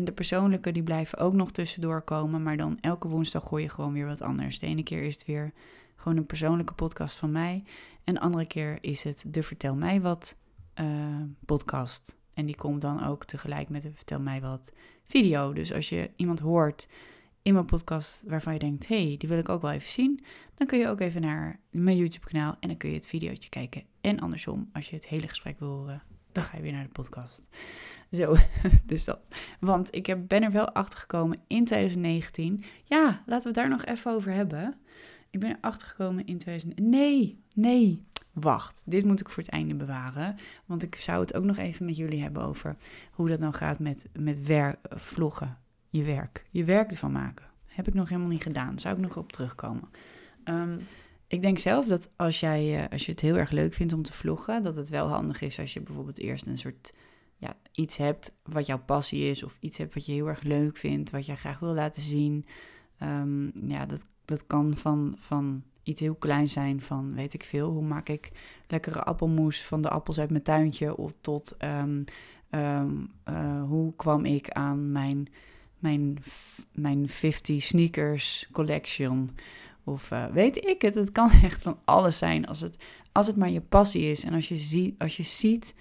En 0.00 0.06
de 0.06 0.12
persoonlijke 0.12 0.72
die 0.72 0.82
blijven 0.82 1.18
ook 1.18 1.32
nog 1.32 1.52
tussendoor 1.52 2.02
komen. 2.02 2.42
Maar 2.42 2.56
dan 2.56 2.78
elke 2.80 3.08
woensdag 3.08 3.46
gooi 3.46 3.62
je 3.62 3.68
gewoon 3.68 3.92
weer 3.92 4.06
wat 4.06 4.22
anders. 4.22 4.58
De 4.58 4.66
ene 4.66 4.82
keer 4.82 5.02
is 5.02 5.14
het 5.14 5.26
weer 5.26 5.52
gewoon 5.96 6.18
een 6.18 6.26
persoonlijke 6.26 6.72
podcast 6.72 7.16
van 7.16 7.30
mij. 7.30 7.64
En 8.04 8.14
de 8.14 8.20
andere 8.20 8.46
keer 8.46 8.78
is 8.80 9.02
het 9.02 9.24
de 9.26 9.42
Vertel 9.42 9.74
mij 9.74 10.00
wat 10.00 10.36
uh, 10.80 10.86
podcast. 11.44 12.16
En 12.34 12.46
die 12.46 12.56
komt 12.56 12.80
dan 12.80 13.06
ook 13.06 13.24
tegelijk 13.24 13.68
met 13.68 13.82
de 13.82 13.92
Vertel 13.92 14.20
mij 14.20 14.40
wat 14.40 14.72
video. 15.04 15.52
Dus 15.52 15.72
als 15.72 15.88
je 15.88 16.10
iemand 16.16 16.38
hoort 16.38 16.88
in 17.42 17.52
mijn 17.52 17.66
podcast 17.66 18.24
waarvan 18.26 18.52
je 18.52 18.58
denkt: 18.58 18.88
hey, 18.88 19.14
die 19.18 19.28
wil 19.28 19.38
ik 19.38 19.48
ook 19.48 19.62
wel 19.62 19.70
even 19.70 19.90
zien, 19.90 20.24
dan 20.54 20.66
kun 20.66 20.78
je 20.78 20.88
ook 20.88 21.00
even 21.00 21.20
naar 21.20 21.60
mijn 21.70 21.96
YouTube-kanaal 21.96 22.56
en 22.60 22.68
dan 22.68 22.76
kun 22.76 22.88
je 22.88 22.96
het 22.96 23.06
videootje 23.06 23.48
kijken. 23.48 23.82
En 24.00 24.20
andersom, 24.20 24.70
als 24.72 24.90
je 24.90 24.96
het 24.96 25.08
hele 25.08 25.28
gesprek 25.28 25.58
wil 25.58 25.68
horen, 25.68 26.02
dan 26.32 26.44
ga 26.44 26.56
je 26.56 26.62
weer 26.62 26.72
naar 26.72 26.82
de 26.82 26.88
podcast. 26.88 27.48
Zo, 28.10 28.36
dus 28.86 29.04
dat. 29.04 29.28
Want 29.60 29.94
ik 29.94 30.06
heb, 30.06 30.28
ben 30.28 30.42
er 30.42 30.50
wel 30.50 30.72
achter 30.72 30.98
gekomen 30.98 31.38
in 31.46 31.64
2019. 31.64 32.64
Ja, 32.84 33.22
laten 33.26 33.48
we 33.48 33.54
daar 33.60 33.68
nog 33.68 33.84
even 33.84 34.12
over 34.12 34.32
hebben. 34.32 34.74
Ik 35.30 35.40
ben 35.40 35.56
erachter 35.56 35.88
gekomen 35.88 36.26
in 36.26 36.38
2000. 36.38 36.78
Nee, 36.78 37.42
nee. 37.54 38.04
Wacht, 38.32 38.82
dit 38.86 39.04
moet 39.04 39.20
ik 39.20 39.28
voor 39.28 39.42
het 39.42 39.52
einde 39.52 39.74
bewaren. 39.74 40.36
Want 40.66 40.82
ik 40.82 40.96
zou 40.96 41.20
het 41.20 41.34
ook 41.34 41.44
nog 41.44 41.56
even 41.56 41.86
met 41.86 41.96
jullie 41.96 42.22
hebben 42.22 42.42
over 42.42 42.76
hoe 43.10 43.28
dat 43.28 43.38
nou 43.38 43.52
gaat 43.52 43.78
met, 43.78 44.08
met 44.12 44.44
werk, 44.44 44.78
vloggen. 44.90 45.58
Je 45.88 46.02
werk. 46.02 46.46
Je 46.50 46.64
werk 46.64 46.90
ervan 46.90 47.12
maken. 47.12 47.46
Heb 47.66 47.88
ik 47.88 47.94
nog 47.94 48.08
helemaal 48.08 48.30
niet 48.30 48.42
gedaan. 48.42 48.78
Zou 48.78 48.94
ik 48.94 49.00
nog 49.00 49.16
op 49.16 49.32
terugkomen. 49.32 49.88
Ehm, 50.44 50.78
ik 51.30 51.42
denk 51.42 51.58
zelf 51.58 51.86
dat 51.86 52.10
als, 52.16 52.40
jij, 52.40 52.82
uh, 52.82 52.88
als 52.90 53.04
je 53.04 53.10
het 53.10 53.20
heel 53.20 53.36
erg 53.36 53.50
leuk 53.50 53.74
vindt 53.74 53.92
om 53.92 54.02
te 54.02 54.12
vloggen, 54.12 54.62
dat 54.62 54.76
het 54.76 54.88
wel 54.88 55.08
handig 55.08 55.40
is 55.40 55.58
als 55.58 55.72
je 55.72 55.80
bijvoorbeeld 55.80 56.18
eerst 56.18 56.46
een 56.46 56.58
soort 56.58 56.92
ja, 57.36 57.56
iets 57.72 57.96
hebt 57.96 58.34
wat 58.42 58.66
jouw 58.66 58.82
passie 58.84 59.30
is, 59.30 59.42
of 59.42 59.56
iets 59.60 59.78
hebt 59.78 59.94
wat 59.94 60.06
je 60.06 60.12
heel 60.12 60.28
erg 60.28 60.42
leuk 60.42 60.76
vindt, 60.76 61.10
wat 61.10 61.26
jij 61.26 61.36
graag 61.36 61.58
wil 61.58 61.74
laten 61.74 62.02
zien. 62.02 62.44
Um, 63.02 63.52
ja, 63.64 63.86
dat, 63.86 64.06
dat 64.24 64.46
kan 64.46 64.76
van, 64.76 65.14
van 65.18 65.62
iets 65.82 66.00
heel 66.00 66.14
klein 66.14 66.48
zijn, 66.48 66.80
van 66.80 67.14
weet 67.14 67.34
ik 67.34 67.44
veel, 67.44 67.70
hoe 67.70 67.82
maak 67.82 68.08
ik 68.08 68.30
lekkere 68.66 69.02
appelmoes 69.02 69.64
van 69.64 69.80
de 69.80 69.88
appels 69.88 70.18
uit 70.18 70.30
mijn 70.30 70.42
tuintje, 70.42 70.96
of 70.96 71.16
tot 71.20 71.56
um, 71.58 72.04
um, 72.50 73.10
uh, 73.28 73.62
hoe 73.62 73.96
kwam 73.96 74.24
ik 74.24 74.50
aan 74.50 74.92
mijn, 74.92 75.28
mijn, 75.78 76.18
mijn 76.72 77.08
50 77.08 77.62
sneakers 77.62 78.48
collection. 78.52 79.30
Of 79.90 80.10
uh, 80.10 80.24
weet 80.26 80.66
ik 80.66 80.82
het, 80.82 80.94
het 80.94 81.12
kan 81.12 81.30
echt 81.42 81.62
van 81.62 81.78
alles 81.84 82.18
zijn 82.18 82.46
als 82.46 82.60
het, 82.60 82.78
als 83.12 83.26
het 83.26 83.36
maar 83.36 83.50
je 83.50 83.60
passie 83.60 84.10
is. 84.10 84.24
En 84.24 84.34
als 84.34 84.48
je, 84.48 84.56
zie, 84.56 84.94
als 84.98 85.16
je 85.16 85.22
ziet 85.22 85.74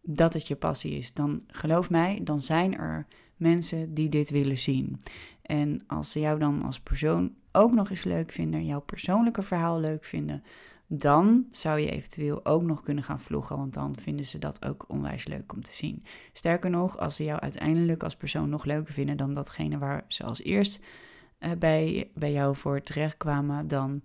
dat 0.00 0.32
het 0.32 0.48
je 0.48 0.56
passie 0.56 0.92
is, 0.98 1.12
dan 1.14 1.42
geloof 1.46 1.90
mij, 1.90 2.20
dan 2.22 2.40
zijn 2.40 2.78
er 2.78 3.06
mensen 3.36 3.94
die 3.94 4.08
dit 4.08 4.30
willen 4.30 4.58
zien. 4.58 5.00
En 5.42 5.82
als 5.86 6.10
ze 6.10 6.20
jou 6.20 6.38
dan 6.38 6.62
als 6.62 6.80
persoon 6.80 7.34
ook 7.52 7.72
nog 7.72 7.90
eens 7.90 8.04
leuk 8.04 8.32
vinden, 8.32 8.66
jouw 8.66 8.80
persoonlijke 8.80 9.42
verhaal 9.42 9.80
leuk 9.80 10.04
vinden, 10.04 10.42
dan 10.86 11.46
zou 11.50 11.78
je 11.78 11.90
eventueel 11.90 12.44
ook 12.44 12.62
nog 12.62 12.82
kunnen 12.82 13.04
gaan 13.04 13.20
vloggen, 13.20 13.56
want 13.56 13.74
dan 13.74 13.96
vinden 13.96 14.26
ze 14.26 14.38
dat 14.38 14.64
ook 14.64 14.84
onwijs 14.88 15.26
leuk 15.26 15.52
om 15.52 15.62
te 15.62 15.74
zien. 15.74 16.04
Sterker 16.32 16.70
nog, 16.70 16.98
als 16.98 17.16
ze 17.16 17.24
jou 17.24 17.40
uiteindelijk 17.40 18.02
als 18.02 18.16
persoon 18.16 18.48
nog 18.48 18.64
leuker 18.64 18.92
vinden 18.92 19.16
dan 19.16 19.34
datgene 19.34 19.78
waar 19.78 20.04
ze 20.08 20.24
als 20.24 20.42
eerst 20.42 20.80
bij, 21.58 22.10
bij 22.14 22.32
jou 22.32 22.56
voor 22.56 22.82
terecht 22.82 23.16
kwamen, 23.16 23.66
dan, 23.66 24.02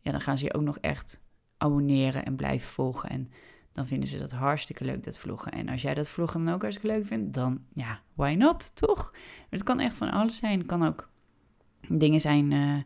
ja, 0.00 0.10
dan 0.10 0.20
gaan 0.20 0.38
ze 0.38 0.44
je 0.44 0.54
ook 0.54 0.62
nog 0.62 0.78
echt 0.78 1.20
abonneren 1.56 2.24
en 2.24 2.36
blijven 2.36 2.68
volgen. 2.68 3.10
En 3.10 3.30
dan 3.72 3.86
vinden 3.86 4.08
ze 4.08 4.18
dat 4.18 4.30
hartstikke 4.30 4.84
leuk, 4.84 5.04
dat 5.04 5.18
vloggen. 5.18 5.52
En 5.52 5.68
als 5.68 5.82
jij 5.82 5.94
dat 5.94 6.08
vloggen 6.08 6.44
dan 6.44 6.54
ook 6.54 6.62
hartstikke 6.62 6.96
leuk 6.96 7.06
vindt, 7.06 7.34
dan 7.34 7.60
ja, 7.72 8.00
why 8.14 8.34
not, 8.38 8.76
toch? 8.76 9.14
Het 9.48 9.62
kan 9.62 9.80
echt 9.80 9.94
van 9.94 10.10
alles 10.10 10.36
zijn. 10.36 10.58
Het 10.58 10.66
kan 10.66 10.86
ook 10.86 11.08
dingen 11.88 12.20
zijn 12.20 12.50
uh, 12.50 12.76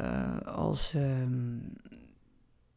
uh, 0.00 0.40
als 0.42 0.94
um, 0.94 1.72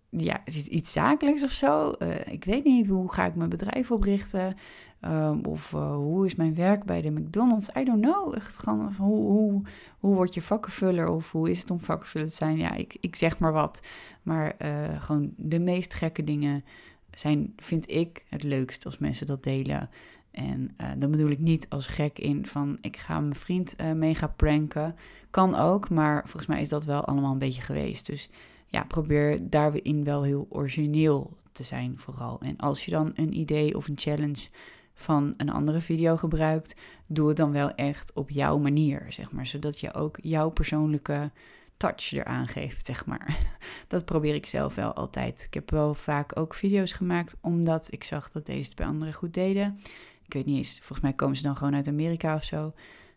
ja, 0.09 0.41
iets 0.45 0.91
zakelijks 0.91 1.43
of 1.43 1.51
zo. 1.51 1.93
Uh, 1.99 2.27
ik 2.27 2.43
weet 2.43 2.63
niet, 2.63 2.87
hoe 2.87 3.11
ga 3.11 3.25
ik 3.25 3.35
mijn 3.35 3.49
bedrijf 3.49 3.91
oprichten? 3.91 4.55
Um, 5.01 5.45
of 5.45 5.71
hoe 5.71 6.25
is 6.25 6.35
mijn 6.35 6.55
werk 6.55 6.83
bij 6.83 7.01
de 7.01 7.09
McDonald's? 7.09 7.69
I 7.77 7.83
don't 7.83 8.01
know. 8.01 8.35
Echt 8.35 8.57
gewoon, 8.57 8.93
hoe, 8.97 9.25
hoe, 9.25 9.61
hoe 9.99 10.15
word 10.15 10.33
je 10.33 10.41
vakkenvuller? 10.41 11.07
Of 11.07 11.31
hoe 11.31 11.49
is 11.49 11.59
het 11.59 11.71
om 11.71 11.79
vakkenvuller 11.79 12.27
te 12.27 12.35
zijn? 12.35 12.57
Ja, 12.57 12.73
ik, 12.73 12.97
ik 12.99 13.15
zeg 13.15 13.39
maar 13.39 13.53
wat. 13.53 13.81
Maar 14.23 14.55
gewoon 14.99 15.33
de 15.37 15.59
meest 15.59 15.93
gekke 15.93 16.23
dingen 16.23 16.63
zijn, 17.11 17.53
vind 17.55 17.89
ik, 17.89 18.25
het 18.29 18.43
leukst 18.43 18.85
als 18.85 18.97
mensen 18.97 19.27
dat 19.27 19.43
delen. 19.43 19.89
En 20.31 20.75
uh, 20.81 20.87
dan 20.97 21.11
bedoel 21.11 21.29
ik 21.29 21.39
niet 21.39 21.69
als 21.69 21.87
gek 21.87 22.19
in 22.19 22.45
van 22.45 22.77
ik 22.81 22.97
ga 22.97 23.19
mijn 23.19 23.35
vriend 23.35 23.75
gaan 23.77 24.35
pranken. 24.35 24.95
Kan 25.29 25.55
ook, 25.55 25.89
maar 25.89 26.21
volgens 26.21 26.47
mij 26.47 26.61
is 26.61 26.69
dat 26.69 26.85
wel 26.85 27.05
allemaal 27.05 27.31
een 27.31 27.37
beetje 27.37 27.61
geweest. 27.61 28.05
Dus 28.05 28.29
ja, 28.69 28.83
probeer 28.83 29.49
daarin 29.49 30.03
wel 30.03 30.23
heel 30.23 30.45
origineel 30.49 31.37
te 31.51 31.63
zijn 31.63 31.93
vooral. 31.97 32.39
En 32.41 32.57
als 32.57 32.85
je 32.85 32.91
dan 32.91 33.11
een 33.15 33.37
idee 33.37 33.75
of 33.75 33.87
een 33.87 33.97
challenge 33.97 34.47
van 34.93 35.33
een 35.37 35.49
andere 35.49 35.81
video 35.81 36.17
gebruikt, 36.17 36.75
doe 37.07 37.27
het 37.27 37.37
dan 37.37 37.51
wel 37.51 37.71
echt 37.71 38.13
op 38.13 38.29
jouw 38.29 38.57
manier, 38.57 39.05
zeg 39.09 39.31
maar. 39.31 39.45
Zodat 39.45 39.79
je 39.79 39.93
ook 39.93 40.17
jouw 40.21 40.49
persoonlijke 40.49 41.31
touch 41.77 42.11
eraan 42.11 42.47
geeft, 42.47 42.85
zeg 42.85 43.05
maar. 43.05 43.37
Dat 43.87 44.05
probeer 44.05 44.35
ik 44.35 44.45
zelf 44.45 44.75
wel 44.75 44.93
altijd. 44.93 45.43
Ik 45.45 45.53
heb 45.53 45.71
wel 45.71 45.93
vaak 45.93 46.37
ook 46.39 46.53
video's 46.53 46.91
gemaakt, 46.91 47.37
omdat 47.41 47.87
ik 47.91 48.03
zag 48.03 48.31
dat 48.31 48.45
deze 48.45 48.67
het 48.67 48.75
bij 48.75 48.85
anderen 48.85 49.13
goed 49.13 49.33
deden. 49.33 49.79
Ik 50.25 50.33
weet 50.33 50.45
niet 50.45 50.57
eens, 50.57 50.77
volgens 50.77 50.99
mij 50.99 51.13
komen 51.13 51.35
ze 51.35 51.43
dan 51.43 51.55
gewoon 51.55 51.75
uit 51.75 51.87
Amerika 51.87 52.35
of 52.35 52.43
zo. 52.43 52.73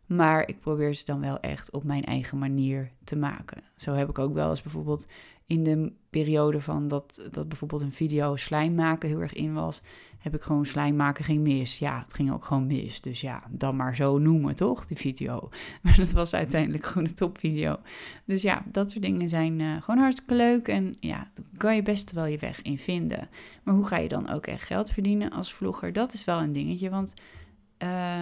Maar 0.07 0.49
ik 0.49 0.61
probeer 0.61 0.95
ze 0.95 1.05
dan 1.05 1.21
wel 1.21 1.41
echt 1.41 1.71
op 1.71 1.85
mijn 1.85 2.05
eigen 2.05 2.39
manier 2.39 2.91
te 3.05 3.17
maken. 3.17 3.63
Zo 3.77 3.93
heb 3.93 4.09
ik 4.09 4.19
ook 4.19 4.35
wel 4.35 4.51
eens 4.51 4.63
bijvoorbeeld 4.63 5.07
in 5.53 5.65
de 5.65 5.93
periode 6.11 6.61
van 6.61 6.89
dat, 6.89 7.21
dat 7.31 7.49
bijvoorbeeld 7.49 7.83
een 7.83 7.93
video 7.93 8.37
slijm 8.37 8.75
maken 8.75 9.09
heel 9.09 9.21
erg 9.21 9.33
in 9.33 9.53
was, 9.53 9.83
heb 10.19 10.35
ik 10.35 10.43
gewoon 10.43 10.67
slijm 10.67 10.97
maken 10.97 11.25
ging 11.25 11.43
mis. 11.43 11.79
Ja, 11.79 12.03
het 12.05 12.15
ging 12.15 12.33
ook 12.33 12.45
gewoon 12.45 12.67
mis. 12.67 13.01
Dus 13.01 13.21
ja, 13.21 13.43
dan 13.51 13.77
maar 13.77 13.97
zo 13.97 14.19
noemen, 14.19 14.57
toch? 14.57 14.87
Die 14.87 14.97
video. 14.97 15.49
Maar 15.83 15.97
dat 15.97 16.11
was 16.11 16.35
uiteindelijk 16.35 16.87
gewoon 16.87 17.07
een 17.07 17.15
topvideo. 17.15 17.77
Dus 18.25 18.43
ja, 18.43 18.63
dat 18.67 18.91
soort 18.91 19.03
dingen 19.03 19.29
zijn 19.29 19.59
uh, 19.59 19.83
gewoon 19.83 20.01
hartstikke 20.01 20.35
leuk. 20.35 20.69
En 20.69 20.95
ja, 21.01 21.31
daar 21.35 21.45
kan 21.57 21.75
je 21.75 21.83
best 21.83 22.13
wel 22.13 22.27
je 22.27 22.39
weg 22.39 22.63
in 22.63 22.79
vinden. 22.79 23.29
Maar 23.63 23.75
hoe 23.75 23.87
ga 23.87 23.97
je 23.97 24.09
dan 24.09 24.29
ook 24.29 24.47
echt 24.47 24.65
geld 24.65 24.91
verdienen 24.91 25.31
als 25.31 25.55
vlogger? 25.55 25.93
Dat 25.93 26.13
is 26.13 26.25
wel 26.25 26.41
een 26.41 26.53
dingetje. 26.53 26.91
Want 26.91 27.15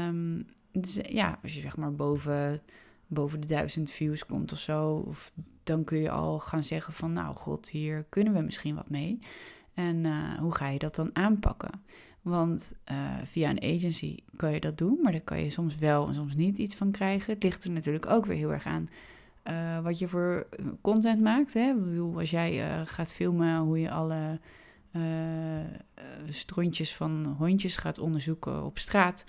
um, 0.06 0.46
dus, 0.72 0.98
ja, 1.08 1.38
als 1.42 1.54
je 1.54 1.60
zeg 1.60 1.76
maar 1.76 1.94
boven, 1.94 2.62
boven 3.11 3.40
de 3.40 3.46
duizend 3.46 3.90
views 3.90 4.26
komt 4.26 4.52
of 4.52 4.58
zo, 4.58 5.04
of 5.06 5.32
dan 5.62 5.84
kun 5.84 5.98
je 5.98 6.11
al 6.11 6.38
gaan 6.38 6.64
zeggen 6.64 6.92
van, 6.92 7.12
nou 7.12 7.34
god, 7.34 7.68
hier 7.68 8.06
kunnen 8.08 8.32
we 8.32 8.40
misschien 8.40 8.74
wat 8.74 8.90
mee. 8.90 9.18
En 9.74 10.04
uh, 10.04 10.38
hoe 10.38 10.54
ga 10.54 10.68
je 10.68 10.78
dat 10.78 10.94
dan 10.94 11.11
aanpakken? 11.12 11.82
Want 12.22 12.74
uh, 12.90 12.96
via 13.24 13.50
een 13.50 13.74
agency 13.74 14.16
kan 14.36 14.52
je 14.52 14.61
dat 14.61 14.78
doen, 14.78 14.98
maar 15.02 15.12
daar 15.12 15.20
kan 15.20 15.42
je 15.42 15.50
soms 15.50 15.78
wel 15.78 16.08
en 16.08 16.14
soms 16.14 16.34
niet 16.34 16.58
iets 16.58 16.74
van 16.74 16.90
krijgen. 16.90 17.34
Het 17.34 17.42
ligt 17.42 17.64
er 17.64 17.70
natuurlijk 17.70 18.06
ook 18.06 18.26
weer 18.26 18.36
heel 18.36 18.52
erg 18.52 18.66
aan 18.66 18.88
uh, 19.44 19.78
wat 19.78 19.98
je 19.98 20.08
voor 20.08 20.46
content 20.80 21.20
maakt. 21.20 21.54
Hè? 21.54 21.70
Ik 21.70 21.84
bedoel, 21.84 22.18
als 22.18 22.30
jij 22.30 22.84
gaat 22.86 23.12
filmen 23.12 23.58
hoe 23.58 23.80
je 23.80 23.90
alle 23.90 24.40
strontjes 26.28 26.96
van 26.96 27.34
hondjes 27.38 27.76
gaat 27.76 27.98
onderzoeken 27.98 28.64
op 28.64 28.78
straat 28.78 29.24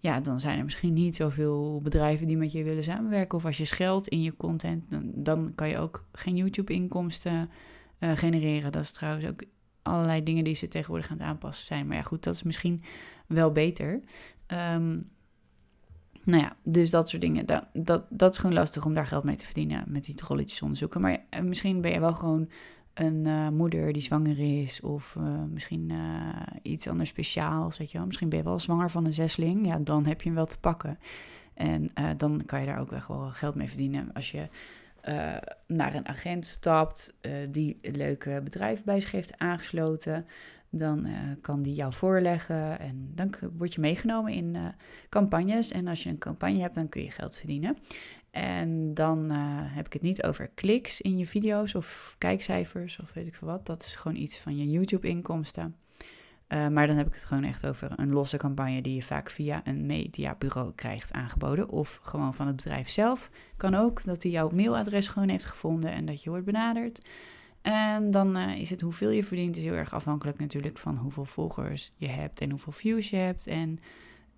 ja, 0.00 0.20
dan 0.20 0.40
zijn 0.40 0.58
er 0.58 0.64
misschien 0.64 0.92
niet 0.92 1.16
zoveel 1.16 1.80
bedrijven 1.82 2.26
die 2.26 2.36
met 2.36 2.52
je 2.52 2.64
willen 2.64 2.84
samenwerken. 2.84 3.38
Of 3.38 3.44
als 3.44 3.56
je 3.56 3.64
scheldt 3.64 4.08
in 4.08 4.22
je 4.22 4.36
content, 4.36 4.90
dan, 4.90 5.12
dan 5.14 5.52
kan 5.54 5.68
je 5.68 5.78
ook 5.78 6.04
geen 6.12 6.36
YouTube-inkomsten 6.36 7.50
uh, 7.98 8.10
genereren. 8.14 8.72
Dat 8.72 8.82
is 8.82 8.92
trouwens 8.92 9.26
ook 9.26 9.42
allerlei 9.82 10.22
dingen 10.22 10.44
die 10.44 10.54
ze 10.54 10.68
tegenwoordig 10.68 11.10
aan 11.10 11.18
het 11.18 11.26
aanpassen 11.26 11.66
zijn. 11.66 11.86
Maar 11.86 11.96
ja, 11.96 12.02
goed, 12.02 12.22
dat 12.22 12.34
is 12.34 12.42
misschien 12.42 12.82
wel 13.26 13.52
beter. 13.52 14.00
Um, 14.46 15.04
nou 16.24 16.42
ja, 16.42 16.56
dus 16.62 16.90
dat 16.90 17.08
soort 17.08 17.22
dingen. 17.22 17.46
Dat, 17.46 17.64
dat, 17.72 18.04
dat 18.08 18.32
is 18.32 18.38
gewoon 18.38 18.54
lastig 18.54 18.84
om 18.84 18.94
daar 18.94 19.06
geld 19.06 19.24
mee 19.24 19.36
te 19.36 19.44
verdienen 19.44 19.84
met 19.86 20.04
die 20.04 20.14
trolletjes 20.14 20.62
onderzoeken. 20.62 21.00
Maar 21.00 21.24
uh, 21.30 21.40
misschien 21.40 21.80
ben 21.80 21.92
je 21.92 22.00
wel 22.00 22.14
gewoon 22.14 22.48
een 22.94 23.26
uh, 23.26 23.48
moeder 23.48 23.92
die 23.92 24.02
zwanger 24.02 24.60
is, 24.62 24.80
of 24.80 25.14
uh, 25.18 25.42
misschien 25.50 25.88
uh, 25.92 26.28
iets 26.62 26.88
anders 26.88 27.08
speciaals, 27.08 27.78
weet 27.78 27.90
je 27.90 27.96
wel. 27.96 28.06
Misschien 28.06 28.28
ben 28.28 28.38
je 28.38 28.44
wel 28.44 28.58
zwanger 28.58 28.90
van 28.90 29.04
een 29.04 29.12
zesling, 29.12 29.66
ja, 29.66 29.78
dan 29.78 30.06
heb 30.06 30.20
je 30.20 30.26
hem 30.26 30.36
wel 30.36 30.46
te 30.46 30.58
pakken. 30.58 30.98
En 31.54 31.90
dan 32.16 32.42
kan 32.46 32.60
je 32.60 32.66
daar 32.66 32.80
ook 32.80 32.90
wel 32.90 33.28
geld 33.30 33.54
mee 33.54 33.68
verdienen 33.68 34.12
als 34.12 34.30
je 34.30 34.48
naar 35.66 35.94
een 35.94 36.08
agent 36.08 36.46
stapt 36.46 37.16
die 37.50 37.76
een 37.80 37.96
leuke 37.96 38.40
bedrijf 38.44 38.84
bij 38.84 39.00
zich 39.00 39.10
heeft 39.10 39.38
aangesloten. 39.38 40.26
Dan 40.70 41.06
kan 41.40 41.62
die 41.62 41.74
jou 41.74 41.92
voorleggen 41.92 42.78
en 42.78 43.10
dan 43.14 43.34
word 43.56 43.74
je 43.74 43.80
meegenomen 43.80 44.32
in 44.32 44.56
campagnes. 45.08 45.72
En 45.72 45.88
als 45.88 46.02
je 46.02 46.08
een 46.08 46.18
campagne 46.18 46.60
hebt, 46.60 46.74
dan 46.74 46.88
kun 46.88 47.02
je 47.02 47.10
geld 47.10 47.36
verdienen. 47.36 47.76
En 48.30 48.94
dan 48.94 49.32
uh, 49.32 49.38
heb 49.74 49.86
ik 49.86 49.92
het 49.92 50.02
niet 50.02 50.22
over 50.22 50.50
kliks 50.54 51.00
in 51.00 51.18
je 51.18 51.26
video's 51.26 51.74
of 51.74 52.14
kijkcijfers 52.18 52.98
of 53.00 53.12
weet 53.12 53.26
ik 53.26 53.34
veel 53.34 53.48
wat. 53.48 53.66
Dat 53.66 53.82
is 53.82 53.94
gewoon 53.94 54.16
iets 54.16 54.38
van 54.38 54.56
je 54.56 54.70
YouTube-inkomsten. 54.70 55.76
Uh, 56.48 56.68
maar 56.68 56.86
dan 56.86 56.96
heb 56.96 57.06
ik 57.06 57.14
het 57.14 57.24
gewoon 57.24 57.44
echt 57.44 57.66
over 57.66 57.92
een 57.96 58.12
losse 58.12 58.36
campagne 58.36 58.82
die 58.82 58.94
je 58.94 59.02
vaak 59.02 59.30
via 59.30 59.60
een 59.64 59.86
mediabureau 59.86 60.72
krijgt 60.74 61.12
aangeboden. 61.12 61.68
Of 61.68 61.98
gewoon 62.02 62.34
van 62.34 62.46
het 62.46 62.56
bedrijf 62.56 62.88
zelf. 62.88 63.30
Kan 63.56 63.74
ook 63.74 64.04
dat 64.04 64.22
hij 64.22 64.32
jouw 64.32 64.50
mailadres 64.50 65.08
gewoon 65.08 65.28
heeft 65.28 65.44
gevonden 65.44 65.92
en 65.92 66.04
dat 66.04 66.22
je 66.22 66.30
wordt 66.30 66.44
benaderd. 66.44 67.08
En 67.62 68.10
dan 68.10 68.38
uh, 68.38 68.58
is 68.58 68.70
het 68.70 68.80
hoeveel 68.80 69.10
je 69.10 69.24
verdient, 69.24 69.56
is 69.56 69.62
heel 69.62 69.72
erg 69.72 69.94
afhankelijk 69.94 70.38
natuurlijk 70.38 70.78
van 70.78 70.96
hoeveel 70.96 71.24
volgers 71.24 71.92
je 71.96 72.08
hebt 72.08 72.40
en 72.40 72.50
hoeveel 72.50 72.72
views 72.72 73.10
je 73.10 73.16
hebt. 73.16 73.46
En 73.46 73.78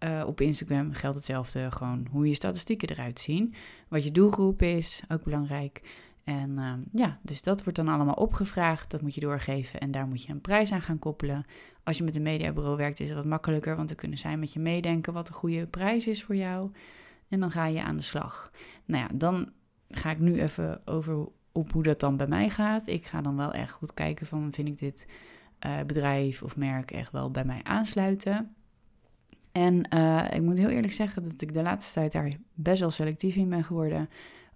Uh, 0.05 0.23
op 0.27 0.41
Instagram 0.41 0.93
geldt 0.93 1.17
hetzelfde, 1.17 1.71
gewoon 1.71 2.07
hoe 2.11 2.29
je 2.29 2.35
statistieken 2.35 2.89
eruit 2.89 3.21
zien. 3.21 3.55
Wat 3.89 4.05
je 4.05 4.11
doelgroep 4.11 4.63
is, 4.63 5.03
ook 5.09 5.25
belangrijk. 5.25 5.83
En 6.25 6.51
uh, 6.51 6.73
ja, 6.93 7.19
dus 7.23 7.43
dat 7.43 7.63
wordt 7.63 7.79
dan 7.79 7.89
allemaal 7.89 8.15
opgevraagd. 8.15 8.91
Dat 8.91 9.03
moet 9.03 9.15
je 9.15 9.21
doorgeven 9.21 9.81
en 9.81 9.91
daar 9.91 10.07
moet 10.07 10.23
je 10.23 10.33
een 10.33 10.41
prijs 10.41 10.73
aan 10.73 10.83
gaan 10.83 10.99
koppelen. 10.99 11.45
Als 11.85 11.99
je 11.99 12.05
met 12.05 12.17
een 12.17 12.23
mediabureau 12.23 12.77
werkt, 12.77 13.01
is 13.01 13.09
het 13.09 13.17
wat 13.17 13.27
makkelijker, 13.27 13.77
want 13.77 13.89
dan 13.89 13.97
kunnen 13.97 14.19
zij 14.19 14.37
met 14.37 14.53
je 14.53 14.61
meedenken 14.61 15.13
wat 15.13 15.27
de 15.27 15.33
goede 15.33 15.67
prijs 15.67 16.07
is 16.07 16.25
voor 16.25 16.37
jou. 16.37 16.71
En 17.29 17.41
dan 17.41 17.51
ga 17.51 17.67
je 17.67 17.83
aan 17.83 17.97
de 17.97 18.03
slag. 18.03 18.51
Nou 18.85 19.03
ja, 19.03 19.11
dan 19.15 19.53
ga 19.89 20.11
ik 20.11 20.19
nu 20.19 20.41
even 20.41 20.81
over 20.85 21.29
op 21.53 21.73
hoe 21.73 21.83
dat 21.83 22.01
dan 22.01 22.17
bij 22.17 22.27
mij 22.27 22.49
gaat. 22.49 22.87
Ik 22.87 23.07
ga 23.07 23.21
dan 23.21 23.37
wel 23.37 23.53
echt 23.53 23.73
goed 23.73 23.95
kijken 23.95 24.27
van, 24.27 24.53
vind 24.53 24.69
ik 24.69 24.79
dit 24.79 25.07
uh, 25.67 25.81
bedrijf 25.87 26.43
of 26.43 26.57
merk 26.57 26.91
echt 26.91 27.13
wel 27.13 27.31
bij 27.31 27.45
mij 27.45 27.61
aansluiten? 27.63 28.55
En 29.53 29.95
uh, 29.95 30.25
ik 30.33 30.43
moet 30.43 30.59
heel 30.59 30.69
eerlijk 30.69 30.93
zeggen 30.93 31.23
dat 31.23 31.43
ik 31.43 31.55
de 31.55 31.63
laatste 31.63 31.93
tijd 31.93 32.13
daar 32.13 32.33
best 32.55 32.81
wel 32.81 32.91
selectief 32.91 33.37
in 33.37 33.49
ben 33.49 33.65
geworden. 33.65 34.09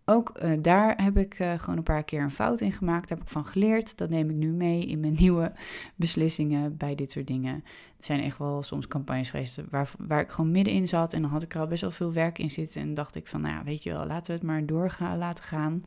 Ook 0.09 0.38
uh, 0.42 0.53
daar 0.61 1.03
heb 1.03 1.16
ik 1.16 1.38
uh, 1.38 1.59
gewoon 1.59 1.76
een 1.76 1.82
paar 1.82 2.05
keer 2.05 2.22
een 2.22 2.30
fout 2.30 2.61
in 2.61 2.72
gemaakt. 2.72 3.09
Daar 3.09 3.18
heb 3.18 3.26
ik 3.26 3.32
van 3.32 3.44
geleerd. 3.44 3.99
Dat 3.99 4.11
neem 4.11 4.30
ik 4.30 4.36
nu 4.36 4.51
mee 4.51 4.86
in 4.86 5.01
mijn 5.01 5.16
nieuwe 5.20 5.53
beslissingen 5.97 6.76
bij 6.76 6.94
dit 6.94 7.11
soort 7.11 7.26
dingen. 7.26 7.55
Er 7.99 8.05
zijn 8.05 8.20
echt 8.20 8.38
wel 8.38 8.62
soms 8.62 8.86
campagnes 8.86 9.30
geweest 9.30 9.61
waar, 9.70 9.90
waar 9.99 10.20
ik 10.20 10.30
gewoon 10.30 10.51
middenin 10.51 10.88
zat. 10.88 11.12
En 11.12 11.22
dan 11.22 11.30
had 11.30 11.42
ik 11.42 11.55
er 11.55 11.61
al 11.61 11.66
best 11.66 11.80
wel 11.80 11.90
veel 11.90 12.12
werk 12.12 12.38
in 12.38 12.51
zitten. 12.51 12.80
En 12.80 12.94
dacht 12.94 13.14
ik 13.14 13.26
van, 13.26 13.40
nou 13.40 13.55
ja, 13.55 13.64
weet 13.64 13.82
je 13.82 13.92
wel, 13.92 14.07
laten 14.07 14.26
we 14.26 14.32
het 14.32 14.42
maar 14.42 14.66
doorgaan, 14.66 15.18
laten 15.18 15.44
gaan. 15.44 15.84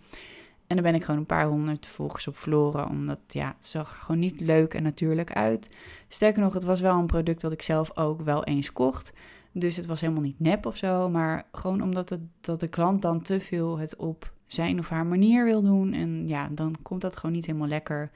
En 0.70 0.76
dan 0.76 0.84
ben 0.84 0.96
ik 0.96 1.04
gewoon 1.04 1.20
een 1.20 1.26
paar 1.26 1.48
honderd 1.48 1.88
volgers 1.88 2.28
op 2.28 2.38
verloren. 2.38 2.90
Omdat 2.90 3.20
ja, 3.28 3.54
het 3.58 3.66
zag 3.66 4.00
gewoon 4.00 4.20
niet 4.20 4.40
leuk 4.40 4.74
en 4.74 4.84
natuurlijk 4.84 5.34
uit. 5.34 5.76
Sterker 6.08 6.42
nog, 6.42 6.54
het 6.54 6.64
was 6.64 6.82
wel 6.82 6.98
een 6.98 7.06
product 7.06 7.42
dat 7.42 7.52
ik 7.52 7.62
zelf 7.62 7.98
ook 7.98 8.22
wel 8.22 8.44
eens 8.44 8.74
kocht. 8.74 9.14
Dus 9.52 9.76
het 9.76 9.86
was 9.86 10.02
helemaal 10.02 10.22
niet 10.22 10.40
nep 10.40 10.66
of 10.66 10.78
zo. 10.78 11.10
Maar 11.10 11.46
gewoon 11.52 11.82
omdat 11.82 12.10
het, 12.10 12.22
dat 12.42 12.60
de 12.60 12.68
klant 12.68 13.02
dan 13.02 13.22
te 13.22 13.40
veel 13.40 13.78
het 13.78 13.96
op 13.96 14.34
zijn 14.48 14.80
of 14.80 14.90
haar 14.90 15.06
manier 15.06 15.46
wil 15.46 15.62
doen. 15.62 15.94
En 15.94 16.28
ja, 16.28 16.50
dan 16.52 16.76
komt 16.82 17.02
dat 17.02 17.18
gewoon 17.18 17.36
niet 17.36 17.46
helemaal 17.46 17.68
lekker 17.68 18.12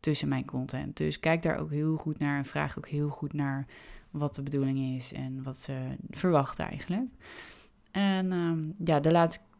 tussen 0.00 0.28
mijn 0.28 0.44
content. 0.44 0.96
Dus 0.96 1.20
kijk 1.20 1.42
daar 1.42 1.58
ook 1.58 1.70
heel 1.70 1.96
goed 1.96 2.18
naar 2.18 2.38
en 2.38 2.44
vraag 2.44 2.78
ook 2.78 2.88
heel 2.88 3.08
goed 3.08 3.32
naar 3.32 3.66
wat 4.10 4.34
de 4.34 4.42
bedoeling 4.42 4.96
is 4.96 5.12
en 5.12 5.42
wat 5.42 5.58
ze 5.58 5.96
verwachten 6.10 6.68
eigenlijk. 6.68 7.08
En 7.90 8.32
um, 8.32 8.74
ja, 8.84 9.00
de 9.00 9.12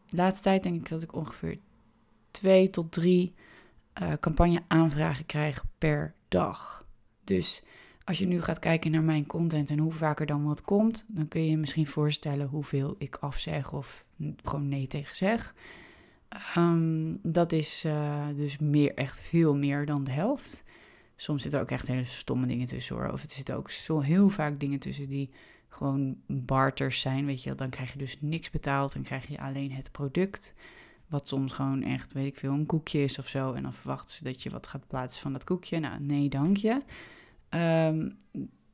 laatste 0.09 0.41
tijd 0.41 0.63
denk 0.63 0.75
ik 0.75 0.89
dat 0.89 1.03
ik 1.03 1.15
ongeveer 1.15 1.57
twee 2.35 2.69
tot 2.69 2.91
drie 2.91 3.33
uh, 4.01 4.13
campagne-aanvragen 4.19 5.25
krijg 5.25 5.65
per 5.77 6.13
dag. 6.27 6.85
Dus 7.23 7.63
als 8.03 8.17
je 8.17 8.27
nu 8.27 8.41
gaat 8.41 8.59
kijken 8.59 8.91
naar 8.91 9.03
mijn 9.03 9.25
content 9.25 9.69
en 9.69 9.79
hoe 9.79 9.91
vaker 9.91 10.25
dan 10.25 10.43
wat 10.43 10.61
komt, 10.61 11.05
dan 11.07 11.27
kun 11.27 11.43
je 11.43 11.49
je 11.49 11.57
misschien 11.57 11.87
voorstellen 11.87 12.47
hoeveel 12.47 12.95
ik 12.97 13.15
afzeg 13.15 13.73
of 13.73 14.05
gewoon 14.43 14.67
nee 14.67 14.87
tegen 14.87 15.15
zeg. 15.15 15.55
Um, 16.57 17.19
dat 17.23 17.51
is 17.51 17.83
uh, 17.85 18.27
dus 18.35 18.57
meer, 18.57 18.93
echt 18.93 19.21
veel 19.21 19.55
meer 19.55 19.85
dan 19.85 20.03
de 20.03 20.11
helft. 20.11 20.63
Soms 21.15 21.41
zitten 21.41 21.59
er 21.59 21.65
ook 21.65 21.71
echt 21.71 21.87
hele 21.87 22.03
stomme 22.03 22.47
dingen 22.47 22.67
tussen 22.67 22.95
hoor. 22.95 23.11
Of 23.11 23.23
er 23.23 23.29
zitten 23.29 23.55
ook 23.55 23.71
zo 23.71 23.99
heel 23.99 24.29
vaak 24.29 24.59
dingen 24.59 24.79
tussen 24.79 25.09
die 25.09 25.29
gewoon 25.69 26.17
barters 26.27 26.99
zijn. 26.99 27.25
Weet 27.25 27.43
je, 27.43 27.55
dan 27.55 27.69
krijg 27.69 27.91
je 27.91 27.97
dus 27.97 28.17
niks 28.21 28.49
betaald 28.49 28.95
en 28.95 29.01
krijg 29.01 29.27
je 29.27 29.39
alleen 29.39 29.71
het 29.71 29.91
product. 29.91 30.53
Wat 31.07 31.27
soms 31.27 31.53
gewoon 31.53 31.83
echt, 31.83 32.13
weet 32.13 32.25
ik 32.25 32.37
veel, 32.37 32.51
een 32.51 32.65
koekje 32.65 33.03
is 33.03 33.19
of 33.19 33.27
zo. 33.27 33.53
En 33.53 33.63
dan 33.63 33.73
verwachten 33.73 34.15
ze 34.15 34.23
dat 34.23 34.43
je 34.43 34.49
wat 34.49 34.67
gaat 34.67 34.87
plaatsen 34.87 35.21
van 35.21 35.33
dat 35.33 35.43
koekje. 35.43 35.79
Nou, 35.79 36.01
nee, 36.01 36.29
dank 36.29 36.57
je. 36.57 36.81
Um, 37.49 38.17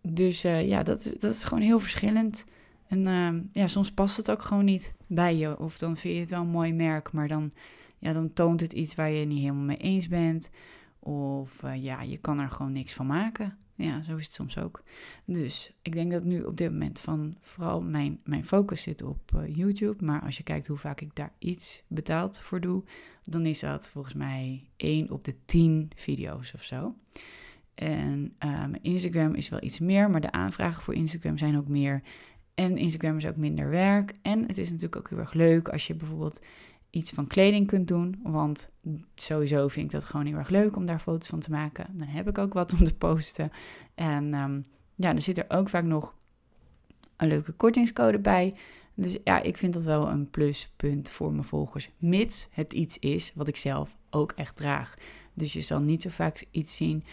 dus 0.01 0.45
uh, 0.45 0.67
ja, 0.67 0.83
dat, 0.83 1.15
dat 1.19 1.31
is 1.31 1.43
gewoon 1.43 1.63
heel 1.63 1.79
verschillend. 1.79 2.45
En 2.87 3.07
uh, 3.07 3.41
ja, 3.51 3.67
soms 3.67 3.91
past 3.91 4.17
het 4.17 4.31
ook 4.31 4.41
gewoon 4.41 4.65
niet 4.65 4.93
bij 5.07 5.35
je. 5.35 5.59
Of 5.59 5.77
dan 5.77 5.97
vind 5.97 6.13
je 6.13 6.19
het 6.19 6.29
wel 6.29 6.41
een 6.41 6.47
mooi 6.47 6.73
merk, 6.73 7.11
maar 7.11 7.27
dan, 7.27 7.51
ja, 7.99 8.13
dan 8.13 8.33
toont 8.33 8.61
het 8.61 8.73
iets 8.73 8.95
waar 8.95 9.09
je 9.09 9.25
niet 9.25 9.39
helemaal 9.39 9.63
mee 9.63 9.77
eens 9.77 10.07
bent. 10.07 10.49
Of 11.03 11.63
uh, 11.63 11.83
ja, 11.83 12.01
je 12.01 12.17
kan 12.17 12.39
er 12.39 12.49
gewoon 12.49 12.71
niks 12.71 12.93
van 12.93 13.05
maken. 13.05 13.57
Ja, 13.75 14.03
zo 14.03 14.15
is 14.15 14.25
het 14.25 14.33
soms 14.33 14.57
ook. 14.57 14.83
Dus 15.25 15.73
ik 15.81 15.93
denk 15.93 16.11
dat 16.11 16.23
nu 16.23 16.43
op 16.43 16.57
dit 16.57 16.71
moment 16.71 16.99
van 16.99 17.37
vooral 17.39 17.81
mijn, 17.81 18.19
mijn 18.23 18.45
focus 18.45 18.81
zit 18.81 19.03
op 19.03 19.31
uh, 19.35 19.55
YouTube. 19.55 20.05
Maar 20.05 20.21
als 20.21 20.37
je 20.37 20.43
kijkt 20.43 20.67
hoe 20.67 20.77
vaak 20.77 21.01
ik 21.01 21.15
daar 21.15 21.33
iets 21.39 21.83
betaald 21.87 22.39
voor 22.39 22.61
doe, 22.61 22.83
dan 23.23 23.45
is 23.45 23.59
dat 23.59 23.89
volgens 23.89 24.13
mij 24.13 24.69
1 24.77 25.11
op 25.11 25.23
de 25.23 25.35
10 25.45 25.91
video's 25.95 26.53
of 26.53 26.63
zo. 26.63 26.95
En 27.75 28.35
um, 28.39 28.75
Instagram 28.81 29.35
is 29.35 29.49
wel 29.49 29.63
iets 29.63 29.79
meer, 29.79 30.09
maar 30.09 30.21
de 30.21 30.31
aanvragen 30.31 30.83
voor 30.83 30.93
Instagram 30.93 31.37
zijn 31.37 31.57
ook 31.57 31.67
meer. 31.67 32.01
En 32.55 32.77
Instagram 32.77 33.17
is 33.17 33.25
ook 33.25 33.35
minder 33.35 33.69
werk. 33.69 34.13
En 34.21 34.41
het 34.47 34.57
is 34.57 34.69
natuurlijk 34.69 34.95
ook 34.95 35.09
heel 35.09 35.19
erg 35.19 35.33
leuk 35.33 35.69
als 35.69 35.87
je 35.87 35.95
bijvoorbeeld 35.95 36.41
iets 36.91 37.11
van 37.11 37.27
kleding 37.27 37.67
kunt 37.67 37.87
doen. 37.87 38.19
Want 38.23 38.69
sowieso 39.15 39.67
vind 39.67 39.85
ik 39.85 39.91
dat 39.91 40.05
gewoon 40.05 40.25
heel 40.25 40.37
erg 40.37 40.49
leuk 40.49 40.75
om 40.75 40.85
daar 40.85 40.99
foto's 40.99 41.27
van 41.27 41.39
te 41.39 41.51
maken. 41.51 41.87
Dan 41.91 42.07
heb 42.07 42.27
ik 42.27 42.37
ook 42.37 42.53
wat 42.53 42.73
om 42.73 42.85
te 42.85 42.95
posten. 42.95 43.51
En 43.95 44.33
um, 44.33 44.65
ja, 44.95 45.15
er 45.15 45.21
zit 45.21 45.37
er 45.37 45.45
ook 45.47 45.69
vaak 45.69 45.83
nog 45.83 46.15
een 47.17 47.27
leuke 47.27 47.51
kortingscode 47.51 48.19
bij. 48.19 48.55
Dus 48.93 49.17
ja, 49.23 49.41
ik 49.41 49.57
vind 49.57 49.73
dat 49.73 49.83
wel 49.83 50.07
een 50.07 50.29
pluspunt 50.29 51.09
voor 51.09 51.31
mijn 51.31 51.43
volgers. 51.43 51.89
Mits 51.97 52.47
het 52.51 52.73
iets 52.73 52.99
is 52.99 53.31
wat 53.35 53.47
ik 53.47 53.57
zelf 53.57 53.95
ook 54.09 54.31
echt 54.31 54.55
draag. 54.55 54.95
Dus 55.33 55.53
je 55.53 55.61
zal 55.61 55.79
niet 55.79 56.01
zo 56.01 56.09
vaak 56.09 56.45
iets 56.51 56.75
zien 56.75 57.03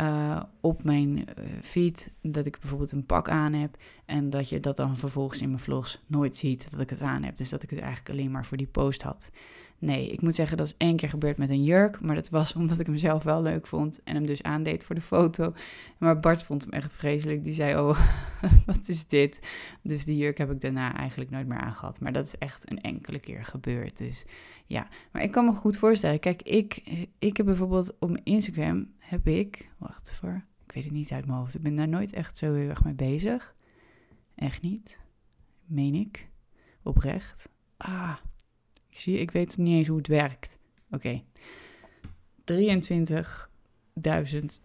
uh, 0.00 0.42
op 0.60 0.84
mijn 0.84 1.18
uh, 1.18 1.24
feed 1.62 2.12
dat 2.22 2.46
ik 2.46 2.58
bijvoorbeeld 2.60 2.92
een 2.92 3.06
pak 3.06 3.28
aan 3.28 3.52
heb 3.52 3.76
en 4.04 4.30
dat 4.30 4.48
je 4.48 4.60
dat 4.60 4.76
dan 4.76 4.96
vervolgens 4.96 5.42
in 5.42 5.48
mijn 5.48 5.60
vlogs 5.60 6.02
nooit 6.06 6.36
ziet 6.36 6.70
dat 6.70 6.80
ik 6.80 6.90
het 6.90 7.02
aan 7.02 7.22
heb. 7.22 7.36
Dus 7.36 7.48
dat 7.48 7.62
ik 7.62 7.70
het 7.70 7.78
eigenlijk 7.78 8.10
alleen 8.10 8.30
maar 8.30 8.46
voor 8.46 8.56
die 8.56 8.66
post 8.66 9.02
had. 9.02 9.30
Nee, 9.78 10.10
ik 10.10 10.22
moet 10.22 10.34
zeggen 10.34 10.56
dat 10.56 10.66
is 10.66 10.74
één 10.76 10.96
keer 10.96 11.08
gebeurd 11.08 11.36
met 11.36 11.50
een 11.50 11.64
jurk, 11.64 12.00
maar 12.00 12.14
dat 12.14 12.28
was 12.28 12.54
omdat 12.60 12.80
ik 12.80 12.86
hem 12.86 12.96
zelf 12.96 13.22
wel 13.22 13.42
leuk 13.42 13.66
vond 13.66 14.02
en 14.04 14.14
hem 14.14 14.26
dus 14.26 14.42
aandeed 14.42 14.84
voor 14.84 14.94
de 14.94 15.00
foto. 15.00 15.52
Maar 15.98 16.20
Bart 16.20 16.42
vond 16.42 16.62
hem 16.62 16.72
echt 16.72 16.94
vreselijk. 16.94 17.44
Die 17.44 17.54
zei: 17.54 17.78
"Oh, 17.78 17.98
wat 18.66 18.88
is 18.88 19.06
dit?" 19.06 19.48
Dus 19.82 20.04
die 20.04 20.16
jurk 20.16 20.38
heb 20.38 20.50
ik 20.50 20.60
daarna 20.60 20.96
eigenlijk 20.96 21.30
nooit 21.30 21.46
meer 21.46 21.58
aangehad. 21.58 22.00
Maar 22.00 22.12
dat 22.12 22.26
is 22.26 22.38
echt 22.38 22.70
een 22.70 22.80
enkele 22.80 23.18
keer 23.18 23.44
gebeurd. 23.44 23.98
Dus 23.98 24.26
ja, 24.66 24.88
maar 25.12 25.22
ik 25.22 25.30
kan 25.30 25.44
me 25.44 25.52
goed 25.52 25.76
voorstellen. 25.76 26.18
Kijk, 26.18 26.42
ik, 26.42 26.82
ik 27.18 27.36
heb 27.36 27.46
bijvoorbeeld 27.46 27.94
op 27.98 28.10
mijn 28.10 28.24
Instagram 28.24 28.88
heb 29.08 29.26
ik, 29.26 29.70
wacht 29.78 30.12
voor, 30.12 30.44
ik 30.66 30.72
weet 30.72 30.84
het 30.84 30.92
niet 30.92 31.12
uit 31.12 31.26
mijn 31.26 31.38
hoofd. 31.38 31.54
Ik 31.54 31.62
ben 31.62 31.76
daar 31.76 31.88
nooit 31.88 32.12
echt 32.12 32.36
zo 32.36 32.54
heel 32.54 32.68
erg 32.68 32.84
mee 32.84 32.94
bezig. 32.94 33.54
Echt 34.34 34.62
niet. 34.62 34.98
Meen 35.64 35.94
ik. 35.94 36.28
Oprecht. 36.82 37.48
Ah, 37.76 38.16
ik 38.88 38.98
zie, 38.98 39.18
ik 39.18 39.30
weet 39.30 39.56
niet 39.56 39.76
eens 39.76 39.88
hoe 39.88 39.96
het 39.96 40.06
werkt. 40.06 40.58
Oké. 40.90 40.96
Okay. 40.96 41.24
23.000, 44.44 44.60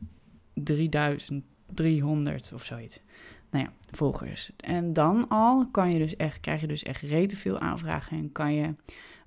3.300 2.49 2.53
of 2.53 2.63
zoiets. 2.63 3.01
Nou 3.49 3.65
ja, 3.65 3.73
volgers. 3.91 4.51
En 4.57 4.93
dan 4.93 5.27
al 5.27 5.69
kan 5.71 5.91
je 5.91 5.99
dus 5.99 6.15
echt, 6.15 6.39
krijg 6.39 6.61
je 6.61 6.67
dus 6.67 6.83
echt 6.83 7.01
rete 7.01 7.35
veel 7.35 7.59
aanvragen 7.59 8.17
en 8.17 8.31
kan 8.31 8.53
je 8.53 8.75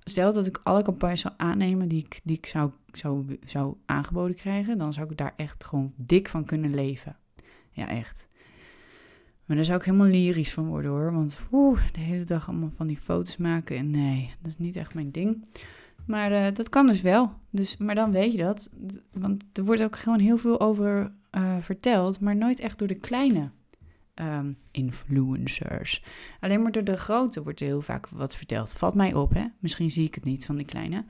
stel 0.05 0.33
dat 0.33 0.47
ik 0.47 0.59
alle 0.63 0.81
campagnes 0.81 1.21
zou 1.21 1.33
aannemen 1.37 1.87
die 1.87 2.03
ik, 2.05 2.19
die 2.23 2.37
ik 2.37 2.45
zou, 2.45 2.71
zou, 2.91 3.37
zou 3.45 3.75
aangeboden 3.85 4.35
krijgen, 4.35 4.77
dan 4.77 4.93
zou 4.93 5.09
ik 5.09 5.17
daar 5.17 5.33
echt 5.35 5.63
gewoon 5.63 5.93
dik 5.95 6.29
van 6.29 6.45
kunnen 6.45 6.75
leven. 6.75 7.17
Ja, 7.71 7.87
echt. 7.87 8.27
Maar 9.45 9.55
daar 9.55 9.65
zou 9.65 9.79
ik 9.79 9.85
helemaal 9.85 10.07
lyrisch 10.07 10.53
van 10.53 10.67
worden 10.67 10.91
hoor. 10.91 11.13
Want 11.13 11.39
oeh, 11.51 11.81
de 11.91 11.99
hele 11.99 12.23
dag 12.23 12.47
allemaal 12.47 12.71
van 12.75 12.87
die 12.87 12.97
foto's 12.97 13.37
maken. 13.37 13.77
En 13.77 13.89
nee, 13.89 14.33
dat 14.41 14.51
is 14.51 14.57
niet 14.57 14.75
echt 14.75 14.93
mijn 14.93 15.11
ding. 15.11 15.45
Maar 16.05 16.31
uh, 16.31 16.53
dat 16.53 16.69
kan 16.69 16.87
dus 16.87 17.01
wel. 17.01 17.31
Dus, 17.49 17.77
maar 17.77 17.95
dan 17.95 18.11
weet 18.11 18.31
je 18.31 18.37
dat. 18.37 18.69
Want 19.11 19.43
er 19.53 19.65
wordt 19.65 19.83
ook 19.83 19.97
gewoon 19.97 20.19
heel 20.19 20.37
veel 20.37 20.59
over 20.59 21.11
uh, 21.31 21.57
verteld. 21.59 22.19
Maar 22.19 22.35
nooit 22.35 22.59
echt 22.59 22.79
door 22.79 22.87
de 22.87 22.95
kleine 22.95 23.49
um, 24.15 24.57
influencers. 24.71 26.03
Alleen 26.39 26.61
maar 26.61 26.71
door 26.71 26.83
de 26.83 26.97
grote 26.97 27.43
wordt 27.43 27.59
er 27.59 27.67
heel 27.67 27.81
vaak 27.81 28.07
wat 28.09 28.35
verteld. 28.35 28.73
Valt 28.73 28.95
mij 28.95 29.13
op, 29.13 29.33
hè? 29.33 29.45
Misschien 29.59 29.91
zie 29.91 30.07
ik 30.07 30.15
het 30.15 30.23
niet 30.23 30.45
van 30.45 30.55
die 30.55 30.65
kleine. 30.65 31.05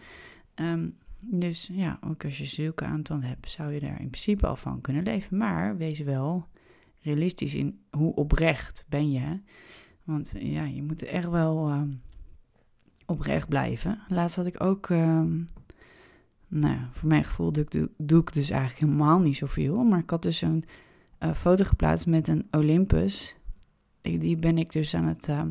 Um, 0.55 0.97
dus 1.19 1.69
ja, 1.71 1.99
ook 2.01 2.25
als 2.25 2.37
je 2.37 2.45
zulke 2.45 2.85
aantal 2.85 3.21
hebt, 3.21 3.49
zou 3.49 3.73
je 3.73 3.79
daar 3.79 4.01
in 4.01 4.09
principe 4.09 4.47
al 4.47 4.55
van 4.55 4.81
kunnen 4.81 5.03
leven. 5.03 5.37
Maar 5.37 5.77
wees 5.77 5.99
wel 5.99 6.47
realistisch 7.01 7.55
in 7.55 7.79
hoe 7.91 8.15
oprecht 8.15 8.85
ben 8.89 9.11
je. 9.11 9.39
Want 10.03 10.33
ja, 10.37 10.63
je 10.63 10.83
moet 10.83 11.03
echt 11.03 11.29
wel 11.29 11.71
um, 11.71 12.01
oprecht 13.05 13.47
blijven. 13.47 13.99
Laatst 14.07 14.35
had 14.35 14.45
ik 14.45 14.63
ook, 14.63 14.89
um, 14.89 15.45
nou 16.47 16.77
voor 16.91 17.09
mijn 17.09 17.23
gevoel 17.23 17.51
doe, 17.51 17.65
doe, 17.69 17.89
doe, 17.97 18.21
ik 18.21 18.33
dus 18.33 18.49
eigenlijk 18.49 18.81
helemaal 18.81 19.19
niet 19.19 19.37
zoveel. 19.37 19.83
Maar 19.83 19.99
ik 19.99 20.09
had 20.09 20.23
dus 20.23 20.41
een 20.41 20.63
uh, 21.19 21.33
foto 21.33 21.63
geplaatst 21.63 22.07
met 22.07 22.27
een 22.27 22.47
Olympus. 22.51 23.35
Die, 24.01 24.37
ben 24.37 24.57
ik 24.57 24.71
dus 24.71 24.95
aan 24.95 25.05
het 25.05 25.27
uh, 25.27 25.41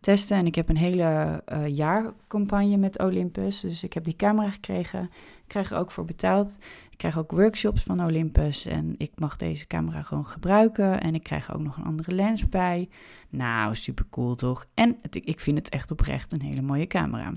testen. 0.00 0.36
En 0.36 0.46
ik 0.46 0.54
heb 0.54 0.68
een 0.68 0.76
hele 0.76 1.42
uh, 1.52 1.66
jaarcampagne 1.68 2.76
met 2.76 2.98
Olympus. 2.98 3.60
Dus 3.60 3.84
ik 3.84 3.92
heb 3.92 4.04
die 4.04 4.16
camera 4.16 4.50
gekregen. 4.50 5.02
Ik 5.02 5.44
krijg 5.46 5.70
er 5.70 5.78
ook 5.78 5.90
voor 5.90 6.04
betaald. 6.04 6.58
Ik 6.90 6.98
krijg 6.98 7.18
ook 7.18 7.30
workshops 7.30 7.82
van 7.82 8.04
Olympus. 8.04 8.66
En 8.66 8.94
ik 8.98 9.12
mag 9.14 9.36
deze 9.36 9.66
camera 9.66 10.02
gewoon 10.02 10.26
gebruiken. 10.26 11.00
En 11.00 11.14
ik 11.14 11.22
krijg 11.22 11.54
ook 11.54 11.62
nog 11.62 11.76
een 11.76 11.84
andere 11.84 12.12
lens 12.12 12.48
bij. 12.48 12.88
Nou, 13.28 13.74
super 13.74 14.04
cool 14.10 14.34
toch? 14.34 14.66
En 14.74 14.96
ik 15.10 15.40
vind 15.40 15.58
het 15.58 15.68
echt 15.68 15.90
oprecht 15.90 16.32
een 16.32 16.46
hele 16.46 16.62
mooie 16.62 16.86
camera. 16.86 17.34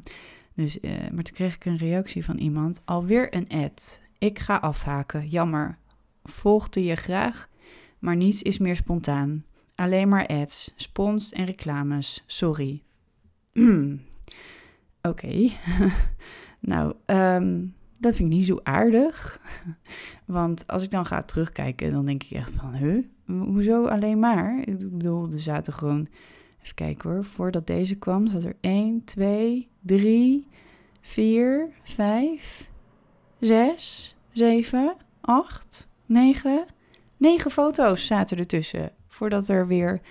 Dus, 0.54 0.80
maar 1.14 1.24
toen 1.24 1.34
kreeg 1.34 1.56
ik 1.56 1.66
een 1.66 1.78
reactie 1.78 2.26
van 2.26 2.38
iemand. 2.38 2.82
Alweer 2.86 3.36
een 3.36 3.50
ad. 3.50 4.02
Ik 4.18 4.40
ga 4.40 4.56
afhaken. 4.56 5.28
Jammer. 5.28 5.78
Volgde 6.24 6.84
je 6.84 6.96
graag. 6.96 7.50
Maar 8.06 8.16
niets 8.16 8.42
is 8.42 8.58
meer 8.58 8.76
spontaan. 8.76 9.46
Alleen 9.76 10.10
maar 10.10 10.28
ads, 10.28 10.74
spons 10.76 11.34
en 11.34 11.46
reclames. 11.46 12.24
Sorry. 12.26 12.82
Oké. 15.02 15.50
nou, 16.60 16.94
um, 17.06 17.76
dat 18.00 18.16
vind 18.16 18.32
ik 18.32 18.38
niet 18.38 18.46
zo 18.46 18.60
aardig. 18.64 19.42
Want 20.26 20.68
als 20.68 20.84
ik 20.84 20.92
dan 20.92 21.06
ga 21.06 21.22
terugkijken, 21.22 21.92
dan 21.92 22.06
denk 22.06 22.24
ik 22.24 22.32
echt 22.32 22.54
van, 22.54 22.74
huh? 22.74 23.04
Hoezo 23.26 23.86
alleen 23.86 24.20
maar? 24.20 24.60
Ik 24.66 24.92
bedoel, 24.92 25.32
er 25.32 25.40
zaten 25.40 25.74
gewoon... 25.74 26.08
Even 26.62 26.76
kijken 26.76 27.10
hoor. 27.10 27.24
Voordat 27.24 27.68
deze 27.68 27.96
kwam, 27.96 28.28
zat 28.28 28.44
er 28.44 28.56
1, 28.62 29.04
2, 29.04 29.70
3, 29.82 30.48
4, 31.02 31.70
5, 31.84 32.70
6, 33.40 34.18
7, 34.32 34.96
8, 35.22 35.90
9... 36.06 36.66
Negen 37.18 37.52
foto's 37.52 38.06
zaten 38.06 38.38
ertussen 38.38 38.92
voordat 39.08 39.48
er 39.48 39.68
weer 39.68 40.02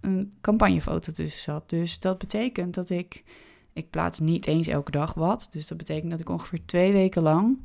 een 0.00 0.32
campagnefoto 0.40 1.12
tussen 1.12 1.42
zat. 1.42 1.68
Dus 1.68 1.98
dat 1.98 2.18
betekent 2.18 2.74
dat 2.74 2.90
ik, 2.90 3.24
ik 3.72 3.90
plaats 3.90 4.20
niet 4.20 4.46
eens 4.46 4.66
elke 4.66 4.90
dag 4.90 5.14
wat. 5.14 5.48
Dus 5.50 5.66
dat 5.66 5.78
betekent 5.78 6.10
dat 6.10 6.20
ik 6.20 6.28
ongeveer 6.28 6.64
twee 6.64 6.92
weken 6.92 7.22
lang 7.22 7.58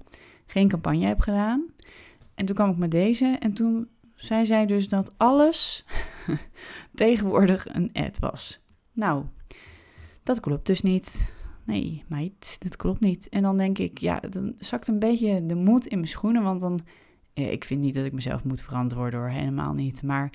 geen 0.46 0.68
campagne 0.68 1.06
heb 1.06 1.20
gedaan. 1.20 1.66
En 2.36 2.46
toen 2.46 2.56
kwam 2.56 2.70
ik 2.70 2.78
met 2.78 2.92
deze 2.92 3.38
en 3.40 3.54
toen 3.54 3.88
zei 4.16 4.46
zij 4.46 4.66
dus 4.66 4.88
dat 4.88 5.12
alles 5.18 5.86
tegenwoordig 6.94 7.74
een 7.74 7.90
ad 7.94 8.20
was. 8.20 8.60
Nou, 8.92 9.26
dat 10.24 10.40
klopt 10.40 10.66
dus 10.66 10.82
niet. 10.82 11.34
Nee, 11.64 12.04
meid, 12.08 12.56
dat 12.60 12.76
klopt 12.76 13.00
niet. 13.00 13.30
En 13.30 13.42
dan 13.42 13.58
denk 13.58 13.78
ik, 13.78 13.98
ja, 13.98 14.20
dan 14.20 14.56
zakt 14.58 14.88
een 14.88 15.00
beetje 15.00 15.46
de 15.46 15.56
moed 15.56 15.86
in 15.86 15.98
mijn 15.98 16.10
schoenen, 16.10 16.44
want 16.44 16.62
dan... 16.62 16.80
ik 17.44 17.66
vind 17.66 17.82
niet 17.82 17.94
dat 17.94 18.06
ik 18.06 18.14
mezelf 18.14 18.44
moet 18.44 18.62
verantwoorden 18.62 19.20
hoor, 19.20 19.30
helemaal 19.30 19.74
niet. 19.74 20.04
Maar 20.04 20.30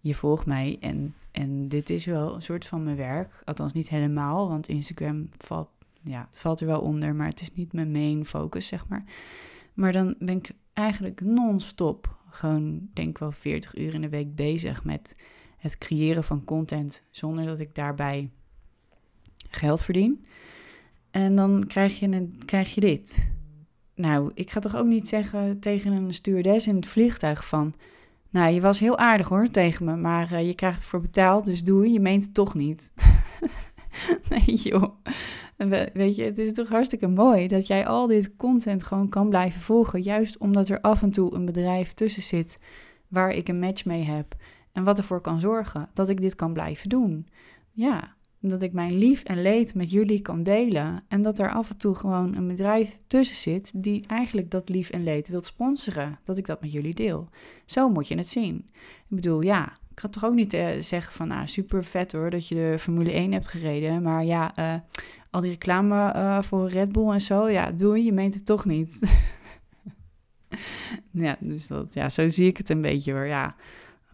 je 0.00 0.14
volgt 0.14 0.46
mij 0.46 0.76
en, 0.80 1.14
en 1.30 1.68
dit 1.68 1.90
is 1.90 2.04
wel 2.04 2.34
een 2.34 2.42
soort 2.42 2.66
van 2.66 2.84
mijn 2.84 2.96
werk. 2.96 3.42
Althans 3.44 3.72
niet 3.72 3.88
helemaal, 3.88 4.48
want 4.48 4.68
Instagram 4.68 5.28
valt, 5.38 5.68
ja, 6.02 6.28
valt 6.32 6.60
er 6.60 6.66
wel 6.66 6.80
onder, 6.80 7.14
maar 7.14 7.28
het 7.28 7.40
is 7.40 7.54
niet 7.54 7.72
mijn 7.72 7.90
main 7.90 8.24
focus, 8.24 8.66
zeg 8.66 8.88
maar. 8.88 9.04
Maar 9.74 9.92
dan 9.92 10.14
ben 10.18 10.36
ik 10.36 10.50
eigenlijk 10.72 11.20
non-stop, 11.20 12.16
gewoon 12.30 12.88
denk 12.92 13.18
wel 13.18 13.32
40 13.32 13.76
uur 13.76 13.94
in 13.94 14.00
de 14.00 14.08
week 14.08 14.34
bezig 14.34 14.84
met 14.84 15.16
het 15.56 15.78
creëren 15.78 16.24
van 16.24 16.44
content, 16.44 17.02
zonder 17.10 17.46
dat 17.46 17.60
ik 17.60 17.74
daarbij 17.74 18.30
geld 19.48 19.82
verdien. 19.82 20.24
En 21.10 21.34
dan 21.36 21.64
krijg 21.66 21.98
je, 21.98 22.06
een, 22.06 22.42
krijg 22.44 22.74
je 22.74 22.80
dit. 22.80 23.34
Nou, 23.96 24.30
ik 24.34 24.50
ga 24.50 24.60
toch 24.60 24.76
ook 24.76 24.86
niet 24.86 25.08
zeggen 25.08 25.60
tegen 25.60 25.92
een 25.92 26.14
stewardess 26.14 26.66
in 26.66 26.76
het 26.76 26.86
vliegtuig 26.86 27.46
van... 27.46 27.74
Nou, 28.30 28.52
je 28.52 28.60
was 28.60 28.78
heel 28.78 28.98
aardig 28.98 29.28
hoor 29.28 29.50
tegen 29.50 29.84
me, 29.84 29.96
maar 29.96 30.32
uh, 30.32 30.46
je 30.46 30.54
krijgt 30.54 30.76
het 30.76 30.86
voor 30.86 31.00
betaald, 31.00 31.46
dus 31.46 31.64
doe 31.64 31.92
je 31.92 32.00
meent 32.00 32.24
het 32.24 32.34
toch 32.34 32.54
niet. 32.54 32.92
nee 34.30 34.54
joh. 34.54 34.94
weet 35.92 36.16
je, 36.16 36.22
het 36.22 36.38
is 36.38 36.52
toch 36.52 36.68
hartstikke 36.68 37.06
mooi 37.06 37.46
dat 37.46 37.66
jij 37.66 37.86
al 37.86 38.06
dit 38.06 38.36
content 38.36 38.82
gewoon 38.82 39.08
kan 39.08 39.28
blijven 39.28 39.60
volgen. 39.60 40.02
Juist 40.02 40.38
omdat 40.38 40.68
er 40.68 40.80
af 40.80 41.02
en 41.02 41.10
toe 41.10 41.34
een 41.34 41.44
bedrijf 41.44 41.92
tussen 41.92 42.22
zit 42.22 42.58
waar 43.08 43.30
ik 43.30 43.48
een 43.48 43.58
match 43.58 43.84
mee 43.84 44.04
heb. 44.04 44.34
En 44.72 44.84
wat 44.84 44.98
ervoor 44.98 45.20
kan 45.20 45.40
zorgen 45.40 45.88
dat 45.94 46.08
ik 46.08 46.20
dit 46.20 46.34
kan 46.34 46.52
blijven 46.52 46.88
doen. 46.88 47.28
Ja, 47.70 48.15
dat 48.48 48.62
ik 48.62 48.72
mijn 48.72 48.98
lief 48.98 49.22
en 49.22 49.42
leed 49.42 49.74
met 49.74 49.90
jullie 49.90 50.20
kan 50.20 50.42
delen. 50.42 51.04
En 51.08 51.22
dat 51.22 51.38
er 51.38 51.52
af 51.52 51.70
en 51.70 51.76
toe 51.76 51.94
gewoon 51.94 52.34
een 52.34 52.48
bedrijf 52.48 52.98
tussen 53.06 53.36
zit 53.36 53.72
die 53.74 54.04
eigenlijk 54.06 54.50
dat 54.50 54.68
lief 54.68 54.90
en 54.90 55.04
leed 55.04 55.28
wilt 55.28 55.46
sponsoren. 55.46 56.18
Dat 56.24 56.38
ik 56.38 56.46
dat 56.46 56.60
met 56.60 56.72
jullie 56.72 56.94
deel. 56.94 57.28
Zo 57.64 57.88
moet 57.88 58.08
je 58.08 58.16
het 58.16 58.28
zien. 58.28 58.56
Ik 59.08 59.16
bedoel, 59.16 59.40
ja, 59.40 59.72
ik 59.90 60.00
ga 60.00 60.08
toch 60.08 60.24
ook 60.24 60.34
niet 60.34 60.54
uh, 60.54 60.68
zeggen 60.78 61.12
van, 61.12 61.28
nou, 61.28 61.46
super 61.46 61.84
vet 61.84 62.12
hoor 62.12 62.30
dat 62.30 62.48
je 62.48 62.54
de 62.54 62.78
Formule 62.78 63.12
1 63.12 63.32
hebt 63.32 63.48
gereden. 63.48 64.02
Maar 64.02 64.24
ja, 64.24 64.58
uh, 64.58 64.74
al 65.30 65.40
die 65.40 65.50
reclame 65.50 66.12
uh, 66.14 66.42
voor 66.42 66.68
Red 66.68 66.92
Bull 66.92 67.10
en 67.10 67.20
zo, 67.20 67.48
ja, 67.48 67.70
doe 67.70 68.04
je 68.04 68.12
meent 68.12 68.34
het 68.34 68.46
toch 68.46 68.64
niet. 68.64 69.00
ja, 71.10 71.36
dus 71.40 71.66
dat, 71.66 71.94
ja, 71.94 72.08
zo 72.08 72.28
zie 72.28 72.46
ik 72.46 72.56
het 72.56 72.70
een 72.70 72.80
beetje 72.80 73.12
hoor, 73.12 73.26
ja. 73.26 73.54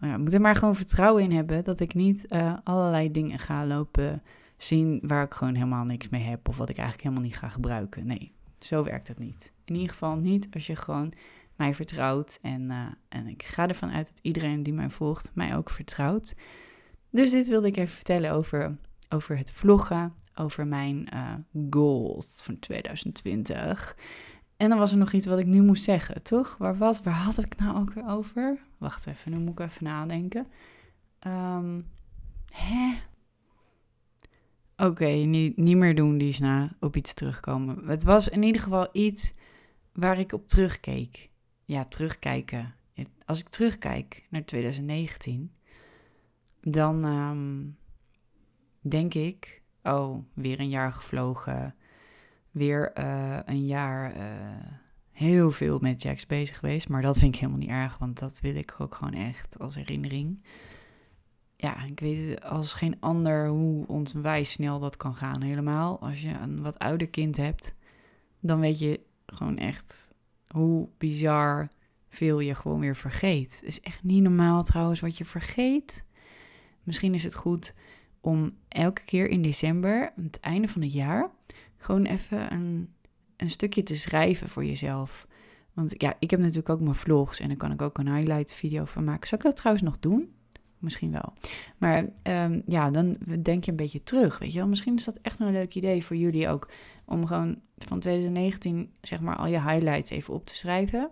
Nou 0.03 0.15
ja, 0.15 0.21
moet 0.21 0.33
er 0.33 0.41
maar 0.41 0.55
gewoon 0.55 0.75
vertrouwen 0.75 1.23
in 1.23 1.31
hebben 1.31 1.63
dat 1.63 1.79
ik 1.79 1.93
niet 1.93 2.25
uh, 2.29 2.53
allerlei 2.63 3.11
dingen 3.11 3.39
ga 3.39 3.65
lopen 3.65 4.21
zien 4.57 4.99
waar 5.03 5.23
ik 5.23 5.33
gewoon 5.33 5.55
helemaal 5.55 5.83
niks 5.83 6.09
mee 6.09 6.21
heb 6.21 6.47
of 6.47 6.57
wat 6.57 6.69
ik 6.69 6.77
eigenlijk 6.77 7.07
helemaal 7.07 7.27
niet 7.29 7.37
ga 7.37 7.49
gebruiken. 7.49 8.05
Nee, 8.05 8.33
zo 8.59 8.83
werkt 8.83 9.07
het 9.07 9.19
niet. 9.19 9.53
In 9.65 9.73
ieder 9.73 9.89
geval 9.89 10.15
niet 10.15 10.47
als 10.53 10.67
je 10.67 10.75
gewoon 10.75 11.13
mij 11.55 11.73
vertrouwt. 11.73 12.39
En, 12.41 12.61
uh, 12.61 12.85
en 13.09 13.27
ik 13.27 13.43
ga 13.43 13.67
ervan 13.67 13.91
uit 13.91 14.07
dat 14.07 14.19
iedereen 14.21 14.63
die 14.63 14.73
mij 14.73 14.89
volgt 14.89 15.31
mij 15.33 15.55
ook 15.55 15.69
vertrouwt. 15.69 16.35
Dus 17.09 17.31
dit 17.31 17.47
wilde 17.47 17.67
ik 17.67 17.77
even 17.77 17.95
vertellen 17.95 18.31
over, 18.31 18.77
over 19.09 19.37
het 19.37 19.51
vloggen, 19.51 20.13
over 20.35 20.67
mijn 20.67 21.09
uh, 21.13 21.33
goals 21.69 22.41
van 22.41 22.59
2020. 22.59 23.95
En 24.63 24.69
dan 24.69 24.77
was 24.77 24.91
er 24.91 24.97
nog 24.97 25.11
iets 25.11 25.25
wat 25.25 25.39
ik 25.39 25.45
nu 25.45 25.61
moest 25.61 25.83
zeggen, 25.83 26.23
toch? 26.23 26.57
Waar, 26.57 26.77
was, 26.77 27.01
waar 27.01 27.13
had 27.13 27.37
ik 27.37 27.57
nou 27.57 27.77
ook 27.77 27.93
weer 27.93 28.07
over? 28.07 28.59
Wacht 28.77 29.07
even, 29.07 29.31
nu 29.31 29.37
moet 29.37 29.59
ik 29.59 29.65
even 29.65 29.83
nadenken. 29.83 30.47
Um, 31.27 31.85
hè? 32.49 32.93
Oké, 34.77 35.05
niet, 35.05 35.57
niet 35.57 35.77
meer 35.77 35.95
doen, 35.95 36.17
die 36.17 36.27
is 36.27 36.39
na 36.39 36.75
op 36.79 36.95
iets 36.95 37.13
terugkomen. 37.13 37.87
Het 37.87 38.03
was 38.03 38.29
in 38.29 38.43
ieder 38.43 38.61
geval 38.61 38.87
iets 38.91 39.33
waar 39.93 40.19
ik 40.19 40.33
op 40.33 40.47
terugkeek. 40.47 41.29
Ja, 41.65 41.85
terugkijken. 41.85 42.75
Als 43.25 43.39
ik 43.39 43.49
terugkijk 43.49 44.27
naar 44.29 44.45
2019, 44.45 45.51
dan 46.61 47.05
um, 47.05 47.77
denk 48.81 49.13
ik, 49.13 49.61
oh, 49.83 50.17
weer 50.33 50.59
een 50.59 50.69
jaar 50.69 50.93
gevlogen 50.93 51.75
weer 52.53 52.91
uh, 52.97 53.39
een 53.45 53.65
jaar 53.65 54.17
uh, 54.17 54.23
heel 55.11 55.51
veel 55.51 55.79
met 55.79 56.01
Jax 56.01 56.25
bezig 56.25 56.57
geweest. 56.59 56.89
Maar 56.89 57.01
dat 57.01 57.17
vind 57.17 57.33
ik 57.33 57.39
helemaal 57.39 57.61
niet 57.61 57.69
erg, 57.69 57.97
want 57.97 58.19
dat 58.19 58.39
wil 58.39 58.55
ik 58.55 58.75
ook 58.77 58.95
gewoon 58.95 59.13
echt 59.13 59.59
als 59.59 59.75
herinnering. 59.75 60.43
Ja, 61.55 61.83
ik 61.83 61.99
weet 61.99 62.43
als 62.43 62.73
geen 62.73 62.99
ander 62.99 63.47
hoe 63.47 63.87
onwijs 63.87 64.51
snel 64.51 64.79
dat 64.79 64.97
kan 64.97 65.15
gaan. 65.15 65.41
Helemaal 65.41 65.99
als 65.99 66.21
je 66.21 66.33
een 66.33 66.61
wat 66.61 66.79
ouder 66.79 67.07
kind 67.07 67.37
hebt, 67.37 67.75
dan 68.39 68.59
weet 68.59 68.79
je 68.79 68.99
gewoon 69.25 69.57
echt 69.57 70.11
hoe 70.47 70.89
bizar 70.97 71.67
veel 72.09 72.39
je 72.39 72.55
gewoon 72.55 72.79
weer 72.79 72.95
vergeet. 72.95 73.53
Het 73.55 73.63
is 73.63 73.81
echt 73.81 74.03
niet 74.03 74.23
normaal 74.23 74.63
trouwens 74.63 74.99
wat 74.99 75.17
je 75.17 75.25
vergeet. 75.25 76.05
Misschien 76.83 77.13
is 77.13 77.23
het 77.23 77.35
goed 77.35 77.73
om 78.21 78.57
elke 78.67 79.03
keer 79.05 79.29
in 79.29 79.41
december, 79.41 80.13
aan 80.17 80.23
het 80.23 80.39
einde 80.39 80.67
van 80.67 80.81
het 80.81 80.93
jaar, 80.93 81.31
gewoon 81.83 82.05
even 82.05 82.53
een, 82.53 82.93
een 83.37 83.49
stukje 83.49 83.83
te 83.83 83.95
schrijven 83.95 84.49
voor 84.49 84.65
jezelf. 84.65 85.27
Want 85.73 85.93
ja, 85.97 86.15
ik 86.19 86.29
heb 86.31 86.39
natuurlijk 86.39 86.69
ook 86.69 86.79
mijn 86.79 86.95
vlogs 86.95 87.39
en 87.39 87.47
daar 87.47 87.57
kan 87.57 87.71
ik 87.71 87.81
ook 87.81 87.97
een 87.97 88.15
highlight 88.15 88.53
video 88.53 88.85
van 88.85 89.03
maken. 89.03 89.27
Zou 89.27 89.41
ik 89.41 89.47
dat 89.47 89.55
trouwens 89.55 89.85
nog 89.85 89.99
doen? 89.99 90.33
Misschien 90.77 91.11
wel. 91.11 91.33
Maar 91.77 92.05
um, 92.23 92.61
ja, 92.65 92.91
dan 92.91 93.17
denk 93.41 93.63
je 93.63 93.71
een 93.71 93.77
beetje 93.77 94.03
terug, 94.03 94.39
weet 94.39 94.53
je 94.53 94.59
wel. 94.59 94.67
Misschien 94.67 94.95
is 94.95 95.03
dat 95.03 95.19
echt 95.21 95.39
een 95.39 95.51
leuk 95.51 95.75
idee 95.75 96.05
voor 96.05 96.15
jullie 96.15 96.49
ook. 96.49 96.69
Om 97.05 97.25
gewoon 97.25 97.59
van 97.77 97.99
2019, 97.99 98.91
zeg 99.01 99.21
maar, 99.21 99.35
al 99.35 99.47
je 99.47 99.61
highlights 99.61 100.09
even 100.09 100.33
op 100.33 100.45
te 100.45 100.55
schrijven. 100.55 101.09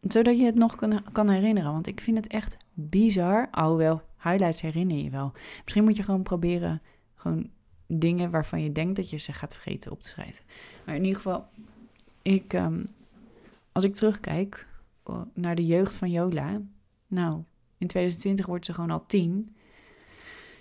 Zodat 0.00 0.38
je 0.38 0.44
het 0.44 0.54
nog 0.54 0.74
kan, 0.74 1.02
kan 1.12 1.30
herinneren. 1.30 1.72
Want 1.72 1.86
ik 1.86 2.00
vind 2.00 2.16
het 2.16 2.26
echt 2.26 2.56
bizar. 2.72 3.48
Alhoewel, 3.50 4.02
highlights 4.22 4.60
herinner 4.60 4.96
je 4.96 5.10
wel. 5.10 5.32
Misschien 5.62 5.84
moet 5.84 5.96
je 5.96 6.02
gewoon 6.02 6.22
proberen, 6.22 6.82
gewoon 7.14 7.50
dingen 7.86 8.30
waarvan 8.30 8.62
je 8.62 8.72
denkt 8.72 8.96
dat 8.96 9.10
je 9.10 9.16
ze 9.16 9.32
gaat 9.32 9.54
vergeten 9.54 9.92
op 9.92 10.02
te 10.02 10.08
schrijven. 10.08 10.44
Maar 10.86 10.94
in 10.94 11.04
ieder 11.04 11.16
geval, 11.16 11.46
ik, 12.22 12.52
um, 12.52 12.86
als 13.72 13.84
ik 13.84 13.94
terugkijk 13.94 14.66
oh, 15.02 15.22
naar 15.34 15.54
de 15.54 15.66
jeugd 15.66 15.94
van 15.94 16.10
Jola, 16.10 16.60
nou, 17.06 17.42
in 17.78 17.86
2020 17.86 18.46
wordt 18.46 18.64
ze 18.64 18.72
gewoon 18.72 18.90
al 18.90 19.06
tien. 19.06 19.56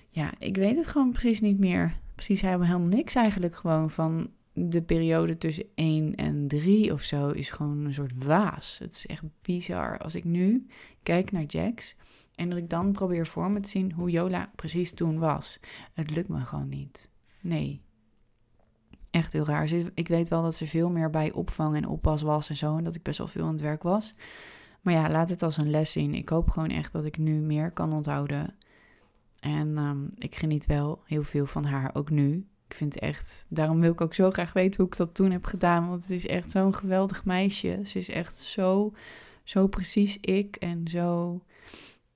Ja, 0.09 0.34
ik 0.39 0.55
weet 0.55 0.76
het 0.76 0.88
gewoon 0.88 1.11
precies 1.11 1.41
niet 1.41 1.59
meer. 1.59 1.97
Precies 2.15 2.41
helemaal 2.41 2.80
niks 2.80 3.15
eigenlijk 3.15 3.55
gewoon 3.55 3.89
van 3.89 4.30
de 4.53 4.82
periode 4.82 5.38
tussen 5.38 5.65
1 5.76 6.15
en 6.15 6.47
3 6.47 6.93
of 6.93 7.01
zo 7.01 7.30
is 7.30 7.49
gewoon 7.49 7.86
een 7.86 7.93
soort 7.93 8.24
waas. 8.26 8.80
Het 8.80 8.91
is 8.91 9.05
echt 9.05 9.24
bizar. 9.41 9.97
Als 9.97 10.15
ik 10.15 10.24
nu 10.24 10.67
kijk 11.03 11.32
naar 11.32 11.43
Jax, 11.43 11.95
En 12.36 12.49
dat 12.49 12.57
ik 12.57 12.69
dan 12.69 12.91
probeer 12.91 13.28
voor 13.28 13.51
me 13.51 13.59
te 13.59 13.69
zien 13.69 13.91
hoe 13.91 14.09
Jola 14.09 14.51
precies 14.55 14.93
toen 14.93 15.19
was. 15.19 15.59
Het 15.93 16.15
lukt 16.15 16.28
me 16.28 16.45
gewoon 16.45 16.69
niet. 16.69 17.09
Nee. 17.43 17.81
Echt 19.09 19.33
heel 19.33 19.45
raar. 19.45 19.71
Ik 19.93 20.07
weet 20.07 20.27
wel 20.27 20.41
dat 20.41 20.55
ze 20.55 20.67
veel 20.67 20.89
meer 20.89 21.09
bij 21.09 21.31
opvang 21.31 21.75
en 21.75 21.87
oppas 21.87 22.21
was 22.21 22.49
en 22.49 22.55
zo. 22.55 22.77
En 22.77 22.83
dat 22.83 22.95
ik 22.95 23.03
best 23.03 23.17
wel 23.17 23.27
veel 23.27 23.45
aan 23.45 23.51
het 23.51 23.61
werk 23.61 23.83
was. 23.83 24.15
Maar 24.81 24.93
ja, 24.93 25.09
laat 25.09 25.29
het 25.29 25.43
als 25.43 25.57
een 25.57 25.69
les 25.69 25.91
zien. 25.91 26.13
Ik 26.13 26.29
hoop 26.29 26.49
gewoon 26.49 26.69
echt 26.69 26.91
dat 26.91 27.05
ik 27.05 27.17
nu 27.17 27.39
meer 27.39 27.71
kan 27.71 27.93
onthouden. 27.93 28.55
En 29.39 29.77
um, 29.77 30.11
ik 30.17 30.35
geniet 30.35 30.65
wel 30.65 31.01
heel 31.05 31.23
veel 31.23 31.45
van 31.45 31.65
haar, 31.65 31.95
ook 31.95 32.09
nu. 32.09 32.47
Ik 32.67 32.73
vind 32.73 32.99
echt, 32.99 33.45
daarom 33.49 33.79
wil 33.79 33.91
ik 33.91 34.01
ook 34.01 34.13
zo 34.13 34.31
graag 34.31 34.53
weten 34.53 34.81
hoe 34.81 34.89
ik 34.91 34.97
dat 34.97 35.15
toen 35.15 35.31
heb 35.31 35.45
gedaan. 35.45 35.89
Want 35.89 36.01
het 36.01 36.11
is 36.11 36.27
echt 36.27 36.51
zo'n 36.51 36.75
geweldig 36.75 37.25
meisje. 37.25 37.79
Ze 37.83 37.97
is 37.97 38.09
echt 38.09 38.37
zo, 38.37 38.93
zo 39.43 39.67
precies 39.67 40.17
ik 40.19 40.55
en 40.55 40.87
zo. 40.87 41.41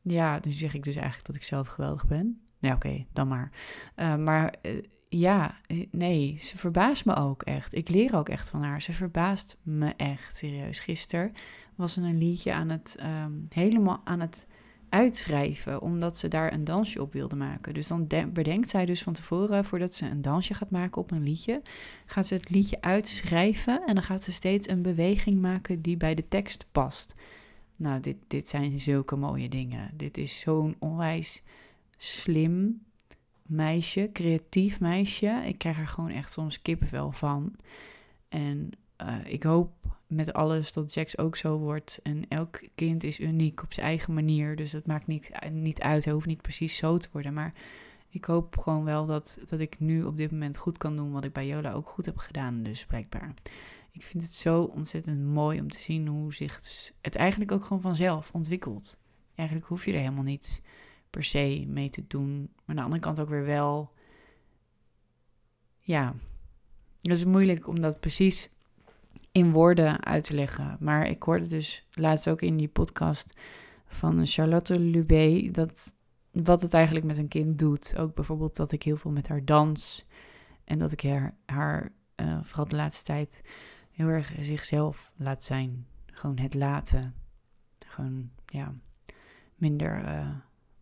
Ja, 0.01 0.39
dus 0.39 0.57
zeg 0.57 0.73
ik 0.73 0.83
dus 0.83 0.95
eigenlijk 0.95 1.27
dat 1.27 1.35
ik 1.35 1.43
zelf 1.43 1.67
geweldig 1.67 2.05
ben. 2.05 2.41
Ja, 2.59 2.73
oké, 2.73 3.05
dan 3.13 3.27
maar. 3.27 3.51
Uh, 3.95 4.15
maar 4.15 4.55
uh, 4.61 4.83
ja, 5.09 5.57
nee, 5.91 6.37
ze 6.39 6.57
verbaast 6.57 7.05
me 7.05 7.15
ook 7.15 7.43
echt. 7.43 7.75
Ik 7.75 7.89
leer 7.89 8.15
ook 8.15 8.29
echt 8.29 8.49
van 8.49 8.63
haar. 8.63 8.81
Ze 8.81 8.93
verbaast 8.93 9.57
me 9.61 9.93
echt, 9.97 10.35
serieus. 10.35 10.79
Gisteren 10.79 11.33
was 11.75 11.93
ze 11.93 12.01
een 12.01 12.17
liedje 12.17 12.53
aan 12.53 12.69
het, 12.69 12.97
um, 13.25 13.47
helemaal 13.49 14.01
aan 14.03 14.19
het 14.19 14.47
uitschrijven, 14.89 15.81
omdat 15.81 16.17
ze 16.17 16.27
daar 16.27 16.53
een 16.53 16.63
dansje 16.63 17.01
op 17.01 17.13
wilde 17.13 17.35
maken. 17.35 17.73
Dus 17.73 17.87
dan 17.87 18.07
bedenkt 18.33 18.69
zij 18.69 18.85
dus 18.85 19.03
van 19.03 19.13
tevoren, 19.13 19.65
voordat 19.65 19.93
ze 19.93 20.05
een 20.05 20.21
dansje 20.21 20.53
gaat 20.53 20.69
maken 20.69 21.01
op 21.01 21.11
een 21.11 21.23
liedje, 21.23 21.61
gaat 22.05 22.27
ze 22.27 22.33
het 22.33 22.49
liedje 22.49 22.81
uitschrijven 22.81 23.81
en 23.85 23.93
dan 23.93 24.03
gaat 24.03 24.23
ze 24.23 24.31
steeds 24.31 24.69
een 24.69 24.81
beweging 24.81 25.41
maken 25.41 25.81
die 25.81 25.97
bij 25.97 26.15
de 26.15 26.27
tekst 26.27 26.65
past. 26.71 27.15
Nou, 27.75 27.99
dit, 27.99 28.17
dit 28.27 28.47
zijn 28.47 28.79
zulke 28.79 29.15
mooie 29.15 29.49
dingen. 29.49 29.91
Dit 29.93 30.17
is 30.17 30.39
zo'n 30.39 30.75
onwijs 30.79 31.43
slim 31.97 32.81
meisje, 33.49 34.09
creatief 34.13 34.79
meisje. 34.79 35.43
Ik 35.45 35.57
krijg 35.57 35.79
er 35.79 35.87
gewoon 35.87 36.09
echt 36.09 36.31
soms 36.31 36.61
kippenvel 36.61 37.11
van. 37.11 37.55
En 38.29 38.69
uh, 39.01 39.15
ik 39.25 39.43
hoop 39.43 39.71
met 40.07 40.33
alles 40.33 40.73
dat 40.73 40.93
Jax 40.93 41.17
ook 41.17 41.35
zo 41.35 41.57
wordt. 41.57 41.99
En 42.03 42.27
elk 42.27 42.61
kind 42.75 43.03
is 43.03 43.19
uniek 43.19 43.63
op 43.63 43.73
zijn 43.73 43.85
eigen 43.85 44.13
manier. 44.13 44.55
Dus 44.55 44.71
dat 44.71 44.85
maakt 44.85 45.07
niet, 45.07 45.31
niet 45.51 45.81
uit. 45.81 46.03
Hij 46.03 46.13
hoeft 46.13 46.25
niet 46.25 46.41
precies 46.41 46.75
zo 46.75 46.97
te 46.97 47.09
worden. 47.11 47.33
Maar 47.33 47.53
ik 48.09 48.25
hoop 48.25 48.57
gewoon 48.57 48.83
wel 48.83 49.05
dat, 49.05 49.39
dat 49.45 49.59
ik 49.59 49.79
nu 49.79 50.03
op 50.03 50.17
dit 50.17 50.31
moment 50.31 50.57
goed 50.57 50.77
kan 50.77 50.95
doen 50.95 51.11
wat 51.11 51.23
ik 51.23 51.33
bij 51.33 51.47
Jola 51.47 51.71
ook 51.71 51.89
goed 51.89 52.05
heb 52.05 52.17
gedaan. 52.17 52.63
Dus 52.63 52.85
blijkbaar. 52.85 53.33
Ik 53.91 54.03
vind 54.03 54.23
het 54.23 54.33
zo 54.33 54.61
ontzettend 54.61 55.25
mooi 55.25 55.59
om 55.59 55.69
te 55.69 55.79
zien 55.79 56.07
hoe 56.07 56.33
zich 56.33 56.61
het 57.01 57.15
eigenlijk 57.15 57.51
ook 57.51 57.65
gewoon 57.65 57.81
vanzelf 57.81 58.31
ontwikkelt. 58.33 58.99
Eigenlijk 59.35 59.67
hoef 59.67 59.85
je 59.85 59.91
er 59.91 59.99
helemaal 59.99 60.23
niet 60.23 60.61
per 61.09 61.23
se 61.23 61.63
mee 61.67 61.89
te 61.89 62.03
doen. 62.07 62.37
Maar 62.37 62.65
aan 62.65 62.75
de 62.75 62.81
andere 62.81 63.01
kant 63.01 63.19
ook 63.19 63.29
weer 63.29 63.45
wel. 63.45 63.93
Ja, 65.79 66.15
het 67.01 67.11
is 67.11 67.25
moeilijk 67.25 67.67
om 67.67 67.79
dat 67.79 67.99
precies 67.99 68.51
in 69.31 69.51
woorden 69.51 70.03
uit 70.05 70.23
te 70.23 70.35
leggen. 70.35 70.77
Maar 70.79 71.07
ik 71.07 71.23
hoorde 71.23 71.47
dus 71.47 71.87
laatst 71.91 72.29
ook 72.29 72.41
in 72.41 72.57
die 72.57 72.67
podcast 72.67 73.39
van 73.85 74.25
Charlotte 74.25 74.79
Lubé 74.79 75.51
dat 75.51 75.95
wat 76.31 76.61
het 76.61 76.73
eigenlijk 76.73 77.05
met 77.05 77.17
een 77.17 77.27
kind 77.27 77.59
doet. 77.59 77.97
Ook 77.97 78.13
bijvoorbeeld 78.15 78.55
dat 78.55 78.71
ik 78.71 78.83
heel 78.83 78.97
veel 78.97 79.11
met 79.11 79.27
haar 79.27 79.45
dans 79.45 80.05
en 80.63 80.79
dat 80.79 80.91
ik 80.91 81.01
haar, 81.01 81.37
haar 81.45 81.91
uh, 82.15 82.39
vooral 82.43 82.67
de 82.67 82.75
laatste 82.75 83.03
tijd 83.03 83.41
heel 83.91 84.07
erg 84.07 84.33
zichzelf 84.39 85.11
laat 85.15 85.43
zijn. 85.43 85.87
Gewoon 86.05 86.37
het 86.37 86.53
laten. 86.53 87.15
Gewoon, 87.79 88.29
ja, 88.45 88.73
minder 89.55 90.03
uh, 90.03 90.35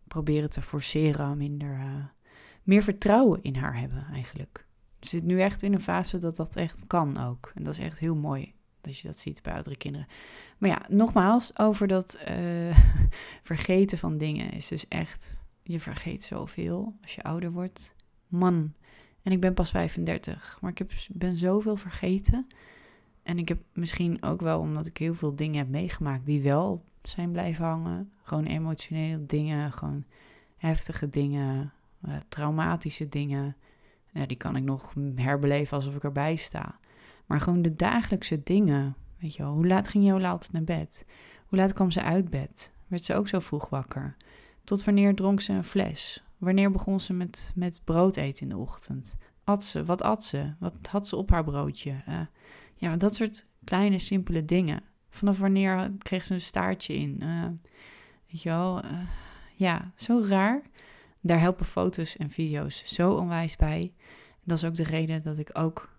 proberen 0.08 0.50
te 0.50 0.62
forceren, 0.62 1.36
minder, 1.36 1.78
uh, 1.78 2.04
meer 2.62 2.82
vertrouwen 2.82 3.42
in 3.42 3.56
haar 3.56 3.78
hebben 3.78 4.06
eigenlijk 4.12 4.66
zit 5.08 5.24
nu 5.24 5.40
echt 5.40 5.62
in 5.62 5.72
een 5.72 5.80
fase 5.80 6.18
dat 6.18 6.36
dat 6.36 6.56
echt 6.56 6.80
kan 6.86 7.18
ook. 7.18 7.52
En 7.54 7.64
dat 7.64 7.72
is 7.72 7.84
echt 7.84 7.98
heel 7.98 8.16
mooi 8.16 8.54
dat 8.80 8.98
je 8.98 9.06
dat 9.06 9.16
ziet 9.16 9.42
bij 9.42 9.52
oudere 9.52 9.76
kinderen. 9.76 10.06
Maar 10.58 10.70
ja, 10.70 10.82
nogmaals, 10.88 11.58
over 11.58 11.86
dat 11.86 12.18
uh, 12.28 12.78
vergeten 13.42 13.98
van 13.98 14.18
dingen 14.18 14.52
is 14.52 14.68
dus 14.68 14.88
echt... 14.88 15.44
Je 15.62 15.80
vergeet 15.80 16.24
zoveel 16.24 16.96
als 17.02 17.14
je 17.14 17.22
ouder 17.22 17.52
wordt. 17.52 17.94
Man, 18.26 18.74
en 19.22 19.32
ik 19.32 19.40
ben 19.40 19.54
pas 19.54 19.70
35, 19.70 20.58
maar 20.60 20.70
ik 20.70 20.78
heb, 20.78 20.92
ben 21.12 21.36
zoveel 21.36 21.76
vergeten. 21.76 22.46
En 23.22 23.38
ik 23.38 23.48
heb 23.48 23.58
misschien 23.72 24.22
ook 24.22 24.40
wel 24.40 24.60
omdat 24.60 24.86
ik 24.86 24.96
heel 24.96 25.14
veel 25.14 25.36
dingen 25.36 25.58
heb 25.58 25.68
meegemaakt 25.68 26.26
die 26.26 26.42
wel 26.42 26.84
zijn 27.08 27.32
blijven 27.32 27.64
hangen. 27.64 28.12
Gewoon 28.22 28.44
emotionele 28.44 29.26
dingen, 29.26 29.72
gewoon 29.72 30.04
heftige 30.56 31.08
dingen, 31.08 31.72
uh, 32.08 32.16
traumatische 32.28 33.08
dingen 33.08 33.56
die 34.24 34.36
kan 34.36 34.56
ik 34.56 34.62
nog 34.62 34.94
herbeleven 35.14 35.76
alsof 35.76 35.94
ik 35.94 36.04
erbij 36.04 36.36
sta. 36.36 36.78
Maar 37.26 37.40
gewoon 37.40 37.62
de 37.62 37.74
dagelijkse 37.74 38.42
dingen. 38.42 38.96
Weet 39.18 39.34
je 39.34 39.42
wel, 39.42 39.52
hoe 39.52 39.66
laat 39.66 39.88
ging 39.88 40.04
Jola 40.04 40.30
altijd 40.30 40.52
naar 40.52 40.64
bed? 40.64 41.06
Hoe 41.46 41.58
laat 41.58 41.72
kwam 41.72 41.90
ze 41.90 42.02
uit 42.02 42.30
bed? 42.30 42.72
Werd 42.86 43.04
ze 43.04 43.14
ook 43.14 43.28
zo 43.28 43.38
vroeg 43.38 43.68
wakker? 43.68 44.16
Tot 44.64 44.84
wanneer 44.84 45.14
dronk 45.14 45.40
ze 45.40 45.52
een 45.52 45.64
fles? 45.64 46.24
Wanneer 46.38 46.70
begon 46.70 47.00
ze 47.00 47.12
met, 47.12 47.52
met 47.54 47.80
brood 47.84 48.16
eten 48.16 48.42
in 48.42 48.48
de 48.48 48.56
ochtend? 48.56 49.16
At 49.44 49.64
ze? 49.64 49.84
Wat 49.84 50.02
at 50.02 50.24
ze? 50.24 50.54
Wat 50.58 50.74
had 50.90 51.08
ze 51.08 51.16
op 51.16 51.30
haar 51.30 51.44
broodje? 51.44 52.02
Uh, 52.08 52.20
ja, 52.74 52.96
dat 52.96 53.14
soort 53.14 53.46
kleine, 53.64 53.98
simpele 53.98 54.44
dingen. 54.44 54.82
Vanaf 55.08 55.38
wanneer 55.38 55.92
kreeg 55.98 56.24
ze 56.24 56.34
een 56.34 56.40
staartje 56.40 56.94
in? 56.94 57.20
Uh, 57.22 57.46
weet 58.30 58.42
je 58.42 58.48
wel? 58.48 58.84
Uh, 58.84 58.90
ja, 59.54 59.92
zo 59.94 60.24
raar. 60.28 60.62
Daar 61.20 61.40
helpen 61.40 61.66
foto's 61.66 62.16
en 62.16 62.30
video's 62.30 62.94
zo 62.94 63.12
onwijs 63.12 63.56
bij. 63.56 63.92
Dat 64.44 64.56
is 64.56 64.64
ook 64.64 64.76
de 64.76 64.84
reden 64.84 65.22
dat 65.22 65.38
ik 65.38 65.50
ook 65.52 65.96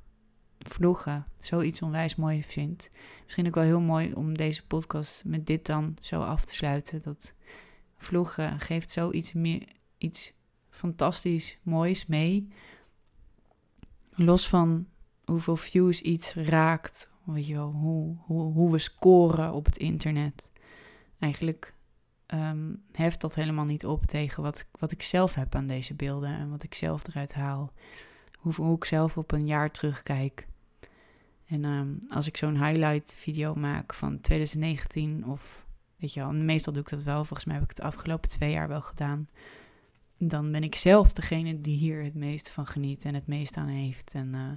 vloggen 0.60 1.26
zoiets 1.40 1.82
onwijs 1.82 2.16
mooi 2.16 2.44
vind. 2.44 2.90
Misschien 3.24 3.48
ook 3.48 3.56
wel 3.56 3.64
heel 3.64 3.82
mooi 3.82 4.14
om 4.14 4.38
deze 4.38 4.66
podcast 4.66 5.26
met 5.26 5.46
dit 5.46 5.66
dan 5.66 5.98
zo 6.00 6.22
af 6.22 6.46
te 6.46 6.54
sluiten. 6.54 7.02
Dat 7.02 7.34
vloggen 7.98 8.60
geeft 8.60 8.92
zoiets 8.92 9.34
meer, 9.34 9.68
iets 9.98 10.34
fantastisch 10.70 11.60
moois 11.62 12.06
mee. 12.06 12.48
Los 14.10 14.50
van 14.50 14.88
hoeveel 15.26 15.56
views 15.56 16.02
iets 16.02 16.34
raakt, 16.34 17.10
weet 17.34 17.48
je 17.48 17.54
wel, 17.54 17.72
hoe, 17.72 18.16
hoe, 18.20 18.54
hoe 18.54 18.72
we 18.72 18.80
scoren 18.80 19.54
op 19.54 19.66
het 19.66 19.78
internet. 19.78 20.52
Eigenlijk 21.20 21.74
um, 22.28 22.84
heft 22.92 23.22
dat 23.22 23.36
helemaal 23.36 23.66
niet 23.66 23.86
op 23.86 24.06
tegen 24.06 24.44
wat, 24.44 24.66
wat 24.72 24.92
ik 24.92 25.02
zelf 25.02 25.36
heb 25.36 25.56
aan 25.56 25.68
deze 25.68 25.94
beelden 25.94 26.30
en 26.30 26.50
wat 26.50 26.64
ik 26.64 26.74
zelf 26.74 27.08
eruit 27.08 27.34
haal. 27.34 27.72
Hoe, 28.38 28.76
ik 28.76 28.86
zelf 28.86 29.18
op 29.18 29.32
een 29.32 29.46
jaar 29.46 29.72
terugkijk. 29.72 30.48
En 31.46 31.64
um, 31.64 32.00
als 32.10 32.28
ik 32.28 32.38
zo'n 32.38 32.66
highlight 32.66 33.14
video 33.14 33.56
maak 33.56 33.94
van 33.94 34.20
2019 34.20 35.26
of 35.26 35.66
weet 35.98 36.14
je 36.14 36.20
wel, 36.20 36.34
meestal 36.34 36.74
doe 36.74 36.82
ik 36.82 36.90
dat 36.90 37.04
wel, 37.04 37.26
volgens 37.26 37.46
mij 37.46 37.54
heb 37.54 37.64
ik 37.64 37.70
het 37.70 37.78
de 37.78 37.84
afgelopen 37.84 38.30
twee 38.30 38.52
jaar 38.52 38.68
wel 38.68 38.82
gedaan. 38.82 39.30
Dan 40.18 40.52
ben 40.52 40.64
ik 40.64 40.76
zelf 40.76 41.14
degene 41.14 41.62
die 41.62 41.78
hier 41.78 42.04
het 42.04 42.16
meest 42.16 42.50
van 42.50 42.66
geniet 42.66 43.06
en 43.06 43.14
het 43.14 43.28
meest 43.28 43.58
aan 43.58 43.68
heeft. 43.68 44.14
En 44.14 44.34
uh, 44.34 44.52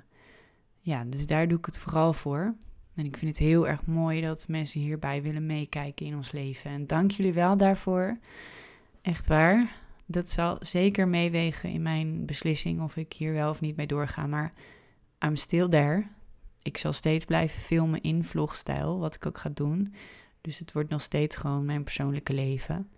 ja, 0.81 1.05
dus 1.05 1.27
daar 1.27 1.49
doe 1.49 1.59
ik 1.59 1.67
het 1.67 1.79
vooral 1.79 2.13
voor. 2.13 2.55
En 2.95 3.05
ik 3.05 3.17
vind 3.17 3.31
het 3.31 3.47
heel 3.47 3.69
erg 3.69 3.87
mooi 3.87 4.21
dat 4.21 4.49
mensen 4.49 4.81
hierbij 4.81 5.23
willen 5.23 5.47
meekijken 5.47 6.07
in 6.07 6.17
ons 6.17 6.33
leven. 6.33 6.71
En 6.71 6.87
dank 6.87 7.11
jullie 7.11 7.33
wel 7.33 7.57
daarvoor. 7.57 8.19
Echt 9.03 9.27
waar. 9.27 9.81
Dat 10.07 10.31
zal 10.31 10.57
zeker 10.61 11.09
meewegen 11.09 11.71
in 11.71 11.83
mijn 11.83 12.27
beslissing 12.27 12.83
of 12.83 12.97
ik 12.97 13.13
hier 13.13 13.33
wel 13.33 13.51
of 13.51 13.61
niet 13.61 13.77
mee 13.77 13.87
doorga. 13.87 14.27
Maar 14.27 14.53
I'm 15.25 15.37
still 15.37 15.69
there. 15.69 16.07
Ik 16.63 16.77
zal 16.77 16.93
steeds 16.93 17.25
blijven 17.25 17.61
filmen 17.61 18.01
in 18.01 18.25
vlogstijl, 18.25 18.99
wat 18.99 19.15
ik 19.15 19.27
ook 19.27 19.39
ga 19.39 19.49
doen. 19.49 19.95
Dus 20.41 20.59
het 20.59 20.73
wordt 20.73 20.91
nog 20.91 21.03
steeds 21.03 21.37
gewoon 21.37 21.65
mijn 21.65 21.83
persoonlijke 21.83 22.33
leven. 22.33 22.91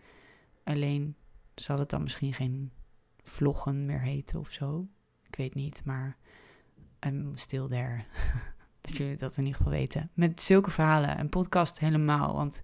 Alleen 0.64 1.16
zal 1.54 1.78
het 1.78 1.90
dan 1.90 2.02
misschien 2.02 2.32
geen 2.32 2.70
vloggen 3.22 3.86
meer 3.86 4.00
heten 4.00 4.40
of 4.40 4.50
zo. 4.50 4.86
Ik 5.28 5.36
weet 5.36 5.54
niet, 5.54 5.82
maar 5.84 6.16
I'm 7.06 7.32
still 7.34 7.68
there. 7.68 8.04
Dat 8.80 8.96
jullie 8.96 9.16
dat 9.16 9.36
in 9.36 9.44
ieder 9.44 9.56
geval 9.56 9.72
weten. 9.72 10.10
Met 10.14 10.42
zulke 10.42 10.70
verhalen. 10.70 11.16
En 11.16 11.28
podcast 11.28 11.78
helemaal. 11.78 12.34
Want 12.34 12.62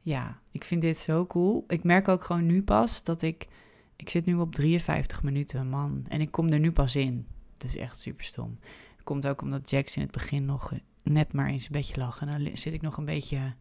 ja, 0.00 0.40
ik 0.50 0.64
vind 0.64 0.82
dit 0.82 0.96
zo 0.96 1.26
cool. 1.26 1.64
Ik 1.68 1.84
merk 1.84 2.08
ook 2.08 2.24
gewoon 2.24 2.46
nu 2.46 2.62
pas 2.62 3.02
dat 3.02 3.22
ik... 3.22 3.48
Ik 3.96 4.08
zit 4.10 4.24
nu 4.24 4.34
op 4.34 4.54
53 4.54 5.22
minuten, 5.22 5.68
man. 5.68 6.04
En 6.08 6.20
ik 6.20 6.30
kom 6.30 6.48
er 6.48 6.58
nu 6.58 6.72
pas 6.72 6.96
in. 6.96 7.26
Dat 7.56 7.68
is 7.68 7.76
echt 7.76 7.98
super 7.98 8.24
stom. 8.24 8.58
Het 8.96 9.04
komt 9.04 9.26
ook 9.26 9.42
omdat 9.42 9.70
Jax 9.70 9.96
in 9.96 10.02
het 10.02 10.10
begin 10.10 10.44
nog 10.44 10.72
net 11.02 11.32
maar 11.32 11.50
in 11.50 11.60
zijn 11.60 11.72
bedje 11.72 11.96
lag. 11.96 12.20
En 12.20 12.26
dan 12.26 12.56
zit 12.56 12.72
ik 12.72 12.82
nog 12.82 12.96
een 12.96 13.04
beetje... 13.04 13.54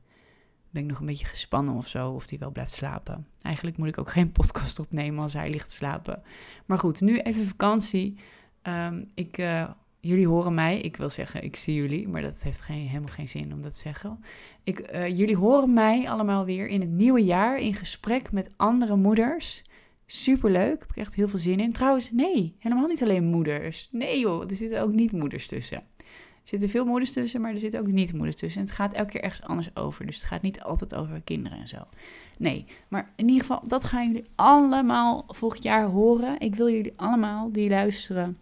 Ben 0.69 0.83
ik 0.83 0.89
nog 0.89 0.99
een 0.99 1.05
beetje 1.05 1.25
gespannen 1.25 1.75
of 1.75 1.87
zo, 1.87 2.11
of 2.11 2.29
hij 2.29 2.39
wel 2.39 2.51
blijft 2.51 2.73
slapen. 2.73 3.27
Eigenlijk 3.41 3.77
moet 3.77 3.87
ik 3.87 3.97
ook 3.97 4.11
geen 4.11 4.31
podcast 4.39 4.79
opnemen 4.79 5.23
als 5.23 5.33
hij 5.33 5.49
ligt 5.49 5.69
te 5.69 5.75
slapen. 5.75 6.21
Maar 6.65 6.77
goed, 6.77 7.01
nu 7.01 7.19
even 7.19 7.45
vakantie. 7.45 8.19
Um, 8.63 9.11
ik... 9.13 9.37
Uh, 9.37 9.69
jullie 9.99 10.27
horen 10.27 10.53
mij. 10.53 10.79
Ik 10.79 10.97
wil 10.97 11.09
zeggen, 11.09 11.43
ik 11.43 11.55
zie 11.55 11.75
jullie, 11.75 12.07
maar 12.07 12.21
dat 12.21 12.43
heeft 12.43 12.61
geen, 12.61 12.87
helemaal 12.87 13.13
geen 13.13 13.27
zin 13.27 13.53
om 13.53 13.61
dat 13.61 13.73
te 13.73 13.81
zeggen. 13.81 14.19
Ik, 14.63 14.79
eh, 14.79 15.17
jullie 15.17 15.37
horen 15.37 15.73
mij 15.73 16.09
allemaal 16.09 16.45
weer 16.45 16.67
in 16.67 16.81
het 16.81 16.89
nieuwe 16.89 17.23
jaar 17.23 17.57
in 17.57 17.73
gesprek 17.73 18.31
met 18.31 18.53
andere 18.55 18.95
moeders. 18.95 19.63
Superleuk, 20.05 20.79
heb 20.79 20.89
ik 20.89 20.97
echt 20.97 21.15
heel 21.15 21.27
veel 21.27 21.39
zin 21.39 21.59
in. 21.59 21.71
Trouwens, 21.71 22.11
nee, 22.11 22.55
helemaal 22.59 22.87
niet 22.87 23.03
alleen 23.03 23.23
moeders. 23.23 23.89
Nee 23.91 24.19
joh, 24.19 24.49
er 24.49 24.55
zitten 24.55 24.81
ook 24.81 24.91
niet 24.91 25.11
moeders 25.11 25.47
tussen. 25.47 25.83
Er 25.97 26.53
zitten 26.53 26.69
veel 26.69 26.85
moeders 26.85 27.13
tussen, 27.13 27.41
maar 27.41 27.51
er 27.51 27.59
zitten 27.59 27.79
ook 27.79 27.87
niet 27.87 28.13
moeders 28.13 28.35
tussen. 28.35 28.61
En 28.61 28.67
het 28.67 28.75
gaat 28.75 28.93
elke 28.93 29.11
keer 29.11 29.21
ergens 29.21 29.47
anders 29.47 29.75
over. 29.75 30.05
Dus 30.05 30.15
het 30.15 30.25
gaat 30.25 30.41
niet 30.41 30.61
altijd 30.61 30.95
over 30.95 31.21
kinderen 31.21 31.59
en 31.59 31.67
zo. 31.67 31.77
Nee, 32.37 32.65
maar 32.87 33.13
in 33.15 33.27
ieder 33.27 33.41
geval, 33.41 33.67
dat 33.67 33.83
gaan 33.83 34.07
jullie 34.07 34.25
allemaal 34.35 35.25
volgend 35.27 35.63
jaar 35.63 35.85
horen. 35.85 36.39
Ik 36.39 36.55
wil 36.55 36.69
jullie 36.69 36.93
allemaal 36.95 37.51
die 37.51 37.69
luisteren 37.69 38.37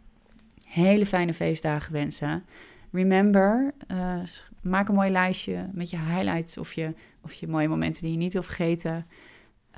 hele 0.75 1.05
fijne 1.05 1.33
feestdagen 1.33 1.93
wensen. 1.93 2.45
Remember, 2.91 3.73
uh, 3.91 4.19
maak 4.61 4.87
een 4.87 4.95
mooi 4.95 5.09
lijstje 5.09 5.69
met 5.73 5.89
je 5.89 5.97
highlights 5.97 6.57
of 6.57 6.73
je, 6.73 6.93
of 7.21 7.33
je 7.33 7.47
mooie 7.47 7.67
momenten 7.67 8.01
die 8.01 8.11
je 8.11 8.17
niet 8.17 8.33
wil 8.33 8.43
vergeten. 8.43 9.07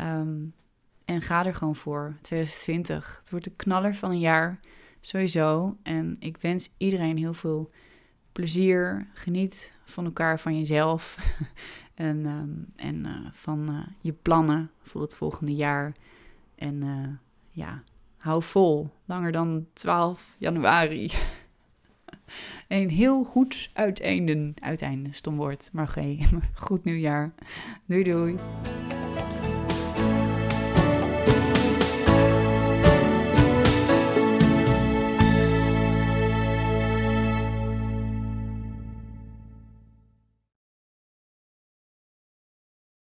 Um, 0.02 0.54
en 1.06 1.22
ga 1.22 1.45
er 1.45 1.56
gewoon 1.56 1.76
voor. 1.76 2.16
2020. 2.22 3.18
Het 3.20 3.30
wordt 3.30 3.45
een 3.45 3.56
knaller 3.56 3.95
van 3.95 4.12
een 4.12 4.20
jaar. 4.20 4.60
Sowieso. 5.02 5.78
En 5.84 6.16
ik 6.20 6.38
wens 6.38 6.70
iedereen 6.78 7.18
heel 7.18 7.34
veel 7.34 7.72
plezier. 8.32 9.08
Geniet 9.14 9.74
van 9.84 10.06
elkaar, 10.06 10.39
van 10.39 10.58
jezelf. 10.58 11.18
en 11.95 12.26
um, 12.26 12.66
en 12.76 12.95
uh, 13.06 13.28
van 13.32 13.72
uh, 13.72 13.88
je 14.02 14.14
plannen 14.14 14.72
voor 14.82 15.02
het 15.02 15.16
volgende 15.16 15.56
jaar. 15.56 15.91
En 16.56 17.20
ja, 17.50 17.84
hou 18.28 18.43
vol. 18.43 18.89
Langer 19.05 19.32
dan 19.32 19.67
12 19.73 20.36
januari. 20.38 21.11
Een 22.67 22.89
heel 22.89 23.23
goed 23.23 23.69
uiteinde. 23.73 24.53
Uiteinde, 24.59 25.09
stom 25.11 25.36
woord. 25.36 25.69
Maar 25.73 25.88
goed 26.53 26.84
nieuwjaar. 26.84 27.34
Doei 27.86 28.03
doei. 28.03 28.36